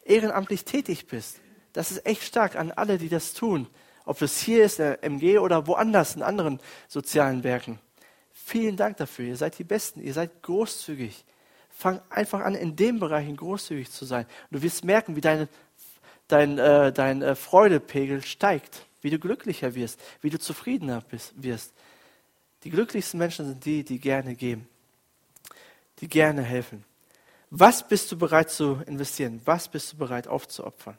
ehrenamtlich 0.05 0.65
tätig 0.65 1.07
bist. 1.07 1.41
Das 1.73 1.91
ist 1.91 2.07
echt 2.07 2.23
stark 2.23 2.57
an 2.57 2.73
alle, 2.73 2.99
die 2.99 3.11
das 3.11 3.35
tun. 3.35 3.69
Ob 4.05 4.23
es 4.23 4.41
hier 4.41 4.65
ist, 4.65 4.79
der 4.79 5.05
MG 5.05 5.39
oder 5.39 5.67
woanders 5.67 6.17
in 6.17 6.23
anderen 6.23 6.61
sozialen 6.89 7.45
Werken. 7.45 7.79
Vielen 8.33 8.77
Dank 8.77 8.97
dafür. 8.97 9.27
Ihr 9.27 9.37
seid 9.37 9.59
die 9.59 9.65
Besten. 9.65 10.01
Ihr 10.01 10.15
seid 10.15 10.43
großzügig. 10.43 11.25
Fang 11.69 12.01
einfach 12.09 12.41
an, 12.41 12.55
in 12.55 12.77
den 12.77 12.99
Bereichen 12.99 13.37
großzügig 13.37 13.91
zu 13.91 14.07
sein. 14.07 14.25
Und 14.51 14.59
du 14.59 14.63
wirst 14.63 14.85
merken, 14.85 15.17
wie 15.17 15.21
deine, 15.21 15.49
dein, 16.29 16.59
äh, 16.59 16.93
dein 16.93 17.21
äh, 17.21 17.35
Freudepegel 17.35 18.23
steigt. 18.23 18.87
Wie 19.03 19.11
du 19.11 19.19
glücklicher 19.19 19.75
wirst. 19.75 20.01
Wie 20.23 20.31
du 20.31 20.39
zufriedener 20.39 21.03
bist, 21.03 21.35
wirst. 21.37 21.75
Die 22.65 22.71
glücklichsten 22.71 23.19
Menschen 23.19 23.47
sind 23.47 23.65
die, 23.65 23.85
die 23.85 23.99
gerne 23.99 24.35
geben 24.35 24.69
die 26.01 26.09
gerne 26.09 26.43
helfen. 26.43 26.85
Was 27.51 27.87
bist 27.87 28.11
du 28.11 28.19
bereit 28.19 28.51
zu 28.51 28.81
investieren? 28.87 29.41
Was 29.45 29.69
bist 29.69 29.93
du 29.93 29.97
bereit 29.97 30.27
aufzuopfern? 30.27 30.99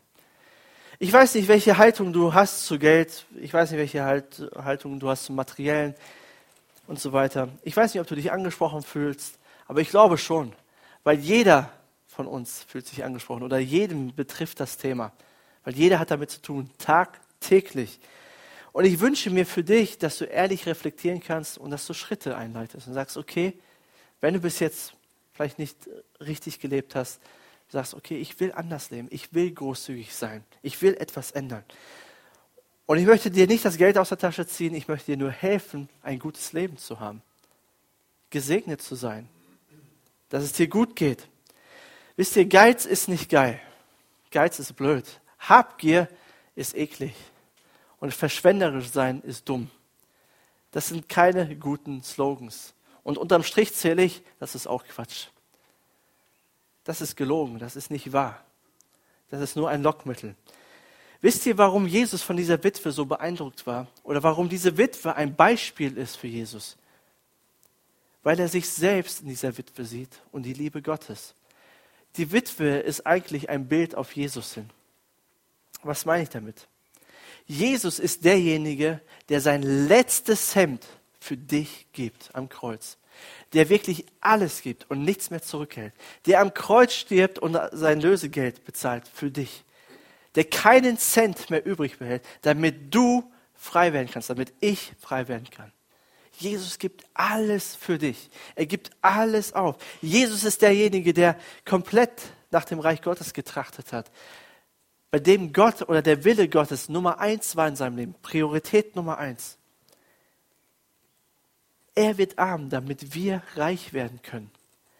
Ich 0.99 1.13
weiß 1.13 1.35
nicht, 1.35 1.47
welche 1.47 1.77
Haltung 1.77 2.13
du 2.13 2.33
hast 2.33 2.65
zu 2.65 2.79
Geld. 2.79 3.25
Ich 3.39 3.53
weiß 3.53 3.69
nicht, 3.69 3.79
welche 3.79 4.03
halt, 4.03 4.49
Haltung 4.55 4.99
du 4.99 5.09
hast 5.09 5.25
zu 5.25 5.33
Materiellen 5.33 5.93
und 6.87 6.99
so 6.99 7.13
weiter. 7.13 7.49
Ich 7.61 7.77
weiß 7.77 7.93
nicht, 7.93 8.01
ob 8.01 8.07
du 8.07 8.15
dich 8.15 8.31
angesprochen 8.31 8.81
fühlst, 8.81 9.37
aber 9.67 9.81
ich 9.81 9.89
glaube 9.89 10.17
schon, 10.17 10.53
weil 11.03 11.19
jeder 11.19 11.71
von 12.07 12.25
uns 12.25 12.63
fühlt 12.63 12.87
sich 12.87 13.03
angesprochen 13.03 13.43
oder 13.43 13.59
jedem 13.59 14.15
betrifft 14.15 14.59
das 14.59 14.77
Thema, 14.77 15.11
weil 15.63 15.75
jeder 15.75 15.99
hat 15.99 16.09
damit 16.09 16.31
zu 16.31 16.41
tun, 16.41 16.71
tagtäglich. 16.79 17.99
Und 18.71 18.85
ich 18.85 18.99
wünsche 18.99 19.29
mir 19.29 19.45
für 19.45 19.63
dich, 19.63 19.99
dass 19.99 20.17
du 20.17 20.25
ehrlich 20.25 20.65
reflektieren 20.65 21.19
kannst 21.19 21.59
und 21.59 21.69
dass 21.69 21.85
du 21.85 21.93
Schritte 21.93 22.35
einleitest 22.35 22.87
und 22.87 22.93
sagst, 22.93 23.17
okay, 23.17 23.53
wenn 24.21 24.33
du 24.33 24.39
bis 24.39 24.59
jetzt 24.59 24.93
vielleicht 25.33 25.59
nicht 25.59 25.77
richtig 26.19 26.59
gelebt 26.59 26.95
hast, 26.95 27.19
sagst, 27.69 27.93
okay, 27.93 28.17
ich 28.17 28.39
will 28.39 28.51
anders 28.53 28.89
leben, 28.89 29.07
ich 29.11 29.33
will 29.33 29.51
großzügig 29.51 30.15
sein, 30.15 30.43
ich 30.61 30.81
will 30.81 30.95
etwas 30.95 31.31
ändern. 31.31 31.63
Und 32.85 32.97
ich 32.97 33.05
möchte 33.05 33.29
dir 33.29 33.47
nicht 33.47 33.65
das 33.65 33.77
Geld 33.77 33.97
aus 33.97 34.09
der 34.09 34.17
Tasche 34.17 34.47
ziehen, 34.47 34.73
ich 34.73 34.87
möchte 34.87 35.11
dir 35.11 35.17
nur 35.17 35.31
helfen, 35.31 35.89
ein 36.01 36.19
gutes 36.19 36.53
Leben 36.53 36.77
zu 36.77 36.99
haben, 36.99 37.21
gesegnet 38.29 38.81
zu 38.81 38.95
sein, 38.95 39.27
dass 40.29 40.43
es 40.43 40.53
dir 40.53 40.67
gut 40.67 40.95
geht. 40.95 41.27
Wisst 42.15 42.35
ihr, 42.35 42.45
Geiz 42.45 42.85
ist 42.85 43.09
nicht 43.09 43.29
geil. 43.29 43.59
Geiz 44.31 44.59
ist 44.59 44.73
blöd. 44.75 45.05
Habgier 45.39 46.07
ist 46.55 46.75
eklig. 46.75 47.13
Und 47.99 48.13
verschwenderisch 48.13 48.89
sein 48.89 49.21
ist 49.21 49.47
dumm. 49.47 49.69
Das 50.71 50.87
sind 50.87 51.07
keine 51.09 51.55
guten 51.55 52.03
Slogans. 52.03 52.73
Und 53.07 53.17
unterm 53.17 53.41
Strich 53.43 53.73
zähle 53.73 54.03
ich, 54.03 54.21
das 54.37 54.53
ist 54.53 54.67
auch 54.67 54.83
Quatsch. 54.83 55.27
Das 56.83 56.99
ist 56.99 57.15
gelogen, 57.15 57.57
das 57.57 57.77
ist 57.77 57.89
nicht 57.89 58.11
wahr. 58.11 58.43
Das 59.29 59.39
ist 59.39 59.55
nur 59.55 59.69
ein 59.69 59.81
Lockmittel. 59.81 60.35
Wisst 61.21 61.45
ihr, 61.45 61.57
warum 61.57 61.87
Jesus 61.87 62.21
von 62.21 62.35
dieser 62.35 62.61
Witwe 62.61 62.91
so 62.91 63.05
beeindruckt 63.05 63.65
war? 63.65 63.87
Oder 64.03 64.23
warum 64.23 64.49
diese 64.49 64.77
Witwe 64.77 65.15
ein 65.15 65.37
Beispiel 65.37 65.97
ist 65.97 66.17
für 66.17 66.27
Jesus? 66.27 66.75
Weil 68.23 68.41
er 68.41 68.49
sich 68.49 68.69
selbst 68.69 69.21
in 69.21 69.29
dieser 69.29 69.57
Witwe 69.57 69.85
sieht 69.85 70.21
und 70.33 70.43
die 70.43 70.51
Liebe 70.51 70.81
Gottes. 70.81 71.33
Die 72.17 72.33
Witwe 72.33 72.79
ist 72.79 73.07
eigentlich 73.07 73.47
ein 73.47 73.69
Bild 73.69 73.95
auf 73.95 74.17
Jesus 74.17 74.53
hin. 74.53 74.69
Was 75.81 76.03
meine 76.03 76.23
ich 76.23 76.29
damit? 76.29 76.67
Jesus 77.45 77.99
ist 77.99 78.25
derjenige, 78.25 78.99
der 79.29 79.39
sein 79.39 79.61
letztes 79.63 80.55
Hemd 80.55 80.85
für 81.19 81.37
dich 81.37 81.87
gibt 81.93 82.29
am 82.33 82.49
Kreuz. 82.49 82.97
Der 83.53 83.69
wirklich 83.69 84.05
alles 84.21 84.61
gibt 84.61 84.89
und 84.91 85.03
nichts 85.03 85.31
mehr 85.31 85.41
zurückhält. 85.41 85.93
Der 86.25 86.41
am 86.41 86.53
Kreuz 86.53 86.93
stirbt 86.93 87.39
und 87.39 87.57
sein 87.71 87.99
Lösegeld 88.01 88.63
bezahlt 88.65 89.07
für 89.07 89.31
dich. 89.31 89.63
der 90.37 90.45
keinen 90.45 90.99
Cent 90.99 91.49
mehr 91.49 91.65
übrig 91.65 91.97
behält, 91.97 92.23
damit 92.43 92.93
du 92.93 93.23
frei 93.55 93.91
werden 93.91 94.07
kannst, 94.11 94.29
damit 94.29 94.53
ich 94.59 94.93
frei 94.99 95.27
werden 95.27 95.49
kann. 95.49 95.71
Jesus 96.33 96.77
gibt 96.77 97.05
alles 97.15 97.73
für 97.75 97.97
dich. 97.97 98.29
Er 98.53 98.67
gibt 98.67 98.91
alles 99.01 99.53
auf. 99.53 99.77
Jesus 99.99 100.43
ist 100.43 100.61
derjenige, 100.61 101.11
der 101.11 101.39
komplett 101.65 102.21
nach 102.51 102.65
dem 102.65 102.79
Reich 102.79 103.01
Gottes 103.01 103.33
getrachtet 103.33 103.91
hat. 103.91 104.11
Bei 105.09 105.17
dem 105.17 105.53
Gott 105.53 105.81
oder 105.89 106.03
der 106.03 106.23
Wille 106.23 106.47
Gottes 106.47 106.87
Nummer 106.87 107.19
eins 107.19 107.55
war 107.55 107.67
in 107.67 107.75
seinem 107.75 107.97
Leben. 107.97 108.15
Priorität 108.21 108.95
Nummer 108.95 109.17
eins. 109.17 109.57
Er 111.97 112.19
wird 112.19 112.37
arm, 112.37 112.69
damit 112.69 113.15
wir 113.15 113.41
reich 113.55 113.91
werden 113.91 114.21
können. 114.21 114.51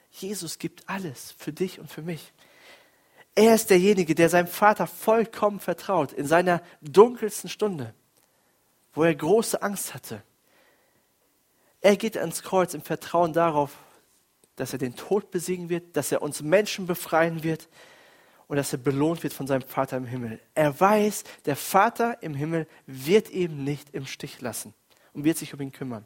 Jesus 0.09 0.57
gibt 0.57 0.89
alles 0.89 1.35
für 1.37 1.53
dich 1.53 1.79
und 1.79 1.91
für 1.91 2.01
mich. 2.01 2.33
Er 3.35 3.53
ist 3.53 3.69
derjenige, 3.69 4.15
der 4.15 4.29
seinem 4.29 4.47
Vater 4.47 4.87
vollkommen 4.87 5.59
vertraut 5.59 6.11
in 6.11 6.25
seiner 6.25 6.59
dunkelsten 6.81 7.51
Stunde, 7.51 7.93
wo 8.95 9.03
er 9.03 9.13
große 9.13 9.61
Angst 9.61 9.93
hatte. 9.93 10.23
Er 11.81 11.97
geht 11.97 12.17
ans 12.17 12.41
Kreuz 12.41 12.73
im 12.73 12.81
Vertrauen 12.81 13.31
darauf, 13.31 13.77
dass 14.55 14.73
er 14.73 14.79
den 14.79 14.95
Tod 14.95 15.29
besiegen 15.29 15.69
wird, 15.69 15.95
dass 15.95 16.11
er 16.11 16.23
uns 16.23 16.41
Menschen 16.41 16.87
befreien 16.87 17.43
wird 17.43 17.69
und 18.47 18.57
dass 18.57 18.73
er 18.73 18.79
belohnt 18.79 19.21
wird 19.21 19.33
von 19.33 19.45
seinem 19.45 19.61
Vater 19.61 19.97
im 19.97 20.07
Himmel. 20.07 20.39
Er 20.55 20.79
weiß, 20.79 21.25
der 21.45 21.57
Vater 21.57 22.23
im 22.23 22.33
Himmel 22.33 22.65
wird 22.87 23.29
ihn 23.29 23.63
nicht 23.63 23.93
im 23.93 24.07
Stich 24.07 24.41
lassen 24.41 24.73
und 25.17 25.23
wird 25.23 25.37
sich 25.37 25.51
um 25.51 25.59
ihn 25.61 25.71
kümmern. 25.71 26.05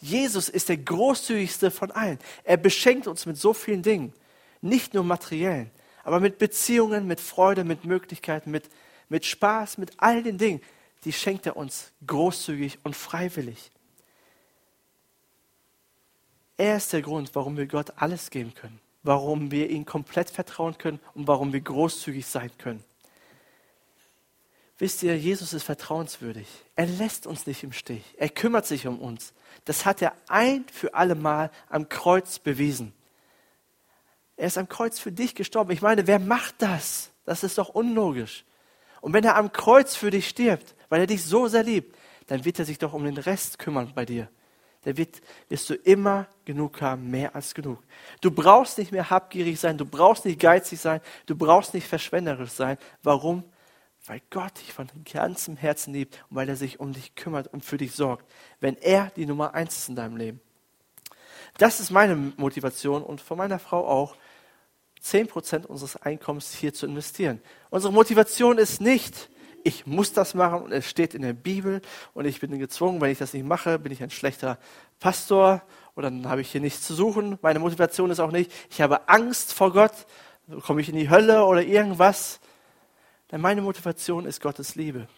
Jesus 0.00 0.48
ist 0.48 0.68
der 0.68 0.76
großzügigste 0.76 1.72
von 1.72 1.90
allen. 1.90 2.18
Er 2.44 2.56
beschenkt 2.56 3.08
uns 3.08 3.26
mit 3.26 3.36
so 3.36 3.52
vielen 3.52 3.82
Dingen, 3.82 4.12
nicht 4.60 4.94
nur 4.94 5.02
materiellen, 5.02 5.68
aber 6.04 6.20
mit 6.20 6.38
Beziehungen, 6.38 7.08
mit 7.08 7.20
Freude, 7.20 7.64
mit 7.64 7.84
Möglichkeiten, 7.84 8.52
mit, 8.52 8.70
mit 9.08 9.26
Spaß, 9.26 9.78
mit 9.78 9.94
all 9.96 10.22
den 10.22 10.38
Dingen, 10.38 10.60
die 11.04 11.12
schenkt 11.12 11.46
er 11.46 11.56
uns 11.56 11.90
großzügig 12.06 12.78
und 12.84 12.94
freiwillig. 12.94 13.72
Er 16.56 16.76
ist 16.76 16.92
der 16.92 17.02
Grund, 17.02 17.34
warum 17.34 17.56
wir 17.56 17.66
Gott 17.66 17.94
alles 17.96 18.30
geben 18.30 18.54
können, 18.54 18.78
warum 19.02 19.50
wir 19.50 19.70
ihm 19.70 19.84
komplett 19.84 20.30
vertrauen 20.30 20.78
können 20.78 21.00
und 21.14 21.26
warum 21.26 21.52
wir 21.52 21.60
großzügig 21.60 22.26
sein 22.26 22.52
können. 22.58 22.84
Wisst 24.82 25.04
ihr, 25.04 25.16
Jesus 25.16 25.52
ist 25.52 25.62
vertrauenswürdig. 25.62 26.48
Er 26.74 26.86
lässt 26.86 27.28
uns 27.28 27.46
nicht 27.46 27.62
im 27.62 27.70
Stich. 27.70 28.02
Er 28.16 28.28
kümmert 28.28 28.66
sich 28.66 28.88
um 28.88 28.98
uns. 28.98 29.32
Das 29.64 29.86
hat 29.86 30.02
er 30.02 30.12
ein 30.26 30.64
für 30.72 30.92
alle 30.94 31.14
Mal 31.14 31.52
am 31.68 31.88
Kreuz 31.88 32.40
bewiesen. 32.40 32.92
Er 34.36 34.48
ist 34.48 34.58
am 34.58 34.68
Kreuz 34.68 34.98
für 34.98 35.12
dich 35.12 35.36
gestorben. 35.36 35.70
Ich 35.70 35.82
meine, 35.82 36.08
wer 36.08 36.18
macht 36.18 36.56
das? 36.58 37.12
Das 37.24 37.44
ist 37.44 37.58
doch 37.58 37.68
unlogisch. 37.68 38.44
Und 39.00 39.12
wenn 39.12 39.22
er 39.22 39.36
am 39.36 39.52
Kreuz 39.52 39.94
für 39.94 40.10
dich 40.10 40.28
stirbt, 40.28 40.74
weil 40.88 41.02
er 41.02 41.06
dich 41.06 41.22
so 41.22 41.46
sehr 41.46 41.62
liebt, 41.62 41.96
dann 42.26 42.44
wird 42.44 42.58
er 42.58 42.64
sich 42.64 42.78
doch 42.78 42.92
um 42.92 43.04
den 43.04 43.18
Rest 43.18 43.60
kümmern 43.60 43.92
bei 43.94 44.04
dir 44.04 44.28
der 44.84 44.96
wird, 44.96 45.20
wirst 45.48 45.70
du 45.70 45.74
immer 45.74 46.26
genug 46.44 46.80
haben, 46.80 47.10
mehr 47.10 47.34
als 47.34 47.54
genug. 47.54 47.78
Du 48.20 48.30
brauchst 48.30 48.78
nicht 48.78 48.90
mehr 48.90 49.10
habgierig 49.10 49.60
sein, 49.60 49.78
du 49.78 49.84
brauchst 49.84 50.24
nicht 50.24 50.40
geizig 50.40 50.80
sein, 50.80 51.00
du 51.26 51.36
brauchst 51.36 51.72
nicht 51.74 51.86
verschwenderisch 51.86 52.50
sein. 52.50 52.78
Warum? 53.02 53.44
Weil 54.06 54.20
Gott 54.30 54.60
dich 54.60 54.72
von 54.72 54.88
ganzem 55.10 55.56
Herzen 55.56 55.94
liebt 55.94 56.24
und 56.28 56.36
weil 56.36 56.48
er 56.48 56.56
sich 56.56 56.80
um 56.80 56.92
dich 56.92 57.14
kümmert 57.14 57.46
und 57.48 57.64
für 57.64 57.76
dich 57.76 57.92
sorgt. 57.92 58.28
Wenn 58.60 58.76
er 58.76 59.12
die 59.16 59.26
Nummer 59.26 59.54
eins 59.54 59.78
ist 59.78 59.88
in 59.88 59.96
deinem 59.96 60.16
Leben. 60.16 60.40
Das 61.58 61.80
ist 61.80 61.90
meine 61.90 62.16
Motivation 62.36 63.02
und 63.02 63.20
von 63.20 63.38
meiner 63.38 63.58
Frau 63.58 63.86
auch, 63.86 64.16
zehn 65.00 65.26
Prozent 65.26 65.66
unseres 65.66 65.96
Einkommens 65.96 66.54
hier 66.54 66.72
zu 66.72 66.86
investieren. 66.86 67.40
Unsere 67.70 67.92
Motivation 67.92 68.58
ist 68.58 68.80
nicht, 68.80 69.28
ich 69.64 69.86
muss 69.86 70.12
das 70.12 70.34
machen 70.34 70.62
und 70.62 70.72
es 70.72 70.88
steht 70.88 71.14
in 71.14 71.22
der 71.22 71.32
Bibel 71.32 71.82
und 72.14 72.24
ich 72.24 72.40
bin 72.40 72.58
gezwungen, 72.58 73.00
wenn 73.00 73.10
ich 73.10 73.18
das 73.18 73.32
nicht 73.32 73.46
mache, 73.46 73.78
bin 73.78 73.92
ich 73.92 74.02
ein 74.02 74.10
schlechter 74.10 74.58
Pastor 74.98 75.62
oder 75.94 76.10
dann 76.10 76.28
habe 76.28 76.40
ich 76.40 76.50
hier 76.50 76.60
nichts 76.60 76.82
zu 76.82 76.94
suchen. 76.94 77.38
Meine 77.42 77.58
Motivation 77.58 78.10
ist 78.10 78.20
auch 78.20 78.32
nicht, 78.32 78.50
ich 78.70 78.80
habe 78.80 79.08
Angst 79.08 79.52
vor 79.52 79.72
Gott, 79.72 79.92
komme 80.62 80.80
ich 80.80 80.88
in 80.88 80.96
die 80.96 81.10
Hölle 81.10 81.44
oder 81.44 81.62
irgendwas. 81.62 82.40
Denn 83.32 83.40
meine 83.40 83.62
Motivation 83.62 84.26
ist 84.26 84.40
Gottes 84.42 84.74
Liebe. 84.74 85.08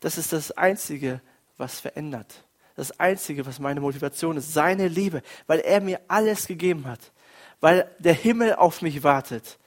Das 0.00 0.18
ist 0.18 0.34
das 0.34 0.52
Einzige, 0.52 1.22
was 1.56 1.80
verändert. 1.80 2.44
Das 2.76 3.00
Einzige, 3.00 3.46
was 3.46 3.58
meine 3.58 3.80
Motivation 3.80 4.36
ist, 4.36 4.52
seine 4.52 4.88
Liebe, 4.88 5.22
weil 5.46 5.60
er 5.60 5.80
mir 5.80 6.00
alles 6.06 6.46
gegeben 6.46 6.86
hat, 6.86 7.00
weil 7.60 7.90
der 7.98 8.12
Himmel 8.12 8.54
auf 8.56 8.82
mich 8.82 9.02
wartet, 9.02 9.58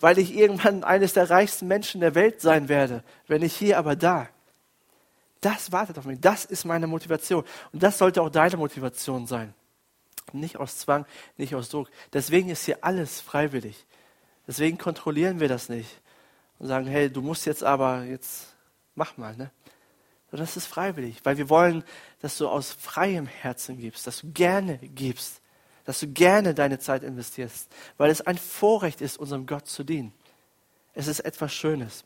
weil 0.00 0.18
ich 0.18 0.34
irgendwann 0.34 0.82
eines 0.82 1.12
der 1.12 1.28
reichsten 1.28 1.68
Menschen 1.68 2.00
der 2.00 2.14
Welt 2.14 2.40
sein 2.40 2.68
werde, 2.68 3.04
wenn 3.26 3.42
ich 3.42 3.54
hier 3.54 3.78
aber 3.78 3.96
da. 3.96 4.28
Das 5.42 5.72
wartet 5.72 5.98
auf 5.98 6.06
mich. 6.06 6.20
Das 6.20 6.46
ist 6.46 6.64
meine 6.64 6.86
Motivation. 6.86 7.44
Und 7.72 7.82
das 7.82 7.98
sollte 7.98 8.22
auch 8.22 8.30
deine 8.30 8.56
Motivation 8.56 9.26
sein. 9.26 9.52
Nicht 10.32 10.56
aus 10.56 10.78
Zwang, 10.78 11.04
nicht 11.36 11.54
aus 11.54 11.68
Druck. 11.68 11.90
Deswegen 12.14 12.48
ist 12.48 12.64
hier 12.64 12.78
alles 12.80 13.20
freiwillig. 13.20 13.84
Deswegen 14.46 14.78
kontrollieren 14.78 15.40
wir 15.40 15.48
das 15.48 15.68
nicht 15.68 16.00
und 16.58 16.68
sagen, 16.68 16.86
hey, 16.86 17.10
du 17.10 17.22
musst 17.22 17.46
jetzt 17.46 17.64
aber, 17.64 18.04
jetzt 18.04 18.54
mach 18.94 19.16
mal, 19.16 19.36
ne? 19.36 19.50
Das 20.30 20.56
ist 20.56 20.66
freiwillig, 20.66 21.20
weil 21.22 21.38
wir 21.38 21.48
wollen, 21.48 21.84
dass 22.20 22.38
du 22.38 22.48
aus 22.48 22.72
freiem 22.72 23.26
Herzen 23.26 23.78
gibst, 23.78 24.04
dass 24.08 24.22
du 24.22 24.32
gerne 24.32 24.78
gibst 24.78 25.40
dass 25.84 26.00
du 26.00 26.08
gerne 26.08 26.54
deine 26.54 26.78
Zeit 26.78 27.02
investierst, 27.02 27.70
weil 27.96 28.10
es 28.10 28.22
ein 28.22 28.38
Vorrecht 28.38 29.00
ist, 29.00 29.18
unserem 29.18 29.46
Gott 29.46 29.66
zu 29.66 29.84
dienen. 29.84 30.12
Es 30.94 31.06
ist 31.06 31.20
etwas 31.20 31.52
Schönes. 31.52 32.04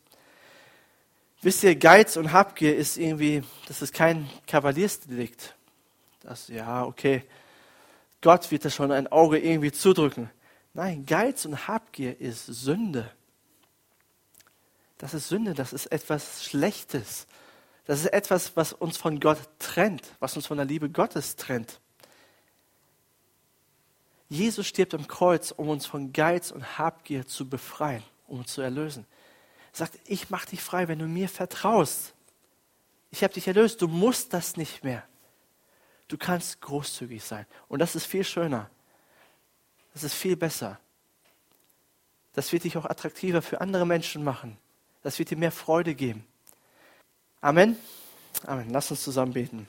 Wisst 1.41 1.63
ihr, 1.63 1.75
Geiz 1.75 2.17
und 2.17 2.33
Habgier 2.33 2.75
ist 2.75 2.97
irgendwie, 2.97 3.43
das 3.67 3.81
ist 3.81 3.93
kein 3.93 4.29
Kavaliersdelikt. 4.45 5.55
Das, 6.21 6.49
ja, 6.49 6.83
okay, 6.83 7.23
Gott 8.21 8.51
wird 8.51 8.65
da 8.65 8.69
schon 8.69 8.91
ein 8.91 9.07
Auge 9.07 9.39
irgendwie 9.39 9.71
zudrücken. 9.71 10.29
Nein, 10.73 11.05
Geiz 11.05 11.45
und 11.45 11.67
Habgier 11.67 12.19
ist 12.19 12.45
Sünde. 12.45 13.09
Das 14.99 15.13
ist 15.13 15.29
Sünde, 15.29 15.53
das 15.53 15.73
ist 15.73 15.87
etwas 15.87 16.43
Schlechtes. 16.43 17.25
Das 17.85 18.01
ist 18.01 18.13
etwas, 18.13 18.55
was 18.55 18.73
uns 18.73 18.97
von 18.97 19.19
Gott 19.19 19.39
trennt, 19.57 20.03
was 20.19 20.35
uns 20.35 20.45
von 20.45 20.57
der 20.57 20.65
Liebe 20.65 20.89
Gottes 20.89 21.37
trennt. 21.37 21.79
Jesus 24.27 24.67
stirbt 24.67 24.93
am 24.93 25.07
Kreuz, 25.07 25.51
um 25.51 25.69
uns 25.69 25.87
von 25.87 26.13
Geiz 26.13 26.51
und 26.51 26.77
Habgier 26.77 27.25
zu 27.25 27.49
befreien, 27.49 28.03
um 28.27 28.39
uns 28.39 28.53
zu 28.53 28.61
erlösen. 28.61 29.07
Er 29.73 29.77
sagt, 29.77 29.97
ich 30.05 30.29
mache 30.29 30.49
dich 30.49 30.61
frei, 30.61 30.87
wenn 30.87 30.99
du 30.99 31.07
mir 31.07 31.29
vertraust. 31.29 32.13
Ich 33.09 33.23
habe 33.23 33.33
dich 33.33 33.47
erlöst, 33.47 33.81
du 33.81 33.87
musst 33.87 34.33
das 34.33 34.57
nicht 34.57 34.83
mehr. 34.83 35.03
Du 36.09 36.17
kannst 36.17 36.59
großzügig 36.61 37.23
sein. 37.23 37.45
Und 37.69 37.79
das 37.79 37.95
ist 37.95 38.05
viel 38.05 38.25
schöner. 38.25 38.69
Das 39.93 40.03
ist 40.03 40.13
viel 40.13 40.35
besser. 40.35 40.77
Das 42.33 42.51
wird 42.51 42.65
dich 42.65 42.77
auch 42.77 42.85
attraktiver 42.85 43.41
für 43.41 43.61
andere 43.61 43.85
Menschen 43.85 44.23
machen. 44.23 44.57
Das 45.01 45.17
wird 45.19 45.29
dir 45.29 45.37
mehr 45.37 45.51
Freude 45.51 45.95
geben. 45.95 46.25
Amen. 47.41 47.77
Amen. 48.45 48.69
Lass 48.69 48.91
uns 48.91 49.03
zusammen 49.03 49.33
beten. 49.33 49.67